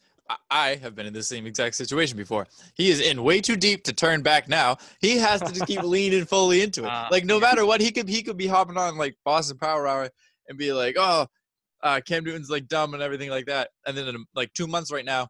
I- 0.49 0.75
have 0.75 0.95
been 0.95 1.05
in 1.05 1.13
the 1.13 1.23
same 1.23 1.45
exact 1.45 1.75
situation 1.75 2.15
before. 2.17 2.47
He 2.75 2.89
is 2.89 3.01
in 3.01 3.23
way 3.23 3.41
too 3.41 3.55
deep 3.57 3.83
to 3.85 3.93
turn 3.93 4.21
back 4.21 4.47
now. 4.47 4.77
He 5.01 5.17
has 5.17 5.41
to 5.41 5.51
just 5.51 5.67
keep 5.67 5.81
leaning 5.83 6.25
fully 6.25 6.61
into 6.61 6.83
it. 6.83 6.87
Uh, 6.87 7.07
like 7.11 7.25
no 7.25 7.35
yeah. 7.35 7.41
matter 7.41 7.65
what, 7.65 7.81
he 7.81 7.91
could 7.91 8.07
he 8.07 8.23
could 8.23 8.37
be 8.37 8.47
hopping 8.47 8.77
on 8.77 8.97
like 8.97 9.15
Boston 9.25 9.57
Power 9.57 9.87
Hour 9.87 10.09
and 10.47 10.57
be 10.57 10.71
like, 10.71 10.95
oh, 10.97 11.27
uh, 11.83 11.99
Cam 12.07 12.23
Newton's 12.23 12.49
like 12.49 12.67
dumb 12.67 12.93
and 12.93 13.03
everything 13.03 13.29
like 13.29 13.45
that. 13.47 13.69
And 13.85 13.97
then 13.97 14.07
in 14.07 14.25
like 14.35 14.53
two 14.53 14.67
months 14.67 14.91
right 14.91 15.05
now, 15.05 15.27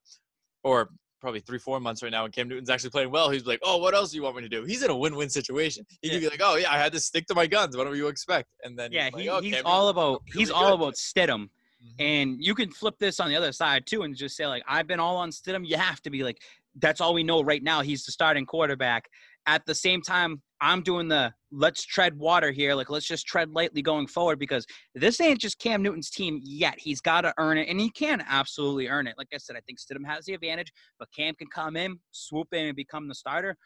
or 0.63 0.89
probably 1.19 1.39
three, 1.39 1.59
four 1.59 1.79
months 1.79 2.01
right 2.03 2.11
now, 2.11 2.25
and 2.25 2.33
Cam 2.33 2.47
Newton's 2.47 2.69
actually 2.69 2.89
playing 2.89 3.11
well, 3.11 3.29
he's 3.29 3.45
like, 3.45 3.59
"Oh, 3.63 3.77
what 3.77 3.93
else 3.93 4.11
do 4.11 4.17
you 4.17 4.23
want 4.23 4.35
me 4.35 4.41
to 4.43 4.49
do?" 4.49 4.63
He's 4.65 4.83
in 4.83 4.89
a 4.91 4.95
win-win 4.95 5.29
situation. 5.29 5.85
He 6.01 6.07
Yeah. 6.09 6.15
could 6.15 6.21
be 6.21 6.29
like, 6.29 6.41
"Oh 6.43 6.55
yeah, 6.57 6.71
I 6.71 6.77
had 6.77 6.91
to 6.93 6.99
stick 6.99 7.25
to 7.27 7.35
my 7.35 7.47
guns. 7.47 7.75
What 7.77 7.87
do 7.87 7.95
you 7.95 8.07
expect?" 8.07 8.49
And 8.63 8.77
then 8.77 8.91
Yeah, 8.91 9.05
he's 9.05 9.13
like, 9.13 9.21
he, 9.23 9.29
"Oh, 9.29 9.41
he's 9.41 9.61
all 9.63 9.87
about 9.89 10.21
really 10.27 10.39
he's 10.39 10.49
good." 10.49 10.55
all 10.55 10.73
about 10.73 10.95
Stidham. 10.95 11.49
Mhm. 11.83 11.93
And 11.99 12.43
you 12.43 12.53
can 12.55 12.69
flip 12.71 12.95
this 12.99 13.19
on 13.19 13.29
the 13.29 13.35
other 13.35 13.51
side 13.51 13.85
too 13.85 14.03
and 14.03 14.15
just 14.15 14.35
say, 14.35 14.47
like, 14.47 14.63
I've 14.67 14.87
been 14.87 14.99
all 14.99 15.17
on 15.17 15.31
Stidham. 15.31 15.65
You 15.65 15.77
have 15.77 16.01
to 16.03 16.09
be 16.09 16.23
like, 16.23 16.41
that's 16.75 17.01
all 17.01 17.13
we 17.13 17.23
know 17.23 17.41
right 17.41 17.63
now. 17.63 17.81
He's 17.81 18.05
the 18.05 18.11
starting 18.11 18.45
quarterback. 18.45 19.09
At 19.47 19.65
the 19.65 19.73
same 19.75 20.01
time, 20.01 20.41
I'm 20.61 20.83
doing 20.83 21.07
the 21.07 21.33
let's 21.51 21.83
tread 21.83 22.17
water 22.17 22.51
here. 22.51 22.75
Like, 22.75 22.91
let's 22.91 23.07
just 23.07 23.25
tread 23.25 23.49
lightly 23.49 23.81
going 23.81 24.05
forward 24.05 24.37
because 24.37 24.65
this 24.93 25.19
ain't 25.19 25.39
just 25.39 25.57
Cam 25.57 25.81
Newton's 25.81 26.11
team 26.11 26.39
yet. 26.43 26.75
He's 26.77 27.01
got 27.01 27.21
to 27.21 27.33
earn 27.39 27.57
it, 27.57 27.67
and 27.67 27.79
he 27.81 27.89
can 27.89 28.23
absolutely 28.29 28.87
earn 28.87 29.07
it. 29.07 29.15
Like 29.17 29.29
I 29.33 29.37
said, 29.37 29.55
I 29.55 29.61
think 29.61 29.79
Stidham 29.79 30.05
has 30.05 30.25
the 30.25 30.35
advantage, 30.35 30.71
but 30.99 31.09
Cam 31.11 31.33
can 31.33 31.47
come 31.47 31.75
in, 31.75 31.99
swoop 32.11 32.53
in, 32.53 32.67
and 32.67 32.75
become 32.75 33.07
the 33.07 33.15
starter. 33.15 33.57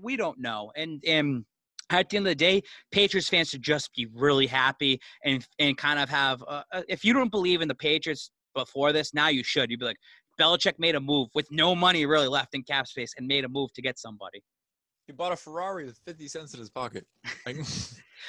We 0.00 0.16
don't 0.16 0.40
know. 0.40 0.72
And, 0.74 1.04
and, 1.06 1.44
at 1.90 2.08
the 2.08 2.16
end 2.16 2.26
of 2.26 2.30
the 2.30 2.34
day, 2.34 2.62
Patriots 2.90 3.28
fans 3.28 3.48
should 3.50 3.62
just 3.62 3.94
be 3.94 4.06
really 4.14 4.46
happy 4.46 5.00
and 5.24 5.46
and 5.58 5.76
kind 5.76 5.98
of 5.98 6.08
have. 6.08 6.42
Uh, 6.46 6.62
uh, 6.72 6.82
if 6.88 7.04
you 7.04 7.12
don't 7.12 7.30
believe 7.30 7.60
in 7.60 7.68
the 7.68 7.74
Patriots 7.74 8.30
before 8.54 8.92
this, 8.92 9.14
now 9.14 9.28
you 9.28 9.42
should. 9.42 9.70
You'd 9.70 9.80
be 9.80 9.86
like, 9.86 9.98
Belichick 10.38 10.78
made 10.78 10.94
a 10.94 11.00
move 11.00 11.28
with 11.34 11.50
no 11.50 11.74
money 11.74 12.06
really 12.06 12.28
left 12.28 12.54
in 12.54 12.62
cap 12.62 12.86
space 12.86 13.12
and 13.16 13.26
made 13.26 13.44
a 13.44 13.48
move 13.48 13.72
to 13.74 13.82
get 13.82 13.98
somebody. 13.98 14.42
He 15.06 15.12
bought 15.12 15.32
a 15.32 15.36
Ferrari 15.36 15.86
with 15.86 15.98
50 16.06 16.28
cents 16.28 16.52
in 16.52 16.60
his 16.60 16.70
pocket. 16.70 17.06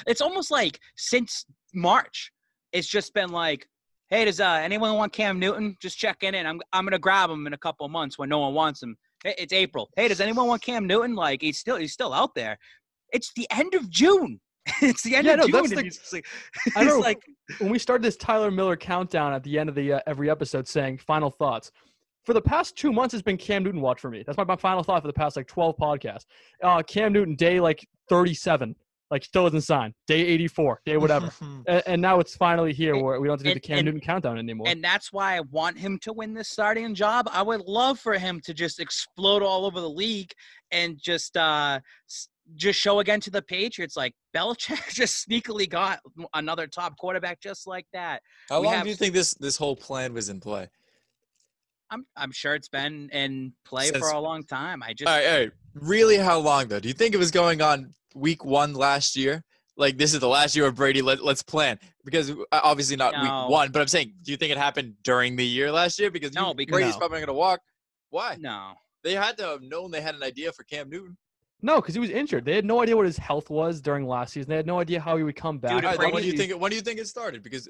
It's 0.08 0.22
almost 0.22 0.52
like 0.52 0.80
since 0.96 1.46
March, 1.74 2.32
it's 2.72 2.88
just 2.88 3.14
been 3.14 3.30
like, 3.30 3.68
hey, 4.10 4.26
does 4.26 4.40
uh, 4.40 4.60
anyone 4.62 4.96
want 4.96 5.14
Cam 5.14 5.40
Newton? 5.40 5.76
Just 5.82 5.98
checking 5.98 6.34
in. 6.34 6.46
I'm 6.46 6.62
I'm 6.74 6.86
gonna 6.86 7.00
grab 7.00 7.30
him 7.30 7.48
in 7.48 7.54
a 7.54 7.58
couple 7.58 7.86
of 7.86 7.92
months 7.92 8.18
when 8.18 8.30
no 8.30 8.40
one 8.40 8.54
wants 8.54 8.82
him. 8.82 8.96
Hey, 9.24 9.36
It's 9.38 9.54
April. 9.54 9.90
Hey, 9.96 10.08
does 10.08 10.22
anyone 10.22 10.48
want 10.48 10.62
Cam 10.62 10.88
Newton? 10.88 11.16
Like 11.16 11.42
he's 11.42 11.58
still 11.58 11.78
he's 11.78 11.94
still 11.94 12.14
out 12.14 12.36
there. 12.36 12.58
It's 13.12 13.32
the 13.36 13.48
end 13.52 13.74
of 13.74 13.90
June. 13.90 14.40
it's 14.82 15.02
the 15.04 15.16
end 15.16 15.26
Yeah, 15.28 15.34
of 15.34 15.40
no, 15.40 15.46
June. 15.48 15.52
that's 15.54 15.70
the- 15.76 15.84
he's 15.84 15.98
just 15.98 16.14
like, 16.14 16.26
I 16.76 16.84
he's 16.84 16.94
know. 16.94 17.00
like 17.00 17.24
when 17.60 17.72
we 17.72 17.80
started 17.80 18.04
this 18.04 18.18
Tyler 18.18 18.52
Miller 18.52 18.76
countdown 18.78 19.34
at 19.34 19.44
the 19.44 19.58
end 19.58 19.70
of 19.70 19.76
the 19.76 19.94
uh, 19.94 20.00
every 20.08 20.30
episode 20.30 20.68
saying 20.68 20.98
final 21.00 21.30
thoughts. 21.32 21.72
For 22.26 22.34
the 22.34 22.42
past 22.42 22.76
two 22.76 22.92
months, 22.92 23.14
it's 23.14 23.24
been 23.24 23.38
Cam 23.38 23.64
Newton 23.64 23.82
watch 23.82 24.00
for 24.00 24.12
me. 24.12 24.24
That's 24.26 24.38
my, 24.38 24.44
my 24.44 24.58
final 24.58 24.84
thought 24.84 25.02
for 25.02 25.08
the 25.08 25.14
past 25.14 25.36
like 25.36 25.48
12 25.48 25.78
podcasts. 25.78 26.26
Uh, 26.64 26.84
Cam 26.84 27.14
Newton, 27.14 27.34
day 27.36 27.60
like 27.60 27.88
37, 28.10 28.76
like 29.10 29.24
still 29.24 29.48
isn't 29.48 29.62
signed. 29.62 29.96
Day 30.06 30.20
84, 30.28 30.82
day 30.86 30.98
whatever. 30.98 31.32
and, 31.68 31.82
and 31.88 32.02
now 32.02 32.20
it's 32.20 32.36
finally 32.36 32.74
here 32.74 32.94
And- 32.94 33.04
where 33.04 33.20
we 33.20 33.28
don't 33.30 33.40
have 33.40 33.44
to 33.46 33.46
do 33.46 33.54
the 33.56 33.60
Cam 33.60 33.78
and- 33.80 33.86
Newton 33.86 34.02
countdown 34.02 34.38
anymore. 34.38 34.68
and 34.68 34.84
that's 34.84 35.12
why 35.12 35.38
I 35.38 35.40
want 35.50 35.80
him 35.80 35.98
to 36.04 36.14
win 36.14 36.34
this 36.36 36.50
starting 36.50 36.94
job. 36.94 37.28
I 37.32 37.42
would 37.42 37.62
love 37.62 38.00
for 38.00 38.14
him 38.20 38.42
to 38.42 38.54
just 38.54 38.80
explode 38.80 39.42
all 39.42 39.66
over 39.66 39.80
the 39.80 39.90
league 39.90 40.32
and 40.72 41.00
just 41.02 41.36
uh 41.38 41.80
s- 42.08 42.28
just 42.56 42.80
show 42.80 43.00
again 43.00 43.20
to 43.22 43.30
the 43.30 43.42
Patriots 43.42 43.96
like 43.96 44.14
Belichick 44.36 44.90
just 44.94 45.28
sneakily 45.28 45.70
got 45.70 46.00
another 46.34 46.68
top 46.68 46.98
quarterback 46.98 47.40
just 47.42 47.68
like 47.68 47.86
that. 47.94 48.22
How 48.50 48.60
We 48.62 48.68
long 48.68 48.76
have- 48.76 48.84
do 48.84 48.90
you 48.90 48.96
think 48.96 49.14
this 49.14 49.34
this 49.36 49.58
whole 49.58 49.76
plan 49.76 50.14
was 50.14 50.30
in 50.30 50.40
play? 50.40 50.70
I'm 51.92 52.06
I'm 52.16 52.32
sure 52.32 52.54
it's 52.56 52.70
been 52.70 53.10
in 53.12 53.54
play 53.66 53.88
Since- 53.88 53.98
for 54.00 54.10
a 54.10 54.20
long 54.20 54.44
time. 54.44 54.84
I 54.84 54.94
just 54.94 55.10
All 55.10 55.16
right, 55.18 55.26
all 55.28 55.40
right. 55.40 55.52
Really, 55.76 56.18
how 56.18 56.40
long 56.40 56.68
though? 56.68 56.80
Do 56.80 56.88
you 56.88 56.94
think 56.94 57.14
it 57.14 57.18
was 57.18 57.32
going 57.32 57.62
on 57.62 57.94
week 58.16 58.44
one 58.46 58.74
last 58.74 59.16
year? 59.16 59.44
Like 59.78 59.98
this 59.98 60.14
is 60.14 60.20
the 60.20 60.28
last 60.28 60.56
year 60.56 60.66
of 60.68 60.76
Brady. 60.76 61.02
Let, 61.02 61.24
let's 61.24 61.42
plan 61.42 61.80
because 62.04 62.32
uh, 62.32 62.36
obviously 62.52 62.96
not 62.98 63.14
No. 63.14 63.22
week 63.22 63.50
one. 63.52 63.72
But 63.72 63.82
I'm 63.82 63.88
saying, 63.88 64.14
do 64.24 64.32
you 64.32 64.38
think 64.38 64.52
it 64.52 64.58
happened 64.58 64.96
during 65.04 65.36
the 65.36 65.46
year 65.46 65.72
last 65.72 65.98
year? 66.00 66.12
Because 66.12 66.34
No, 66.34 66.50
you, 66.50 66.56
because- 66.56 66.72
Brady's 66.74 66.94
No. 66.96 67.00
probably 67.00 67.20
not 67.22 67.28
going 67.28 67.36
to 67.36 67.40
walk. 67.40 67.62
Why? 68.10 68.36
no. 68.40 68.74
They 69.02 69.14
had 69.16 69.38
to 69.38 69.44
have 69.46 69.62
known 69.62 69.92
they 69.92 70.02
had 70.02 70.16
an 70.16 70.24
idea 70.24 70.52
for 70.52 70.64
Cam 70.64 70.90
Newton. 70.90 71.16
No, 71.62 71.76
because 71.82 71.94
he 71.94 72.00
was 72.00 72.10
injured. 72.10 72.46
They 72.46 72.56
had 72.56 72.66
no 72.66 72.82
idea 72.82 72.96
what 72.96 73.06
his 73.06 73.18
health 73.18 73.50
was 73.50 73.82
during 73.82 74.08
last 74.08 74.34
season. 74.34 74.50
They 74.50 74.56
had 74.56 74.68
no 74.68 74.80
idea 74.80 75.00
how 75.00 75.18
he 75.18 75.24
would 75.24 75.36
come 75.36 75.58
back. 75.58 75.72
Dude, 75.72 75.80
if 75.80 75.86
All 75.86 75.92
right, 75.92 76.00
then 76.00 76.14
when 76.14 76.24
do 76.24 76.30
you 76.30 76.38
think? 76.38 76.52
It, 76.52 76.60
when 76.60 76.70
do 76.70 76.76
you 76.76 76.82
think 76.82 77.00
it 77.00 77.08
started? 77.08 77.44
Because 77.44 77.68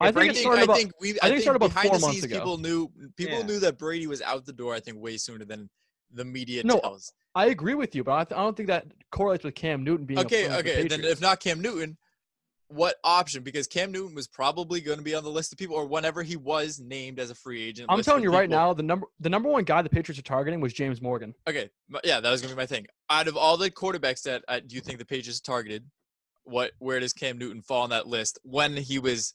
I 0.00 0.06
think 0.06 0.10
it 0.10 0.14
Brady- 0.14 0.34
started 0.40 0.60
I 0.60 0.64
about- 0.64 0.76
think 0.76 0.92
we. 1.00 1.10
I 1.20 1.26
think 1.28 1.38
it 1.38 1.42
started 1.42 1.56
about 1.56 1.70
behind 1.70 1.88
four 1.88 1.98
the 1.98 2.02
months 2.02 2.20
scenes, 2.20 2.24
ago. 2.32 2.38
People 2.38 2.58
knew. 2.58 2.90
People 3.16 3.38
Yeah. 3.38 3.46
knew 3.46 3.58
that 3.60 3.78
Brady 3.78 4.06
was 4.06 4.22
out 4.22 4.44
the 4.46 4.52
door. 4.52 4.74
I 4.74 4.80
think 4.80 4.98
way 4.98 5.16
sooner 5.16 5.44
than 5.44 5.68
the 6.12 6.24
media 6.24 6.62
No, 6.64 6.78
tells. 6.80 7.12
I 7.34 7.46
agree 7.46 7.74
with 7.74 7.94
you, 7.94 8.04
but 8.04 8.12
I, 8.12 8.24
th- 8.24 8.38
I 8.38 8.42
don't 8.42 8.54
think 8.56 8.66
that 8.68 8.86
correlates 9.10 9.44
with 9.44 9.54
Cam 9.54 9.82
Newton 9.84 10.04
being 10.04 10.18
a 10.18 10.22
Okay, 10.22 10.46
the 10.48 10.58
okay. 10.58 10.86
Then 10.86 11.02
if 11.04 11.20
not 11.20 11.40
Cam 11.40 11.60
Newton, 11.62 11.96
what 12.72 12.96
option? 13.04 13.42
Because 13.42 13.66
Cam 13.66 13.92
Newton 13.92 14.14
was 14.14 14.26
probably 14.26 14.80
going 14.80 14.98
to 14.98 15.04
be 15.04 15.14
on 15.14 15.22
the 15.24 15.30
list 15.30 15.52
of 15.52 15.58
people, 15.58 15.76
or 15.76 15.86
whenever 15.86 16.22
he 16.22 16.36
was 16.36 16.80
named 16.80 17.18
as 17.18 17.30
a 17.30 17.34
free 17.34 17.62
agent. 17.62 17.86
I'm 17.90 18.02
telling 18.02 18.20
of 18.20 18.24
you 18.24 18.32
right 18.32 18.48
now, 18.48 18.72
the 18.72 18.82
number 18.82 19.06
the 19.20 19.28
number 19.28 19.48
one 19.48 19.64
guy 19.64 19.82
the 19.82 19.90
Patriots 19.90 20.18
are 20.18 20.22
targeting 20.22 20.60
was 20.60 20.72
James 20.72 21.00
Morgan. 21.02 21.34
Okay, 21.48 21.70
yeah, 22.04 22.20
that 22.20 22.30
was 22.30 22.40
going 22.40 22.50
to 22.50 22.56
be 22.56 22.60
my 22.60 22.66
thing. 22.66 22.86
Out 23.10 23.28
of 23.28 23.36
all 23.36 23.56
the 23.56 23.70
quarterbacks 23.70 24.22
that 24.22 24.44
uh, 24.48 24.60
do 24.60 24.74
you 24.74 24.80
think 24.80 24.98
the 24.98 25.04
Patriots 25.04 25.40
targeted, 25.40 25.84
what 26.44 26.72
where 26.78 27.00
does 27.00 27.12
Cam 27.12 27.38
Newton 27.38 27.62
fall 27.62 27.82
on 27.82 27.90
that 27.90 28.06
list 28.06 28.38
when 28.42 28.76
he 28.76 28.98
was 28.98 29.34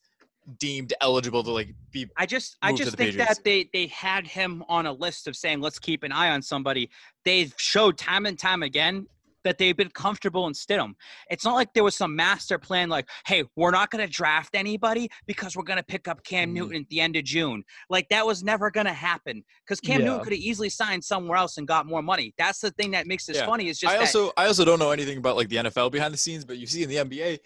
deemed 0.60 0.94
eligible 1.02 1.44
to 1.44 1.52
like 1.52 1.76
be? 1.92 2.08
I 2.18 2.26
just 2.26 2.58
I 2.62 2.74
just 2.74 2.96
think 2.96 3.12
Patriots. 3.12 3.36
that 3.36 3.44
they 3.44 3.70
they 3.72 3.88
had 3.88 4.26
him 4.26 4.64
on 4.68 4.86
a 4.86 4.94
list 4.94 5.28
of 5.28 5.36
saying 5.36 5.62
let's 5.62 5.80
keep 5.80 6.04
an 6.04 6.12
eye 6.12 6.30
on 6.30 6.42
somebody. 6.42 6.90
They've 7.24 7.54
showed 7.58 7.98
time 7.98 8.26
and 8.26 8.38
time 8.38 8.64
again 8.64 9.08
that 9.48 9.58
they've 9.58 9.78
been 9.78 9.90
comfortable 9.90 10.46
in 10.48 10.54
Stidham. 10.54 10.94
It's 11.30 11.46
not 11.46 11.54
like 11.56 11.74
there 11.74 11.84
was 11.86 11.96
some 11.96 12.16
master 12.16 12.60
plan 12.60 12.90
like, 12.90 13.08
hey, 13.26 13.46
we're 13.56 13.72
not 13.72 13.90
going 13.92 14.06
to 14.06 14.12
draft 14.12 14.56
anybody 14.56 15.10
because 15.26 15.56
we're 15.56 15.64
going 15.64 15.78
to 15.78 15.84
pick 15.86 16.08
up 16.10 16.22
Cam 16.24 16.50
Mhm. 16.50 16.54
Newton 16.54 16.82
at 16.82 16.90
the 16.90 17.00
end 17.00 17.16
of 17.16 17.24
June. 17.24 17.64
Like 17.90 18.10
that 18.10 18.26
was 18.26 18.44
never 18.44 18.70
going 18.70 18.86
to 18.88 18.94
happen 18.94 19.44
because 19.66 19.80
Cam 19.80 20.02
Yeah. 20.02 20.08
Newton 20.08 20.24
could 20.26 20.34
have 20.34 20.42
easily 20.42 20.70
signed 20.70 21.04
somewhere 21.04 21.38
else 21.38 21.58
and 21.58 21.66
got 21.68 21.86
more 21.86 22.02
money. 22.02 22.34
That's 22.38 22.60
the 22.60 22.72
thing 22.72 22.92
that 22.92 23.08
makes 23.08 23.26
this 23.26 23.38
Yeah. 23.38 23.46
funny. 23.46 23.70
Is 23.70 23.80
just 23.80 23.94
I 23.96 23.98
also 23.98 24.32
I 24.36 24.48
also 24.48 24.66
don't 24.66 24.80
know 24.80 24.92
anything 24.92 25.18
about 25.18 25.38
like 25.38 25.48
the 25.50 25.58
NFL 25.58 25.90
behind 25.92 26.14
the 26.14 26.18
scenes, 26.18 26.44
but 26.44 26.58
you 26.58 26.68
see 26.68 26.84
in 26.84 26.90
the 26.90 26.98
NBA, 26.98 27.40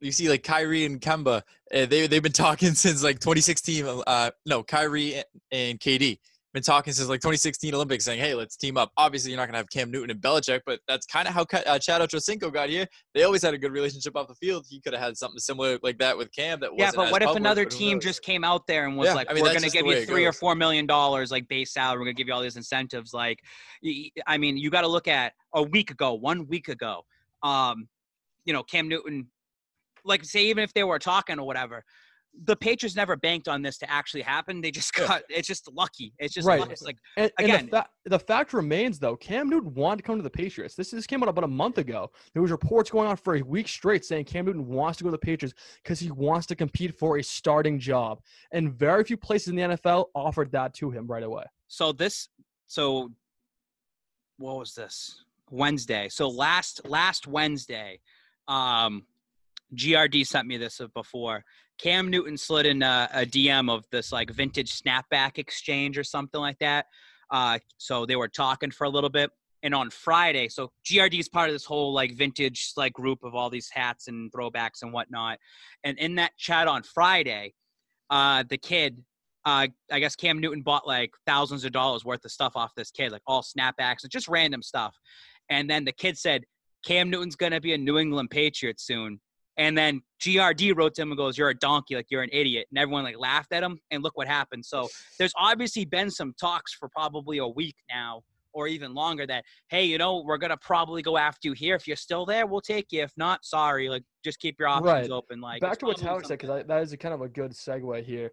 you 0.00 0.12
see 0.12 0.28
like 0.28 0.42
Kyrie 0.42 0.84
and 0.84 1.00
Kemba, 1.00 1.38
uh, 1.74 1.86
they 1.86 2.06
they've 2.06 2.22
been 2.22 2.32
talking 2.32 2.74
since 2.74 3.02
like 3.02 3.18
2016. 3.18 3.86
Uh, 4.06 4.30
no, 4.44 4.62
Kyrie 4.62 5.22
and 5.50 5.80
KD 5.80 6.18
been 6.56 6.62
talking 6.62 6.90
since 6.90 7.06
like 7.10 7.20
2016 7.20 7.74
Olympics, 7.74 8.06
saying, 8.06 8.18
"Hey, 8.18 8.34
let's 8.34 8.56
team 8.56 8.78
up." 8.78 8.90
Obviously, 8.96 9.30
you're 9.30 9.36
not 9.36 9.46
gonna 9.46 9.58
have 9.58 9.68
Cam 9.68 9.90
Newton 9.90 10.10
and 10.10 10.20
Belichick, 10.20 10.62
but 10.64 10.80
that's 10.88 11.04
kind 11.04 11.28
of 11.28 11.34
how 11.34 11.42
uh, 11.42 11.78
Chad 11.78 12.00
Ochocinco 12.00 12.50
got 12.50 12.70
here. 12.70 12.86
They 13.14 13.24
always 13.24 13.42
had 13.42 13.52
a 13.52 13.58
good 13.58 13.72
relationship 13.72 14.16
off 14.16 14.26
the 14.26 14.34
field. 14.36 14.64
He 14.66 14.80
could 14.80 14.94
have 14.94 15.02
had 15.02 15.18
something 15.18 15.38
similar 15.38 15.78
like 15.82 15.98
that 15.98 16.16
with 16.16 16.34
Cam. 16.34 16.60
That 16.60 16.70
Yeah, 16.78 16.92
but 16.96 17.12
what 17.12 17.20
if 17.20 17.26
public, 17.26 17.40
another 17.42 17.66
team 17.66 18.00
just 18.00 18.22
came 18.22 18.42
out 18.42 18.66
there 18.66 18.86
and 18.86 18.96
was 18.96 19.06
Yeah, 19.06 19.14
like, 19.14 19.30
I 19.30 19.34
mean, 19.34 19.42
"We're 19.42 19.50
going 19.50 19.62
to 19.62 19.70
give 19.70 19.86
you 19.86 20.06
three 20.06 20.24
or 20.24 20.32
four 20.32 20.54
million 20.54 20.86
dollars 20.86 21.30
like 21.30 21.46
base 21.48 21.74
salary. 21.74 21.98
We're 21.98 22.06
going 22.06 22.16
to 22.16 22.20
give 22.20 22.28
you 22.28 22.34
all 22.34 22.42
these 22.42 22.56
incentives." 22.56 23.12
Like, 23.12 23.38
I 24.26 24.38
mean, 24.38 24.56
you 24.56 24.70
got 24.70 24.80
to 24.80 24.88
look 24.88 25.08
at 25.08 25.34
a 25.54 25.62
week 25.62 25.90
ago, 25.90 26.14
one 26.14 26.46
week 26.46 26.68
ago. 26.68 27.02
Um, 27.42 27.86
you 28.46 28.54
know, 28.54 28.62
Cam 28.62 28.88
Newton, 28.88 29.26
like, 30.06 30.24
say 30.24 30.46
even 30.46 30.64
if 30.64 30.72
they 30.72 30.84
were 30.84 30.98
talking 30.98 31.38
or 31.38 31.46
whatever, 31.46 31.84
the 32.44 32.54
Patriots 32.54 32.94
never 32.94 33.16
banked 33.16 33.48
on 33.48 33.62
this 33.62 33.78
to 33.78 33.90
actually 33.90 34.20
happen. 34.22 34.60
They 34.60 34.70
just 34.70 34.92
got 34.94 35.22
it's 35.28 35.48
just 35.48 35.70
lucky. 35.72 36.12
It's 36.18 36.34
just 36.34 36.46
Right. 36.46 36.62
It's 36.70 36.82
like 36.82 36.98
And, 37.16 37.30
and 37.38 37.46
Again- 37.48 37.64
the, 37.66 37.70
fa- 37.78 37.88
the 38.04 38.18
fact 38.18 38.52
remains, 38.52 38.98
though, 38.98 39.16
Cam 39.16 39.48
Newton 39.48 39.72
wanted 39.74 39.98
to 39.98 40.02
come 40.02 40.16
to 40.16 40.22
the 40.22 40.30
Patriots. 40.30 40.74
This, 40.74 40.90
this 40.90 41.06
came 41.06 41.22
out 41.22 41.28
about 41.28 41.44
a 41.44 41.48
month 41.48 41.78
ago. 41.78 42.10
There 42.34 42.42
was 42.42 42.50
reports 42.50 42.90
going 42.90 43.08
on 43.08 43.16
for 43.16 43.36
a 43.36 43.42
week 43.42 43.68
straight 43.68 44.04
saying 44.04 44.26
Cam 44.26 44.44
Newton 44.44 44.66
wants 44.66 44.98
to 44.98 45.04
go 45.04 45.08
to 45.08 45.12
the 45.12 45.18
Patriots 45.18 45.54
because 45.82 45.98
he 45.98 46.10
wants 46.10 46.46
to 46.48 46.54
compete 46.54 46.98
for 46.98 47.18
a 47.18 47.22
starting 47.22 47.78
job. 47.78 48.20
And 48.52 48.72
very 48.72 49.02
few 49.04 49.16
places 49.16 49.48
in 49.48 49.56
the 49.56 49.62
NFL 49.62 50.06
offered 50.14 50.52
that 50.52 50.74
to 50.74 50.90
him 50.90 51.06
right 51.06 51.22
away. 51.22 51.44
so 51.68 51.92
this 51.92 52.28
so 52.68 53.10
what 54.38 54.58
was 54.58 54.74
this 54.74 55.24
wednesday 55.50 56.08
so 56.08 56.28
last 56.28 56.80
last 56.88 57.26
wednesday 57.26 57.98
um 58.48 59.04
grd 59.74 60.26
sent 60.26 60.46
me 60.46 60.56
this 60.56 60.80
before 60.94 61.44
cam 61.78 62.10
newton 62.10 62.36
slid 62.36 62.66
in 62.66 62.82
a, 62.82 63.08
a 63.12 63.26
dm 63.26 63.70
of 63.70 63.84
this 63.90 64.12
like 64.12 64.30
vintage 64.30 64.80
snapback 64.80 65.38
exchange 65.38 65.98
or 65.98 66.04
something 66.04 66.40
like 66.40 66.58
that 66.58 66.86
uh 67.30 67.58
so 67.78 68.06
they 68.06 68.16
were 68.16 68.28
talking 68.28 68.70
for 68.70 68.84
a 68.84 68.90
little 68.90 69.10
bit 69.10 69.30
and 69.62 69.74
on 69.74 69.90
friday 69.90 70.48
so 70.48 70.70
grd 70.84 71.18
is 71.18 71.28
part 71.28 71.48
of 71.48 71.54
this 71.54 71.64
whole 71.64 71.92
like 71.92 72.12
vintage 72.14 72.72
like 72.76 72.92
group 72.92 73.22
of 73.22 73.34
all 73.34 73.50
these 73.50 73.68
hats 73.70 74.08
and 74.08 74.32
throwbacks 74.32 74.82
and 74.82 74.92
whatnot 74.92 75.38
and 75.84 75.98
in 75.98 76.14
that 76.14 76.32
chat 76.36 76.68
on 76.68 76.82
friday 76.82 77.52
uh 78.10 78.42
the 78.48 78.58
kid 78.58 79.02
uh, 79.46 79.68
I 79.92 80.00
guess 80.00 80.16
Cam 80.16 80.40
Newton 80.40 80.60
bought 80.60 80.88
like 80.88 81.12
thousands 81.24 81.64
of 81.64 81.70
dollars 81.70 82.04
worth 82.04 82.24
of 82.24 82.32
stuff 82.32 82.56
off 82.56 82.74
this 82.74 82.90
kid, 82.90 83.12
like 83.12 83.22
all 83.28 83.42
snapbacks 83.42 84.02
and 84.02 84.10
just 84.10 84.26
random 84.26 84.60
stuff. 84.60 84.98
And 85.48 85.70
then 85.70 85.84
the 85.84 85.92
kid 85.92 86.18
said, 86.18 86.42
Cam 86.84 87.10
Newton's 87.10 87.36
going 87.36 87.52
to 87.52 87.60
be 87.60 87.72
a 87.72 87.78
New 87.78 87.96
England 87.98 88.30
Patriot 88.30 88.80
soon. 88.80 89.20
And 89.58 89.76
then 89.76 90.02
GRD 90.20 90.76
wrote 90.76 90.94
to 90.94 91.02
him 91.02 91.10
and 91.10 91.18
goes, 91.18 91.38
You're 91.38 91.50
a 91.50 91.54
donkey, 91.58 91.94
like 91.94 92.06
you're 92.10 92.22
an 92.22 92.30
idiot. 92.32 92.66
And 92.70 92.78
everyone 92.78 93.04
like 93.04 93.18
laughed 93.18 93.52
at 93.52 93.62
him. 93.62 93.78
And 93.90 94.02
look 94.02 94.16
what 94.16 94.28
happened. 94.28 94.64
So 94.64 94.88
there's 95.18 95.32
obviously 95.38 95.84
been 95.84 96.10
some 96.10 96.34
talks 96.40 96.74
for 96.74 96.88
probably 96.88 97.38
a 97.38 97.46
week 97.46 97.76
now 97.90 98.22
or 98.52 98.66
even 98.66 98.94
longer 98.94 99.26
that, 99.26 99.44
hey, 99.68 99.84
you 99.84 99.98
know, 99.98 100.22
we're 100.26 100.38
going 100.38 100.50
to 100.50 100.56
probably 100.56 101.02
go 101.02 101.18
after 101.18 101.48
you 101.48 101.52
here. 101.52 101.74
If 101.74 101.86
you're 101.86 101.96
still 101.96 102.24
there, 102.24 102.46
we'll 102.46 102.62
take 102.62 102.86
you. 102.90 103.02
If 103.02 103.12
not, 103.16 103.44
sorry. 103.44 103.88
Like 103.88 104.02
just 104.24 104.38
keep 104.40 104.56
your 104.58 104.68
options 104.68 104.86
Right. 104.86 105.10
open. 105.10 105.40
Like 105.40 105.60
Back 105.60 105.78
to 105.80 105.86
what 105.86 105.98
Tyler 105.98 106.22
said, 106.24 106.38
because 106.38 106.64
that 106.66 106.82
is 106.82 106.92
a 106.92 106.96
kind 106.96 107.12
of 107.14 107.20
a 107.20 107.28
good 107.28 107.52
segue 107.52 108.02
here. 108.04 108.32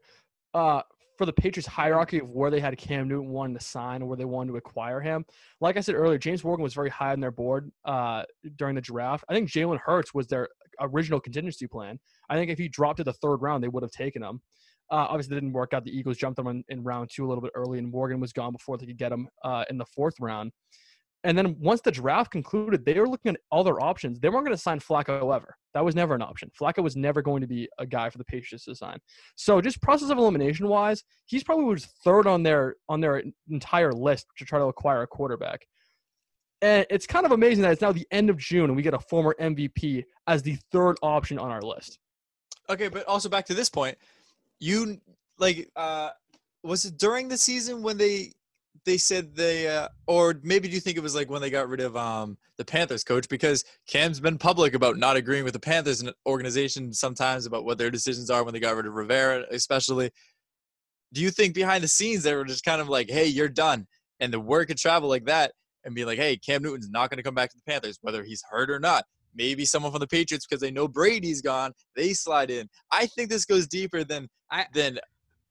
Uh, 0.54 0.82
for 1.18 1.26
the 1.26 1.34
Patriots 1.34 1.68
hierarchy 1.68 2.20
of 2.20 2.30
where 2.30 2.50
they 2.50 2.60
had 2.60 2.78
Cam 2.78 3.08
Newton 3.08 3.30
wanting 3.30 3.56
to 3.58 3.64
sign 3.64 4.02
or 4.02 4.08
where 4.08 4.18
they 4.18 4.26
wanted 4.26 4.52
to 4.52 4.58
acquire 4.58 5.00
him. 5.00 5.26
Like 5.62 5.78
I 5.78 5.82
said 5.82 5.96
earlier, 5.96 6.18
James 6.18 6.44
Morgan 6.44 6.64
was 6.64 6.74
very 6.74 6.90
high 6.90 7.12
on 7.12 7.20
their 7.20 7.32
board 7.32 7.72
uh, 7.86 8.24
during 8.56 8.76
the 8.76 8.82
draft. 8.82 9.24
I 9.30 9.34
think 9.34 9.50
Jalen 9.50 9.80
Hurts 9.80 10.14
was 10.14 10.28
their 10.28 10.50
original 10.80 11.20
contingency 11.20 11.68
plan. 11.68 12.00
I 12.30 12.36
think 12.36 12.52
if 12.52 12.58
he 12.58 12.68
dropped 12.68 12.98
to 12.98 13.04
the 13.04 13.14
third 13.14 13.38
round, 13.38 13.64
they 13.64 13.68
would 13.68 13.84
have 13.84 13.92
taken 13.92 14.24
him. 14.24 14.42
Uh, 14.92 15.08
obviously, 15.10 15.36
didn't 15.36 15.54
work 15.54 15.74
out. 15.74 15.84
The 15.86 15.98
Eagles 15.98 16.18
jumped 16.18 16.38
them 16.38 16.48
in, 16.48 16.64
in, 16.70 16.84
round 16.84 17.10
two 17.12 17.26
a 17.26 17.28
little 17.28 17.42
bit 17.42 17.52
early, 17.56 17.80
and 17.80 17.90
Morgan 17.90 18.20
was 18.20 18.34
gone 18.34 18.52
before 18.52 18.78
they 18.78 18.86
could 18.86 18.98
get 18.98 19.12
him 19.12 19.28
uh, 19.44 19.64
in 19.70 19.78
the 19.78 19.86
fourth 19.86 20.16
round. 20.20 20.52
And 21.26 21.38
then 21.38 21.56
once 21.60 21.80
the 21.82 21.92
draft 21.92 22.32
concluded, 22.32 22.84
they 22.86 23.00
were 23.00 23.08
looking 23.08 23.34
at 23.34 23.40
all 23.50 23.64
their 23.64 23.82
options. 23.82 24.20
They 24.20 24.28
weren't 24.28 24.46
going 24.46 24.56
to 24.56 24.62
sign 24.62 24.80
Flacco 24.80 25.34
ever. 25.34 25.56
That 25.74 25.86
was 25.86 25.96
never 25.96 26.16
an 26.16 26.22
option. 26.22 26.52
Flacco 26.60 26.84
was 26.84 26.98
never 26.98 27.22
going 27.22 27.40
to 27.42 27.48
be 27.48 27.70
a 27.80 27.86
guy 27.86 28.10
for 28.10 28.18
the 28.18 28.26
Patriots 28.26 28.66
to 28.66 28.76
sign. 28.76 29.00
So 29.36 29.62
just 29.62 29.82
process 29.82 30.10
of 30.10 30.18
elimination 30.18 30.68
wise, 30.68 31.04
he's 31.26 31.44
probably 31.44 31.66
was 31.66 31.86
third 32.04 32.28
on 32.28 32.44
their 32.44 32.76
on 32.90 33.00
their 33.00 33.24
entire 33.50 33.94
list 33.94 34.28
to 34.38 34.46
try 34.46 34.60
to 34.60 34.66
acquire 34.66 35.04
a 35.04 35.08
quarterback. 35.08 35.66
And 36.64 36.86
it's 36.90 37.06
kind 37.06 37.26
of 37.26 37.34
amazing 37.34 37.62
that 37.64 37.74
it's 37.74 37.82
now 37.82 37.92
the 37.92 38.08
end 38.10 38.30
of 38.30 38.38
June 38.38 38.66
and 38.66 38.76
we 38.76 38.82
get 38.82 38.94
a 38.94 39.00
former 39.00 39.36
MVP 39.38 40.06
as 40.28 40.42
the 40.42 40.58
third 40.72 40.96
option 41.02 41.38
on 41.38 41.52
our 41.52 41.62
list. 41.62 42.00
Okay, 42.70 42.88
but 42.88 43.06
also 43.06 43.28
back 43.28 43.46
to 43.48 43.54
this 43.54 43.70
point, 43.70 43.98
you 44.62 44.98
like 45.38 45.70
uh 45.76 46.10
was 46.64 46.86
it 46.86 46.98
during 46.98 47.28
the 47.28 47.38
season 47.38 47.84
when 47.84 47.98
they 47.98 48.32
they 48.86 48.98
said 48.98 49.36
they 49.36 49.68
uh, 49.68 49.90
or 50.08 50.40
maybe 50.42 50.70
do 50.70 50.74
you 50.74 50.80
think 50.80 50.96
it 50.96 51.04
was 51.04 51.16
like 51.16 51.30
when 51.30 51.42
they 51.42 51.50
got 51.50 51.68
rid 51.68 51.82
of 51.82 51.98
um 51.98 52.38
the 52.58 52.64
Panthers 52.64 53.04
coach 53.04 53.28
because 53.28 53.66
Cam's 53.88 54.22
been 54.22 54.38
public 54.38 54.74
about 54.74 54.96
not 54.98 55.18
agreeing 55.18 55.44
with 55.44 55.54
the 55.54 55.60
Panthers 55.60 56.02
organization 56.26 56.94
sometimes 56.94 57.46
about 57.46 57.66
what 57.66 57.78
their 57.78 57.92
decisions 57.92 58.30
are 58.30 58.44
when 58.44 58.54
they 58.54 58.62
got 58.62 58.76
rid 58.76 58.86
of 58.86 58.94
Rivera 58.94 59.44
especially 59.52 60.12
do 61.12 61.22
you 61.22 61.30
think 61.30 61.54
behind 61.56 61.84
the 61.84 61.90
scenes 61.90 62.24
they 62.24 62.36
were 62.36 62.46
just 62.46 62.64
kind 62.64 62.80
of 62.80 62.88
like 62.88 63.10
hey 63.10 63.26
you're 63.26 63.50
done 63.50 63.86
and 64.22 64.32
the 64.32 64.40
word 64.40 64.68
could 64.68 64.78
travel 64.78 65.10
like 65.10 65.26
that 65.26 65.52
and 65.86 65.96
be 65.96 66.06
like 66.06 66.18
hey 66.18 66.38
Cam 66.38 66.62
Newton's 66.62 66.90
not 66.90 67.10
going 67.10 67.18
to 67.18 67.24
come 67.24 67.36
back 67.36 67.50
to 67.52 67.58
the 67.58 67.72
Panthers 67.72 68.00
whether 68.02 68.24
he's 68.24 68.44
hurt 68.50 68.70
or 68.70 68.80
not 68.80 69.06
maybe 69.36 69.66
someone 69.66 69.92
from 69.92 70.00
the 70.00 70.08
Patriots 70.08 70.46
because 70.48 70.62
they 70.62 70.72
know 70.72 70.88
Brady's 70.88 71.42
gone 71.42 71.74
they 71.96 72.14
slide 72.14 72.50
in 72.50 72.70
I 72.92 73.06
think 73.08 73.30
this 73.30 73.46
goes 73.46 73.68
deeper 73.68 74.04
than 74.04 74.30
I 74.52 74.66
than 74.74 75.00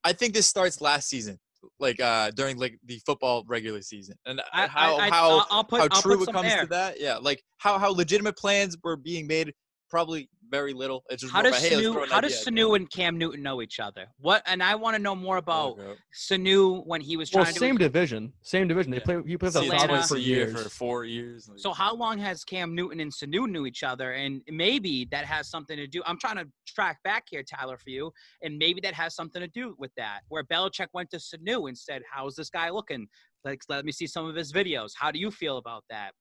I 0.04 0.12
think 0.12 0.34
this 0.34 0.46
starts 0.46 0.80
last 0.80 1.08
season 1.08 1.38
like 1.78 2.00
uh 2.00 2.30
during 2.32 2.58
like 2.58 2.78
the 2.86 3.00
football 3.06 3.44
regular 3.46 3.82
season 3.82 4.16
and 4.26 4.40
I, 4.52 4.66
how 4.66 4.96
I, 4.96 5.10
how 5.10 5.46
I'll 5.50 5.64
put, 5.64 5.80
how 5.80 6.00
true 6.00 6.22
it 6.22 6.32
comes 6.32 6.48
there. 6.48 6.62
to 6.62 6.68
that 6.68 7.00
yeah 7.00 7.18
like 7.18 7.42
how 7.58 7.78
how 7.78 7.90
legitimate 7.90 8.36
plans 8.36 8.76
were 8.82 8.96
being 8.96 9.26
made 9.26 9.52
probably 9.92 10.26
very 10.48 10.72
little 10.72 11.04
it's 11.10 11.20
just 11.22 11.32
How 11.34 11.42
does 11.42 11.54
of 11.54 11.62
hey, 11.62 11.76
Sanu 11.76 12.08
how 12.08 12.20
does 12.20 12.44
Sanu 12.44 12.76
and 12.76 12.90
Cam 12.90 13.18
Newton 13.18 13.42
know 13.42 13.60
each 13.60 13.78
other? 13.78 14.06
What 14.18 14.42
and 14.46 14.62
I 14.62 14.74
want 14.74 14.96
to 14.96 15.02
know 15.02 15.14
more 15.14 15.36
about 15.36 15.78
Oh, 15.78 15.94
Sanu 16.14 16.84
when 16.86 17.02
he 17.02 17.18
was 17.18 17.30
Well, 17.32 17.44
trying 17.44 17.54
same 17.56 17.76
division, 17.76 18.32
same 18.40 18.68
division. 18.68 18.90
They 18.90 18.98
Yeah. 18.98 19.04
play. 19.04 19.16
He 19.26 19.36
played 19.36 19.42
with 19.42 19.52
the 19.54 19.62
it's 19.64 19.82
Atlanta. 19.84 20.02
For 20.06 20.16
years. 20.16 20.62
for 20.62 20.68
four 20.70 21.04
years 21.04 21.46
like- 21.46 21.58
So 21.58 21.72
how 21.74 21.94
long 21.94 22.18
has 22.18 22.42
Cam 22.42 22.74
Newton 22.74 23.00
and 23.00 23.12
Sanu 23.12 23.46
knew 23.50 23.66
each 23.66 23.82
other? 23.82 24.12
And 24.12 24.42
maybe 24.48 25.04
that 25.10 25.26
has 25.26 25.48
something 25.50 25.76
to 25.76 25.86
do. 25.86 26.02
I'm 26.06 26.18
trying 26.18 26.36
to 26.36 26.48
track 26.66 27.02
back 27.02 27.24
here, 27.30 27.42
Tyler, 27.42 27.76
for 27.76 27.90
you, 27.90 28.12
and 28.42 28.56
maybe 28.56 28.80
that 28.80 28.94
has 28.94 29.14
something 29.14 29.40
to 29.42 29.48
do 29.48 29.74
with 29.78 29.92
that. 29.98 30.20
Where 30.28 30.42
Belichick 30.44 30.88
went 30.94 31.10
to 31.10 31.18
Sanu 31.18 31.68
and 31.68 31.76
said, 31.76 32.02
"How's 32.10 32.34
this 32.34 32.48
guy 32.48 32.70
looking? 32.70 33.08
Like, 33.44 33.60
let 33.68 33.84
me 33.84 33.92
see 33.92 34.06
some 34.06 34.24
of 34.26 34.34
his 34.36 34.52
videos. 34.54 34.92
How 34.96 35.10
do 35.10 35.18
you 35.18 35.30
feel 35.30 35.58
about 35.58 35.84
that?" 35.90 36.14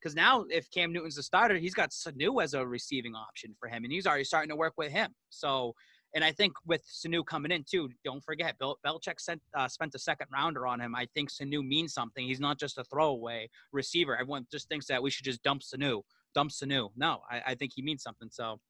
Because 0.00 0.14
now, 0.14 0.44
if 0.48 0.70
Cam 0.70 0.92
Newton's 0.92 1.16
the 1.16 1.22
starter, 1.22 1.56
he's 1.56 1.74
got 1.74 1.90
Sanu 1.90 2.42
as 2.42 2.54
a 2.54 2.64
receiving 2.66 3.14
option 3.14 3.54
for 3.58 3.68
him, 3.68 3.84
and 3.84 3.92
he's 3.92 4.06
already 4.06 4.24
starting 4.24 4.50
to 4.50 4.56
work 4.56 4.74
with 4.76 4.92
him. 4.92 5.12
So, 5.30 5.74
and 6.14 6.24
I 6.24 6.32
think 6.32 6.52
with 6.66 6.82
Sanu 6.86 7.24
coming 7.24 7.50
in 7.50 7.64
too, 7.68 7.90
don't 8.04 8.22
forget, 8.22 8.58
Bill 8.58 8.78
Belichick 8.86 9.18
sent, 9.20 9.42
uh, 9.56 9.68
spent 9.68 9.94
a 9.94 9.98
second 9.98 10.28
rounder 10.32 10.66
on 10.66 10.80
him. 10.80 10.94
I 10.94 11.06
think 11.14 11.30
Sanu 11.30 11.66
means 11.66 11.94
something. 11.94 12.26
He's 12.26 12.40
not 12.40 12.58
just 12.58 12.78
a 12.78 12.84
throwaway 12.84 13.48
receiver. 13.72 14.14
Everyone 14.14 14.46
just 14.50 14.68
thinks 14.68 14.86
that 14.86 15.02
we 15.02 15.10
should 15.10 15.24
just 15.24 15.42
dump 15.42 15.62
Sanu, 15.62 16.02
dump 16.34 16.50
Sanu. 16.50 16.90
No, 16.96 17.22
I, 17.30 17.42
I 17.48 17.54
think 17.54 17.72
he 17.74 17.82
means 17.82 18.02
something. 18.02 18.28
So, 18.30 18.60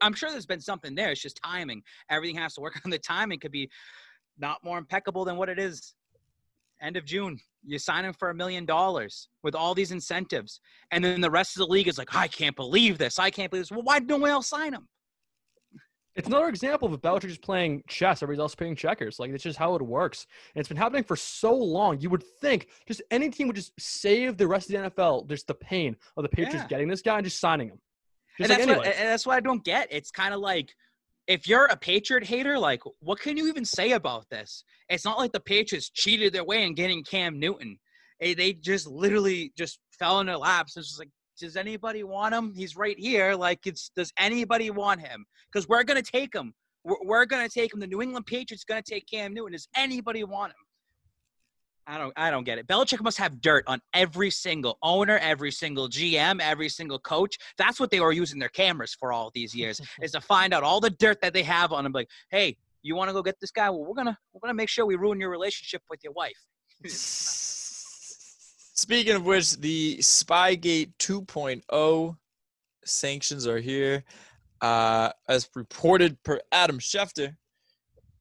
I'm 0.00 0.14
sure 0.14 0.30
there's 0.30 0.46
been 0.46 0.60
something 0.60 0.94
there. 0.94 1.10
It's 1.10 1.20
just 1.20 1.40
timing. 1.44 1.82
Everything 2.10 2.36
has 2.36 2.54
to 2.54 2.60
work 2.60 2.80
on 2.84 2.90
the 2.90 2.98
timing. 2.98 3.40
Could 3.40 3.52
be 3.52 3.70
not 4.38 4.58
more 4.64 4.78
impeccable 4.78 5.24
than 5.24 5.36
what 5.36 5.48
it 5.48 5.58
is. 5.58 5.94
End 6.82 6.96
of 6.96 7.04
June, 7.04 7.38
you 7.64 7.78
sign 7.78 8.04
him 8.04 8.12
for 8.12 8.30
a 8.30 8.34
million 8.34 8.64
dollars 8.66 9.28
with 9.42 9.54
all 9.54 9.74
these 9.74 9.90
incentives, 9.92 10.60
and 10.90 11.02
then 11.04 11.20
the 11.20 11.30
rest 11.30 11.56
of 11.56 11.60
the 11.60 11.72
league 11.72 11.88
is 11.88 11.98
like, 11.98 12.14
I 12.14 12.28
can't 12.28 12.56
believe 12.56 12.98
this. 12.98 13.18
I 13.18 13.30
can't 13.30 13.50
believe 13.50 13.62
this. 13.62 13.70
Well, 13.70 13.82
why 13.82 13.98
did 14.00 14.08
no 14.08 14.18
one 14.18 14.30
else 14.30 14.48
sign 14.48 14.74
him? 14.74 14.88
It's 16.16 16.28
another 16.28 16.48
example 16.48 16.92
of 16.92 17.00
Belichick 17.00 17.28
just 17.28 17.42
playing 17.42 17.82
chess. 17.88 18.22
Everybody 18.22 18.42
else 18.42 18.54
playing 18.54 18.76
checkers. 18.76 19.18
Like 19.18 19.30
it's 19.32 19.42
just 19.42 19.58
how 19.58 19.74
it 19.74 19.82
works. 19.82 20.26
And 20.54 20.60
it's 20.60 20.68
been 20.68 20.76
happening 20.76 21.02
for 21.02 21.16
so 21.16 21.52
long. 21.52 22.00
You 22.00 22.08
would 22.10 22.22
think 22.40 22.68
just 22.86 23.02
any 23.10 23.30
team 23.30 23.48
would 23.48 23.56
just 23.56 23.72
save 23.80 24.36
the 24.36 24.46
rest 24.46 24.70
of 24.70 24.80
the 24.80 24.90
NFL 24.90 25.28
just 25.28 25.48
the 25.48 25.54
pain 25.54 25.96
of 26.16 26.22
the 26.22 26.28
Patriots 26.28 26.54
Yeah. 26.62 26.68
getting 26.68 26.86
this 26.88 27.02
guy 27.02 27.16
and 27.16 27.24
just 27.24 27.40
signing 27.40 27.68
him. 27.68 27.80
and 28.38 28.48
like 28.48 28.58
that's 28.58 28.66
what, 28.68 28.86
and 28.86 29.08
that's 29.08 29.26
what 29.26 29.36
I 29.36 29.40
don't 29.40 29.64
get. 29.64 29.88
It's 29.90 30.12
kind 30.12 30.32
of 30.32 30.38
like 30.40 30.72
if 31.26 31.48
you're 31.48 31.66
a 31.66 31.76
Patriot 31.76 32.24
hater, 32.24 32.58
like 32.58 32.82
what 33.00 33.20
can 33.20 33.36
you 33.36 33.48
even 33.48 33.64
say 33.64 33.92
about 33.92 34.28
this? 34.30 34.64
It's 34.88 35.04
not 35.04 35.18
like 35.18 35.32
the 35.32 35.40
Patriots 35.40 35.90
cheated 35.90 36.32
their 36.32 36.44
way 36.44 36.64
in 36.64 36.74
getting 36.74 37.02
Cam 37.04 37.38
Newton. 37.38 37.78
They, 38.20 38.54
just 38.54 38.86
literally 38.86 39.52
just 39.56 39.78
fell 39.98 40.20
in 40.20 40.26
their 40.26 40.38
laps. 40.38 40.76
It's 40.76 40.88
just 40.88 40.98
like, 40.98 41.10
does 41.38 41.56
anybody 41.56 42.04
want 42.04 42.34
him? 42.34 42.52
He's 42.54 42.76
right 42.76 42.98
here. 42.98 43.34
Like, 43.34 43.66
it's 43.66 43.90
does 43.96 44.12
anybody 44.18 44.70
want 44.70 45.00
him? 45.00 45.26
Because 45.52 45.68
we're 45.68 45.82
gonna 45.82 46.02
take 46.02 46.34
him. 46.34 46.54
We're, 46.84 47.02
we're 47.04 47.26
gonna 47.26 47.48
take 47.48 47.74
him. 47.74 47.80
The 47.80 47.86
New 47.86 48.00
England 48.00 48.26
Patriots 48.26 48.64
gonna 48.64 48.82
take 48.82 49.06
Cam 49.06 49.34
Newton. 49.34 49.52
Does 49.52 49.68
anybody 49.76 50.24
want 50.24 50.52
him? 50.52 50.63
I 51.86 51.98
don't 51.98 52.12
I 52.16 52.30
don't 52.30 52.44
get 52.44 52.58
it. 52.58 52.66
Belichick 52.66 53.02
must 53.02 53.18
have 53.18 53.40
dirt 53.40 53.64
on 53.66 53.80
every 53.92 54.30
single 54.30 54.78
owner, 54.82 55.18
every 55.18 55.50
single 55.50 55.88
GM, 55.88 56.40
every 56.40 56.68
single 56.68 56.98
coach. 56.98 57.38
That's 57.58 57.78
what 57.78 57.90
they 57.90 58.00
were 58.00 58.12
using 58.12 58.38
their 58.38 58.48
cameras 58.48 58.96
for 58.98 59.12
all 59.12 59.30
these 59.34 59.54
years, 59.54 59.80
is 60.02 60.12
to 60.12 60.20
find 60.20 60.54
out 60.54 60.62
all 60.62 60.80
the 60.80 60.90
dirt 60.90 61.20
that 61.20 61.34
they 61.34 61.42
have 61.42 61.72
on 61.72 61.84
them. 61.84 61.92
Like, 61.92 62.08
hey, 62.30 62.56
you 62.82 62.94
want 62.96 63.08
to 63.08 63.12
go 63.14 63.22
get 63.22 63.38
this 63.40 63.50
guy? 63.50 63.68
Well, 63.70 63.84
we're 63.84 63.94
gonna 63.94 64.16
we're 64.32 64.40
gonna 64.40 64.54
make 64.54 64.68
sure 64.68 64.86
we 64.86 64.96
ruin 64.96 65.20
your 65.20 65.30
relationship 65.30 65.82
with 65.90 66.02
your 66.02 66.12
wife. 66.12 66.38
Speaking 68.76 69.14
of 69.14 69.24
which, 69.24 69.56
the 69.58 69.98
Spygate 69.98 70.92
2.0 70.98 72.16
sanctions 72.84 73.46
are 73.46 73.60
here. 73.60 74.04
Uh, 74.60 75.10
as 75.28 75.48
reported 75.54 76.22
per 76.22 76.40
Adam 76.50 76.78
Schefter, 76.78 77.36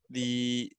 the 0.10 0.72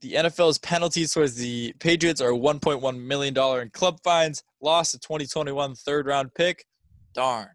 the 0.00 0.12
NFL's 0.14 0.58
penalties 0.58 1.12
towards 1.12 1.34
the 1.34 1.74
Patriots 1.78 2.20
are 2.20 2.30
1.1 2.32 3.00
million 3.00 3.34
dollar 3.34 3.62
in 3.62 3.70
club 3.70 3.98
fines, 4.02 4.42
loss 4.60 4.94
of 4.94 5.00
2021 5.00 5.74
third 5.74 6.06
round 6.06 6.32
pick. 6.34 6.64
Darn. 7.12 7.48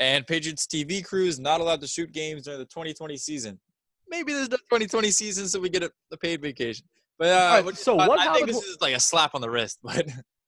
And 0.00 0.26
Patriots 0.26 0.66
TV 0.66 1.04
crews 1.04 1.38
not 1.38 1.60
allowed 1.60 1.80
to 1.80 1.86
shoot 1.86 2.12
games 2.12 2.42
during 2.42 2.58
the 2.58 2.66
2020 2.66 3.16
season. 3.16 3.58
Maybe 4.08 4.32
there's 4.32 4.50
no 4.50 4.56
2020 4.56 5.10
season, 5.10 5.48
so 5.48 5.60
we 5.60 5.68
get 5.70 5.82
a, 5.82 5.90
a 6.12 6.16
paid 6.16 6.42
vacation. 6.42 6.86
But 7.18 7.28
uh, 7.28 7.32
right, 7.54 7.64
what- 7.64 7.78
so 7.78 7.98
I- 7.98 8.08
what 8.08 8.18
I, 8.18 8.34
think 8.34 8.46
this 8.48 8.62
is 8.62 8.78
like 8.80 8.94
a 8.94 9.00
slap 9.00 9.34
on 9.34 9.40
the 9.40 9.50
wrist. 9.50 9.78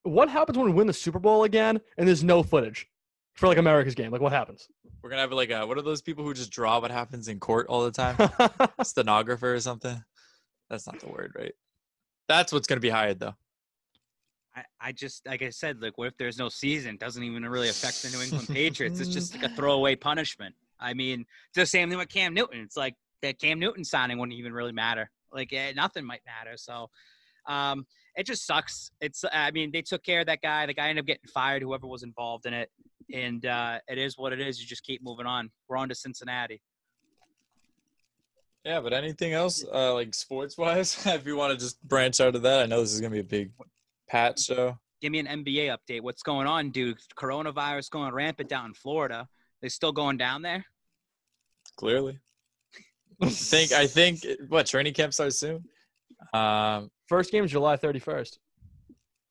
But 0.07 0.13
what 0.13 0.29
happens 0.29 0.57
when 0.57 0.69
we 0.69 0.73
win 0.73 0.87
the 0.87 0.93
Super 0.93 1.19
Bowl 1.19 1.43
again 1.45 1.81
and 1.99 2.07
there's 2.07 2.23
no 2.23 2.43
footage 2.45 2.87
for 3.35 3.49
like 3.49 3.59
America's 3.59 3.95
game? 3.97 4.13
Like 4.13 4.21
what 4.21 4.33
happens? 4.33 4.69
we're 5.03 5.11
gonna 5.11 5.23
have 5.23 5.31
like 5.33 5.51
a 5.51 5.65
what 5.65 5.79
are 5.79 5.83
those 5.83 6.03
people 6.03 6.25
who 6.25 6.35
just 6.35 6.51
draw 6.51 6.81
what 6.81 6.91
happens 6.91 7.29
in 7.29 7.39
court 7.41 7.67
all 7.69 7.85
the 7.85 7.91
time? 7.93 8.17
Stenographer 8.83 9.55
or 9.55 9.61
something? 9.61 10.03
That's 10.71 10.87
not 10.87 11.01
the 11.01 11.09
word, 11.09 11.33
right? 11.37 11.55
That's 12.29 12.53
what's 12.53 12.67
gonna 12.67 12.81
be 12.81 12.91
hired 12.91 13.21
though. 13.21 13.35
I, 14.55 14.63
I 14.81 14.93
just 14.93 15.27
like 15.27 15.43
I 15.43 15.51
said, 15.51 15.81
like 15.81 15.99
what 15.99 16.09
if 16.09 16.17
there's 16.17 16.39
no 16.39 16.49
season? 16.49 16.95
It 16.95 17.01
doesn't 17.01 17.23
even 17.23 17.45
really 17.47 17.69
affect 17.69 18.03
the 18.03 18.11
New 18.11 18.23
England 18.23 18.49
Patriots. 18.49 19.01
It's 19.01 19.11
just 19.11 19.35
like 19.35 19.45
a 19.45 19.55
throwaway 19.55 19.97
punishment. 19.97 20.55
I 20.81 20.95
mean, 20.95 21.21
it's 21.21 21.57
the 21.57 21.67
same 21.67 21.89
thing 21.89 21.99
with 21.99 22.09
Cam 22.09 22.35
Newton. 22.35 22.61
It's 22.61 22.77
like 22.77 22.95
that 23.23 23.39
Cam 23.39 23.59
Newton 23.59 23.85
signing 23.85 24.19
wouldn't 24.19 24.39
even 24.39 24.53
really 24.53 24.73
matter. 24.73 25.11
Like 25.33 25.53
eh, 25.53 25.73
nothing 25.75 26.05
might 26.05 26.23
matter. 26.27 26.57
So 26.57 26.89
um, 27.47 27.87
it 28.17 28.27
just 28.27 28.47
sucks. 28.47 28.91
It's 29.01 29.25
I 29.33 29.51
mean 29.51 29.71
they 29.73 29.83
took 29.83 30.03
care 30.03 30.21
of 30.21 30.27
that 30.27 30.43
guy. 30.43 30.67
The 30.67 30.75
guy 30.75 30.89
ended 30.89 31.03
up 31.03 31.07
getting 31.07 31.29
fired. 31.29 31.63
Whoever 31.63 31.87
was 31.87 32.03
involved 32.03 32.47
in 32.47 32.55
it, 32.55 32.71
and 33.13 33.45
uh, 33.45 33.79
it 33.89 33.99
is 33.99 34.17
what 34.17 34.33
it 34.33 34.41
is. 34.41 34.61
You 34.61 34.67
just 34.67 34.85
keep 34.85 35.03
moving 35.03 35.27
on. 35.27 35.51
We're 35.69 35.77
on 35.77 35.89
to 35.91 35.95
Cincinnati. 35.95 36.61
Yeah, 38.67 38.81
but 38.81 38.93
anything 38.93 39.33
else, 39.33 39.65
uh, 39.73 39.95
like 39.95 40.13
sports 40.13 40.59
wise, 40.59 41.01
if 41.07 41.25
you 41.25 41.37
want 41.37 41.53
to 41.53 41.57
just 41.57 41.81
branch 41.87 42.21
out 42.21 42.35
of 42.35 42.43
that, 42.43 42.65
I 42.65 42.67
know 42.67 42.81
this 42.81 42.93
is 42.93 43.01
gonna 43.01 43.13
be 43.13 43.21
a 43.21 43.25
big 43.25 43.53
Pat 44.09 44.41
show. 44.41 44.77
Give 45.01 45.13
me 45.13 45.21
an 45.21 45.27
NBA 45.27 45.77
update. 45.77 46.01
What's 46.01 46.25
going 46.25 46.49
on, 46.49 46.71
dude? 46.71 46.99
Coronavirus 47.17 47.91
going 47.91 48.13
rampant 48.13 48.49
down 48.49 48.67
in 48.67 48.75
Florida. 48.75 49.29
They 49.63 49.69
still 49.69 49.93
going 49.93 50.17
down 50.17 50.43
there? 50.43 50.65
Clearly, 51.77 52.19
I 53.23 53.29
think 53.29 53.71
I 53.71 53.87
think 53.99 54.27
what 54.49 54.67
training 54.67 54.95
camp 54.95 55.15
starts 55.15 55.39
soon. 55.39 55.63
Um, 56.35 56.91
First 57.07 57.31
game 57.31 57.45
is 57.45 57.53
July 57.53 57.77
31st. 57.77 58.37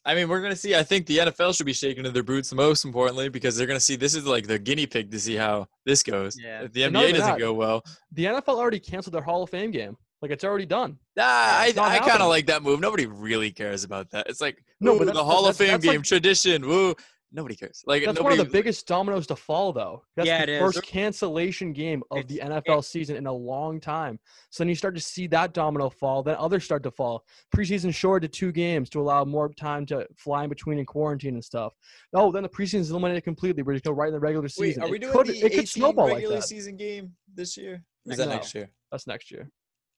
I 0.05 0.13
mean, 0.13 0.29
we're 0.29 0.41
gonna 0.41 0.55
see. 0.55 0.75
I 0.75 0.83
think 0.83 1.07
the 1.07 1.17
NFL 1.17 1.55
should 1.57 1.65
be 1.65 1.73
shaking 1.73 2.03
to 2.03 2.11
their 2.11 2.23
boots 2.23 2.53
most 2.53 2.85
importantly 2.85 3.27
because 3.29 3.57
they're 3.57 3.65
gonna 3.67 3.79
see 3.79 3.95
this 3.95 4.13
is 4.13 4.25
like 4.25 4.45
the 4.47 4.59
guinea 4.59 4.85
pig 4.85 5.09
to 5.11 5.19
see 5.19 5.35
how 5.35 5.67
this 5.85 6.03
goes. 6.03 6.37
Yeah. 6.41 6.61
If 6.63 6.73
the 6.73 6.81
NBA 6.83 7.13
doesn't 7.17 7.39
go 7.39 7.53
well, 7.53 7.83
The 8.11 8.25
NFL 8.25 8.57
already 8.57 8.79
canceled 8.79 9.15
their 9.15 9.21
Hall 9.23 9.43
of 9.43 9.49
Fame 9.49 9.71
game. 9.71 9.97
Like 10.21 10.31
it's 10.31 10.43
already 10.43 10.65
done. 10.65 10.97
Nah, 11.17 11.23
I, 11.25 11.73
I 11.77 11.99
kind 11.99 12.21
of 12.21 12.29
like 12.29 12.45
that 12.47 12.63
move. 12.63 12.79
Nobody 12.79 13.05
really 13.05 13.51
cares 13.51 13.83
about 13.83 14.09
that. 14.11 14.27
It's 14.29 14.41
like 14.41 14.63
No, 14.79 14.97
but 14.97 15.13
the 15.13 15.23
Hall 15.23 15.45
of 15.47 15.55
that's- 15.55 15.57
Fame 15.57 15.67
that's 15.73 15.85
game 15.85 15.95
like- 15.97 16.05
tradition. 16.05 16.67
Woo, 16.67 16.95
nobody 17.35 17.55
cares. 17.55 17.83
Like 17.85 18.03
That's 18.05 18.15
nobody, 18.17 18.37
one 18.37 18.39
of 18.39 18.47
the 18.47 18.51
biggest 18.51 18.87
dominoes 18.87 19.27
to 19.27 19.35
fall, 19.35 19.73
though. 19.73 20.03
That's 20.15 20.25
Yeah, 20.27 20.45
the 20.45 20.51
it 20.53 20.55
is. 20.55 20.61
first 20.61 20.81
cancellation 20.83 21.73
game 21.73 22.01
of 22.09 22.27
the 22.27 22.39
NFL 22.43 22.83
season 22.83 23.15
in 23.17 23.27
a 23.27 23.33
long 23.33 23.79
time. 23.79 24.19
So 24.49 24.63
then 24.63 24.69
you 24.69 24.75
start 24.75 24.95
to 24.95 25.01
see 25.01 25.27
that 25.27 25.53
domino 25.53 25.89
fall. 25.89 26.23
Then 26.23 26.35
others 26.39 26.63
start 26.63 26.81
to 26.83 26.91
fall. 26.91 27.25
Preseason 27.55 27.93
shorted 27.93 28.31
to 28.31 28.39
two 28.39 28.51
games 28.51 28.89
to 28.91 29.01
allow 29.01 29.23
more 29.25 29.49
time 29.53 29.85
to 29.87 30.07
fly 30.17 30.43
in 30.45 30.49
between 30.49 30.77
and 30.79 30.87
quarantine 30.87 31.33
and 31.35 31.43
stuff. 31.43 31.73
Oh, 32.13 32.31
then 32.31 32.43
the 32.43 32.49
preseason 32.49 32.79
is 32.79 32.89
eliminated 32.91 33.23
completely. 33.23 33.61
We're 33.63 33.73
just 33.73 33.85
go 33.85 33.91
right 33.91 34.07
in 34.07 34.13
the 34.13 34.19
regular 34.19 34.47
season. 34.47 34.81
Wait, 34.83 34.87
are 34.87 34.91
we 34.91 34.97
it 34.97 35.01
doing 35.01 35.13
could, 35.13 35.27
the 35.27 35.37
it 35.37 35.41
could 35.41 35.51
18 35.53 35.65
snowball 35.67 36.05
like 36.05 36.15
regular 36.15 36.35
that. 36.37 36.43
season 36.43 36.77
game 36.77 37.13
this 37.33 37.57
year? 37.57 37.83
Or 38.07 38.11
Is 38.13 38.17
No. 38.17 38.25
that 38.25 38.29
next 38.35 38.55
year? 38.55 38.69
That's 38.91 39.07
next 39.07 39.29
year. 39.31 39.43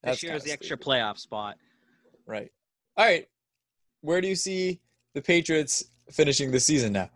This 0.03 0.11
That's 0.11 0.23
year 0.23 0.33
is 0.35 0.43
the 0.43 0.51
extra 0.51 0.77
stupid. 0.77 0.85
playoff 0.85 1.17
spot. 1.17 1.57
Right. 2.25 2.51
All 2.97 3.05
right. 3.05 3.27
Where 4.01 4.21
do 4.21 4.27
you 4.27 4.35
see 4.35 4.79
the 5.13 5.21
Patriots 5.21 5.85
finishing 6.11 6.51
the 6.51 6.59
season 6.59 6.93
now? 6.93 7.09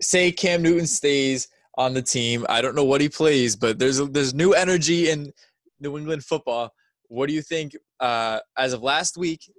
Say 0.00 0.32
Cam 0.32 0.62
Newton 0.62 0.86
stays 0.86 1.48
on 1.76 1.94
the 1.94 2.02
team. 2.02 2.46
I 2.48 2.62
don't 2.62 2.74
know 2.74 2.84
what 2.84 3.00
he 3.00 3.08
plays, 3.08 3.56
but 3.56 3.78
there's 3.78 3.98
there's 4.08 4.34
new 4.34 4.52
energy 4.52 5.10
in 5.10 5.32
New 5.80 5.96
England 5.96 6.24
football. 6.24 6.72
What 7.08 7.28
do 7.28 7.34
you 7.34 7.42
think? 7.42 7.76
Uh, 8.00 8.40
as 8.56 8.72
of 8.72 8.82
last 8.82 9.16
week, 9.16 9.50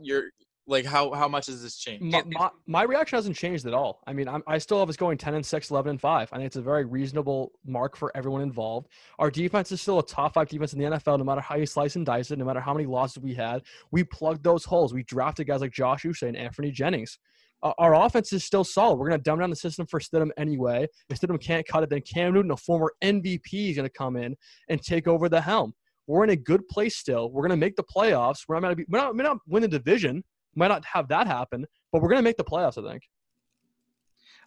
you're 0.00 0.24
like 0.66 0.84
how 0.84 1.12
how 1.12 1.28
much 1.28 1.46
has 1.46 1.62
this 1.62 1.76
changed? 1.76 2.04
My, 2.04 2.22
my, 2.26 2.50
my 2.66 2.82
reaction 2.84 3.16
hasn't 3.16 3.36
changed 3.36 3.66
at 3.66 3.74
all. 3.74 4.02
I 4.06 4.12
mean, 4.12 4.28
I'm, 4.28 4.42
I 4.46 4.58
still 4.58 4.78
have 4.78 4.88
us 4.88 4.96
going 4.96 5.18
10 5.18 5.34
and 5.34 5.44
6, 5.44 5.70
11 5.70 5.90
and 5.90 6.00
5. 6.00 6.28
I 6.32 6.36
think 6.36 6.46
it's 6.46 6.56
a 6.56 6.62
very 6.62 6.84
reasonable 6.84 7.52
mark 7.66 7.96
for 7.96 8.16
everyone 8.16 8.42
involved. 8.42 8.88
Our 9.18 9.30
defense 9.30 9.72
is 9.72 9.82
still 9.82 9.98
a 9.98 10.06
top 10.06 10.34
five 10.34 10.48
defense 10.48 10.72
in 10.72 10.78
the 10.78 10.84
NFL, 10.86 11.18
no 11.18 11.24
matter 11.24 11.40
how 11.40 11.56
you 11.56 11.66
slice 11.66 11.96
and 11.96 12.06
dice 12.06 12.30
it, 12.30 12.38
no 12.38 12.44
matter 12.44 12.60
how 12.60 12.72
many 12.72 12.86
losses 12.86 13.22
we 13.22 13.34
had. 13.34 13.62
We 13.90 14.04
plugged 14.04 14.44
those 14.44 14.64
holes. 14.64 14.94
We 14.94 15.02
drafted 15.02 15.48
guys 15.48 15.60
like 15.60 15.72
Josh 15.72 16.04
Uche 16.04 16.22
and 16.22 16.36
Anfernee 16.36 16.72
Jennings. 16.72 17.18
Our 17.62 17.94
offense 17.94 18.32
is 18.32 18.42
still 18.42 18.64
solid. 18.64 18.96
We're 18.96 19.08
going 19.08 19.20
to 19.20 19.22
dumb 19.22 19.38
down 19.38 19.50
the 19.50 19.56
system 19.56 19.86
for 19.86 20.00
Stidham 20.00 20.30
anyway. 20.38 20.88
If 21.10 21.20
Stidham 21.20 21.40
can't 21.40 21.66
cut 21.66 21.82
it, 21.82 21.90
then 21.90 22.00
Cam 22.00 22.32
Newton, 22.32 22.50
a 22.50 22.56
former 22.56 22.92
MVP, 23.04 23.70
is 23.70 23.76
going 23.76 23.86
to 23.86 23.92
come 23.92 24.16
in 24.16 24.34
and 24.68 24.82
take 24.82 25.06
over 25.06 25.28
the 25.28 25.40
helm. 25.40 25.74
We're 26.06 26.24
in 26.24 26.30
a 26.30 26.36
good 26.36 26.66
place 26.68 26.96
still. 26.96 27.30
We're 27.30 27.42
going 27.42 27.50
to 27.50 27.56
make 27.56 27.76
the 27.76 27.84
playoffs. 27.84 28.44
We're 28.48 28.56
not 28.56 28.62
going 28.62 28.72
to 28.72 28.76
be, 28.76 28.84
we're 28.88 28.98
not, 28.98 29.14
we're 29.14 29.22
not 29.22 29.38
win 29.46 29.62
the 29.62 29.68
division. 29.68 30.24
Might 30.56 30.68
not 30.68 30.84
have 30.86 31.06
that 31.08 31.26
happen, 31.26 31.66
but 31.92 32.00
we're 32.00 32.08
going 32.08 32.18
to 32.18 32.24
make 32.24 32.38
the 32.38 32.44
playoffs, 32.44 32.82
I 32.82 32.90
think. 32.90 33.02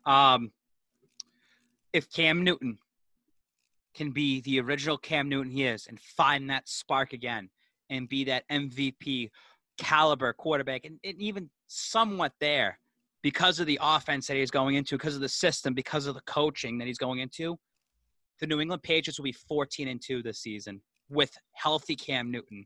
Um, 0.05 0.51
if 1.93 2.11
Cam 2.11 2.43
Newton 2.43 2.79
can 3.93 4.11
be 4.11 4.41
the 4.41 4.59
original 4.59 4.97
Cam 4.97 5.29
Newton 5.29 5.51
he 5.51 5.63
is 5.65 5.85
and 5.87 5.99
find 5.99 6.49
that 6.49 6.67
spark 6.67 7.13
again 7.13 7.49
and 7.89 8.09
be 8.09 8.23
that 8.25 8.43
MVP 8.49 9.29
caliber 9.77 10.33
quarterback 10.33 10.85
and, 10.85 10.99
and 11.03 11.21
even 11.21 11.49
somewhat 11.67 12.33
there 12.39 12.79
because 13.23 13.59
of 13.59 13.65
the 13.65 13.79
offense 13.81 14.27
that 14.27 14.37
he's 14.37 14.51
going 14.51 14.75
into, 14.75 14.95
because 14.95 15.15
of 15.15 15.21
the 15.21 15.29
system, 15.29 15.73
because 15.73 16.05
of 16.05 16.13
the 16.13 16.21
coaching 16.21 16.77
that 16.77 16.87
he's 16.87 16.99
going 16.99 17.19
into, 17.19 17.57
the 18.39 18.45
New 18.45 18.59
England 18.59 18.83
Patriots 18.83 19.17
will 19.17 19.23
be 19.23 19.31
14 19.31 19.87
and 19.87 20.01
2 20.01 20.21
this 20.21 20.39
season 20.39 20.81
with 21.09 21.31
healthy 21.53 21.95
Cam 21.95 22.29
Newton. 22.29 22.65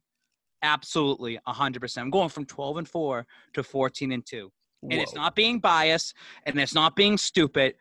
Absolutely 0.64 1.40
100%. 1.48 1.98
I'm 2.00 2.10
going 2.10 2.30
from 2.30 2.46
12 2.46 2.78
and 2.78 2.88
4 2.88 3.26
to 3.54 3.64
14 3.64 4.12
and 4.12 4.26
2 4.26 4.52
and 4.84 4.94
it's 4.94 5.16
not 5.16 5.36
being 5.36 5.60
biased 5.60 6.14
and 6.46 6.60
it's 6.60 6.74
not 6.74 6.96
being 6.96 7.18
stupid. 7.18 7.76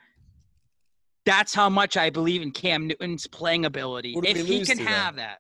That's 1.24 1.55
how 1.55 1.68
much 1.68 1.97
I 1.97 2.11
believe 2.11 2.43
in 2.43 2.53
Cam 2.53 2.87
Newton's 2.87 3.27
playing 3.27 3.64
ability. 3.64 4.14
If 4.22 4.47
he 4.47 4.64
can 4.64 4.79
to, 4.79 4.85
then? 4.85 4.87
have 4.87 5.16
that, 5.16 5.39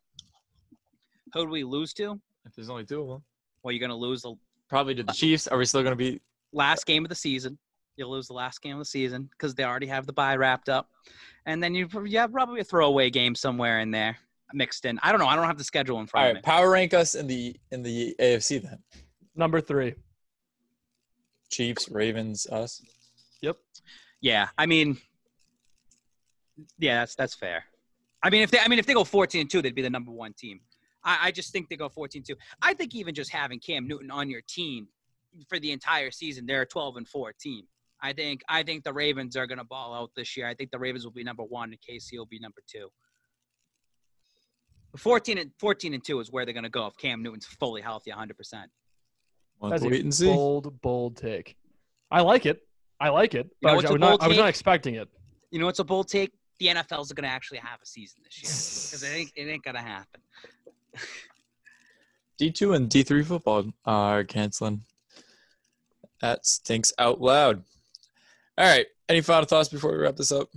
who 1.32 1.44
do 1.46 1.50
we 1.50 1.64
lose 1.64 1.92
to? 1.94 2.20
If 2.44 2.54
there's 2.54 2.68
only 2.68 2.84
two 2.84 3.02
of 3.02 3.08
them, 3.08 3.24
Well, 3.62 3.72
you're 3.72 3.80
going 3.80 3.90
to 3.90 3.96
lose 3.96 4.22
the 4.22 4.34
probably 4.68 4.94
to 4.96 5.02
the 5.02 5.12
Chiefs. 5.12 5.46
Are 5.46 5.58
we 5.58 5.64
still 5.64 5.82
going 5.82 5.92
to 5.92 5.96
be? 5.96 6.20
Last 6.52 6.86
game 6.86 7.04
of 7.04 7.08
the 7.08 7.14
season. 7.14 7.58
You'll 7.96 8.10
lose 8.10 8.26
the 8.26 8.34
last 8.34 8.60
game 8.60 8.74
of 8.74 8.80
the 8.80 8.84
season 8.84 9.28
because 9.32 9.54
they 9.54 9.64
already 9.64 9.86
have 9.86 10.06
the 10.06 10.12
bye 10.12 10.36
wrapped 10.36 10.68
up, 10.68 10.90
and 11.46 11.62
then 11.62 11.74
you 11.74 11.88
you 12.04 12.18
have 12.18 12.32
probably 12.32 12.60
a 12.60 12.64
throwaway 12.64 13.10
game 13.10 13.34
somewhere 13.34 13.80
in 13.80 13.90
there 13.90 14.16
mixed 14.52 14.84
in. 14.84 14.98
I 15.02 15.12
don't 15.12 15.20
know. 15.20 15.26
I 15.26 15.34
don't 15.34 15.46
have 15.46 15.58
the 15.58 15.64
schedule 15.64 15.98
in 16.00 16.06
front 16.06 16.24
right, 16.24 16.28
of 16.28 16.34
me. 16.34 16.42
All 16.44 16.52
right. 16.52 16.62
Power 16.62 16.70
rank 16.70 16.94
us 16.94 17.14
in 17.14 17.26
the 17.26 17.56
in 17.70 17.82
the 17.82 18.14
AFC 18.20 18.62
then. 18.62 18.78
Number 19.34 19.60
three. 19.60 19.94
Chiefs, 21.50 21.88
Ravens, 21.90 22.46
us. 22.48 22.82
Yep. 23.40 23.56
Yeah, 24.20 24.48
I 24.58 24.66
mean, 24.66 24.98
yeah, 26.78 27.00
that's 27.00 27.14
that's 27.14 27.34
fair. 27.34 27.64
I 28.22 28.30
mean, 28.30 28.42
if 28.42 28.50
they, 28.50 28.58
I 28.58 28.68
mean, 28.68 28.78
if 28.78 28.86
they 28.86 28.94
go 28.94 29.04
fourteen 29.04 29.42
and 29.42 29.50
two, 29.50 29.62
they'd 29.62 29.74
be 29.74 29.82
the 29.82 29.90
number 29.90 30.10
one 30.10 30.32
team. 30.32 30.60
I, 31.06 31.28
I 31.28 31.30
just 31.30 31.52
think 31.52 31.68
they 31.68 31.76
go 31.76 31.88
14-2. 31.88 32.34
I 32.60 32.74
think 32.74 32.94
even 32.94 33.14
just 33.14 33.32
having 33.32 33.60
Cam 33.60 33.86
Newton 33.86 34.10
on 34.10 34.28
your 34.28 34.42
team 34.46 34.88
for 35.48 35.58
the 35.58 35.72
entire 35.72 36.10
season, 36.10 36.46
they're 36.46 36.62
a 36.62 36.66
twelve 36.66 36.96
and 36.96 37.08
four 37.08 37.32
team. 37.38 37.64
I 38.02 38.12
think 38.12 38.42
I 38.48 38.62
think 38.62 38.84
the 38.84 38.92
Ravens 38.92 39.36
are 39.36 39.46
going 39.46 39.58
to 39.58 39.64
ball 39.64 39.94
out 39.94 40.10
this 40.16 40.36
year. 40.36 40.46
I 40.46 40.54
think 40.54 40.70
the 40.70 40.78
Ravens 40.78 41.04
will 41.04 41.12
be 41.12 41.24
number 41.24 41.42
one, 41.42 41.70
and 41.70 41.78
KC 41.78 42.18
will 42.18 42.26
be 42.26 42.38
number 42.38 42.60
two. 42.70 42.88
14 44.96 45.38
and 45.38 45.50
14 45.58 45.94
and 45.94 46.04
2 46.04 46.20
is 46.20 46.32
where 46.32 46.44
they're 46.44 46.54
going 46.54 46.64
to 46.64 46.70
go 46.70 46.86
if 46.86 46.96
Cam 46.96 47.22
Newton's 47.22 47.44
fully 47.44 47.82
healthy 47.82 48.10
100%. 48.10 48.32
We'll 49.60 49.70
That's 49.70 49.82
to 49.82 49.88
a 49.88 49.90
wait 49.90 50.04
and 50.04 50.14
see. 50.14 50.26
bold, 50.26 50.80
bold 50.80 51.16
take. 51.16 51.56
I 52.10 52.20
like 52.20 52.46
it. 52.46 52.62
I 53.00 53.10
like 53.10 53.34
it. 53.34 53.50
But 53.60 53.68
know 53.68 53.72
I, 53.72 53.76
was, 53.76 53.84
a 53.84 53.88
I 53.88 53.92
was 53.92 54.00
not, 54.00 54.22
I 54.22 54.28
was 54.28 54.36
not 54.36 54.48
expecting 54.48 54.94
it. 54.94 55.08
You 55.50 55.58
know 55.58 55.66
what's 55.66 55.78
a 55.78 55.84
bold 55.84 56.08
take? 56.08 56.32
The 56.58 56.68
NFL's 56.68 57.12
going 57.12 57.24
to 57.24 57.30
actually 57.30 57.58
have 57.58 57.80
a 57.82 57.86
season 57.86 58.20
this 58.24 58.42
year 58.42 58.50
because 58.50 59.02
it 59.02 59.14
ain't, 59.14 59.32
it 59.36 59.50
ain't 59.52 59.62
going 59.62 59.76
to 59.76 59.82
happen. 59.82 60.20
D 62.38 62.50
two 62.50 62.74
and 62.74 62.88
D 62.88 63.02
three 63.02 63.22
football 63.22 63.64
are 63.84 64.24
canceling. 64.24 64.82
That 66.20 66.46
stinks 66.46 66.92
out 66.98 67.20
loud. 67.20 67.62
All 68.58 68.66
right. 68.66 68.86
Any 69.08 69.20
final 69.20 69.44
thoughts 69.44 69.68
before 69.68 69.92
we 69.92 69.98
wrap 69.98 70.16
this 70.16 70.32
up? 70.32 70.48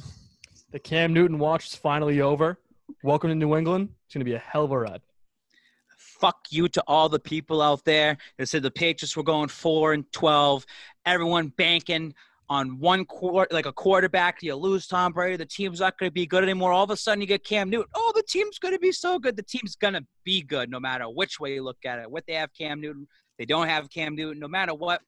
The 0.71 0.79
Cam 0.79 1.13
Newton 1.13 1.37
watch 1.39 1.67
is 1.67 1.75
finally 1.75 2.21
over. 2.21 2.59
Welcome 3.03 3.29
to 3.29 3.35
New 3.35 3.55
England. 3.55 3.89
It's 4.05 4.13
going 4.13 4.21
to 4.21 4.25
be 4.25 4.35
a 4.35 4.39
hell 4.39 4.63
of 4.65 4.71
a 4.71 4.79
ride. 4.79 5.01
fuck 6.19 6.47
you 6.49 6.67
to 6.69 6.83
all 6.87 7.09
the 7.09 7.19
people 7.19 7.61
out 7.61 7.83
there 7.85 8.17
that 8.37 8.47
said 8.47 8.63
the 8.63 8.71
Patriots 8.71 9.15
were 9.15 9.23
going 9.23 9.49
four 9.49 9.93
and 9.93 10.11
twelve. 10.11 10.65
Everyone 11.05 11.49
banking 11.57 12.13
on 12.49 12.79
one 12.79 13.05
quarter, 13.05 13.53
like 13.53 13.67
a 13.67 13.73
quarterback. 13.73 14.41
You 14.41 14.55
lose 14.55 14.87
Tom 14.87 15.13
Brady, 15.13 15.37
the 15.37 15.45
team's 15.45 15.79
not 15.79 15.97
going 15.97 16.09
to 16.09 16.13
be 16.13 16.25
good 16.25 16.43
anymore. 16.43 16.71
All 16.71 16.83
of 16.83 16.89
a 16.89 16.97
sudden, 16.97 17.21
you 17.21 17.27
get 17.27 17.43
Cam 17.43 17.69
Newton. 17.69 17.89
Oh, 17.95 18.11
the 18.15 18.23
team's 18.23 18.57
going 18.57 18.73
to 18.73 18.79
be 18.79 18.91
so 18.91 19.19
good. 19.19 19.35
The 19.35 19.43
team's 19.43 19.75
going 19.75 19.93
to 19.93 20.05
be 20.23 20.41
good 20.41 20.69
no 20.69 20.79
matter 20.79 21.05
which 21.05 21.39
way 21.39 21.53
you 21.53 21.63
look 21.63 21.85
at 21.85 21.99
it. 21.99 22.09
What 22.09 22.25
they 22.25 22.33
have 22.33 22.49
Cam 22.53 22.81
Newton, 22.81 23.07
they 23.37 23.45
don't 23.45 23.67
have 23.67 23.89
Cam 23.89 24.15
Newton. 24.15 24.39
No 24.39 24.47
matter 24.47 24.73
what, 24.73 25.01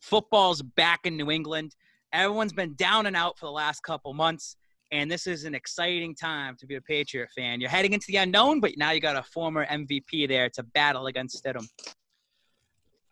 football's 0.00 0.62
back 0.62 1.00
in 1.04 1.16
New 1.16 1.30
England. 1.30 1.74
Everyone's 2.12 2.52
been 2.52 2.74
down 2.74 3.06
and 3.06 3.16
out 3.16 3.38
for 3.38 3.46
the 3.46 3.52
last 3.52 3.82
couple 3.82 4.12
months. 4.14 4.56
And 4.90 5.10
this 5.10 5.26
is 5.26 5.44
an 5.44 5.54
exciting 5.54 6.14
time 6.14 6.56
to 6.56 6.66
be 6.66 6.76
a 6.76 6.80
Patriot 6.80 7.28
fan. 7.36 7.60
You're 7.60 7.68
heading 7.68 7.92
into 7.92 8.06
the 8.08 8.16
unknown, 8.16 8.60
but 8.60 8.72
now 8.78 8.90
you 8.92 9.00
got 9.00 9.16
a 9.16 9.22
former 9.22 9.66
MVP 9.66 10.28
there 10.28 10.48
to 10.50 10.62
battle 10.62 11.06
against 11.06 11.44
Stidham. 11.44 11.68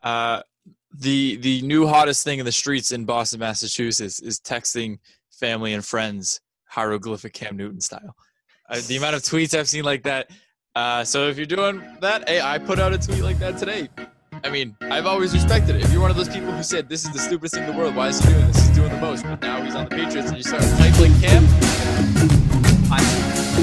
Uh, 0.02 0.40
the 0.98 1.36
the 1.36 1.60
new 1.62 1.86
hottest 1.86 2.24
thing 2.24 2.38
in 2.38 2.46
the 2.46 2.52
streets 2.52 2.92
in 2.92 3.04
Boston, 3.04 3.40
Massachusetts, 3.40 4.20
is 4.20 4.40
texting 4.40 4.98
family 5.30 5.74
and 5.74 5.84
friends 5.84 6.40
hieroglyphic 6.64 7.32
Cam 7.32 7.56
Newton 7.56 7.80
style. 7.80 8.14
Uh, 8.68 8.80
the 8.86 8.96
amount 8.96 9.14
of 9.14 9.22
tweets 9.22 9.56
I've 9.56 9.68
seen 9.68 9.84
like 9.84 10.02
that. 10.04 10.30
Uh, 10.74 11.04
so 11.04 11.28
if 11.28 11.36
you're 11.36 11.46
doing 11.46 11.82
that, 12.00 12.28
hey, 12.28 12.40
I 12.40 12.58
put 12.58 12.78
out 12.78 12.92
a 12.92 12.98
tweet 12.98 13.22
like 13.22 13.38
that 13.38 13.58
today. 13.58 13.88
I 14.44 14.50
mean, 14.50 14.76
I've 14.82 15.06
always 15.06 15.32
respected 15.32 15.76
it. 15.76 15.84
If 15.84 15.92
you're 15.92 16.00
one 16.00 16.10
of 16.10 16.16
those 16.16 16.28
people 16.28 16.52
who 16.52 16.62
said 16.62 16.88
this 16.88 17.04
is 17.04 17.12
the 17.12 17.18
stupidest 17.18 17.54
thing 17.54 17.64
in 17.64 17.70
the 17.70 17.76
world, 17.76 17.96
why 17.96 18.08
is 18.08 18.20
he 18.20 18.32
doing 18.32 18.46
this? 18.46 18.66
He's 18.66 18.76
doing 18.76 18.90
the 18.90 19.00
most. 19.00 19.22
But 19.24 19.40
now 19.40 19.62
he's 19.62 19.74
on 19.74 19.88
the 19.88 19.96
Patriots, 19.96 20.28
and 20.28 20.36
you 20.36 20.42
start 20.42 20.62
like 20.80 20.94
Cam. 21.20 21.44
I, 22.90 23.55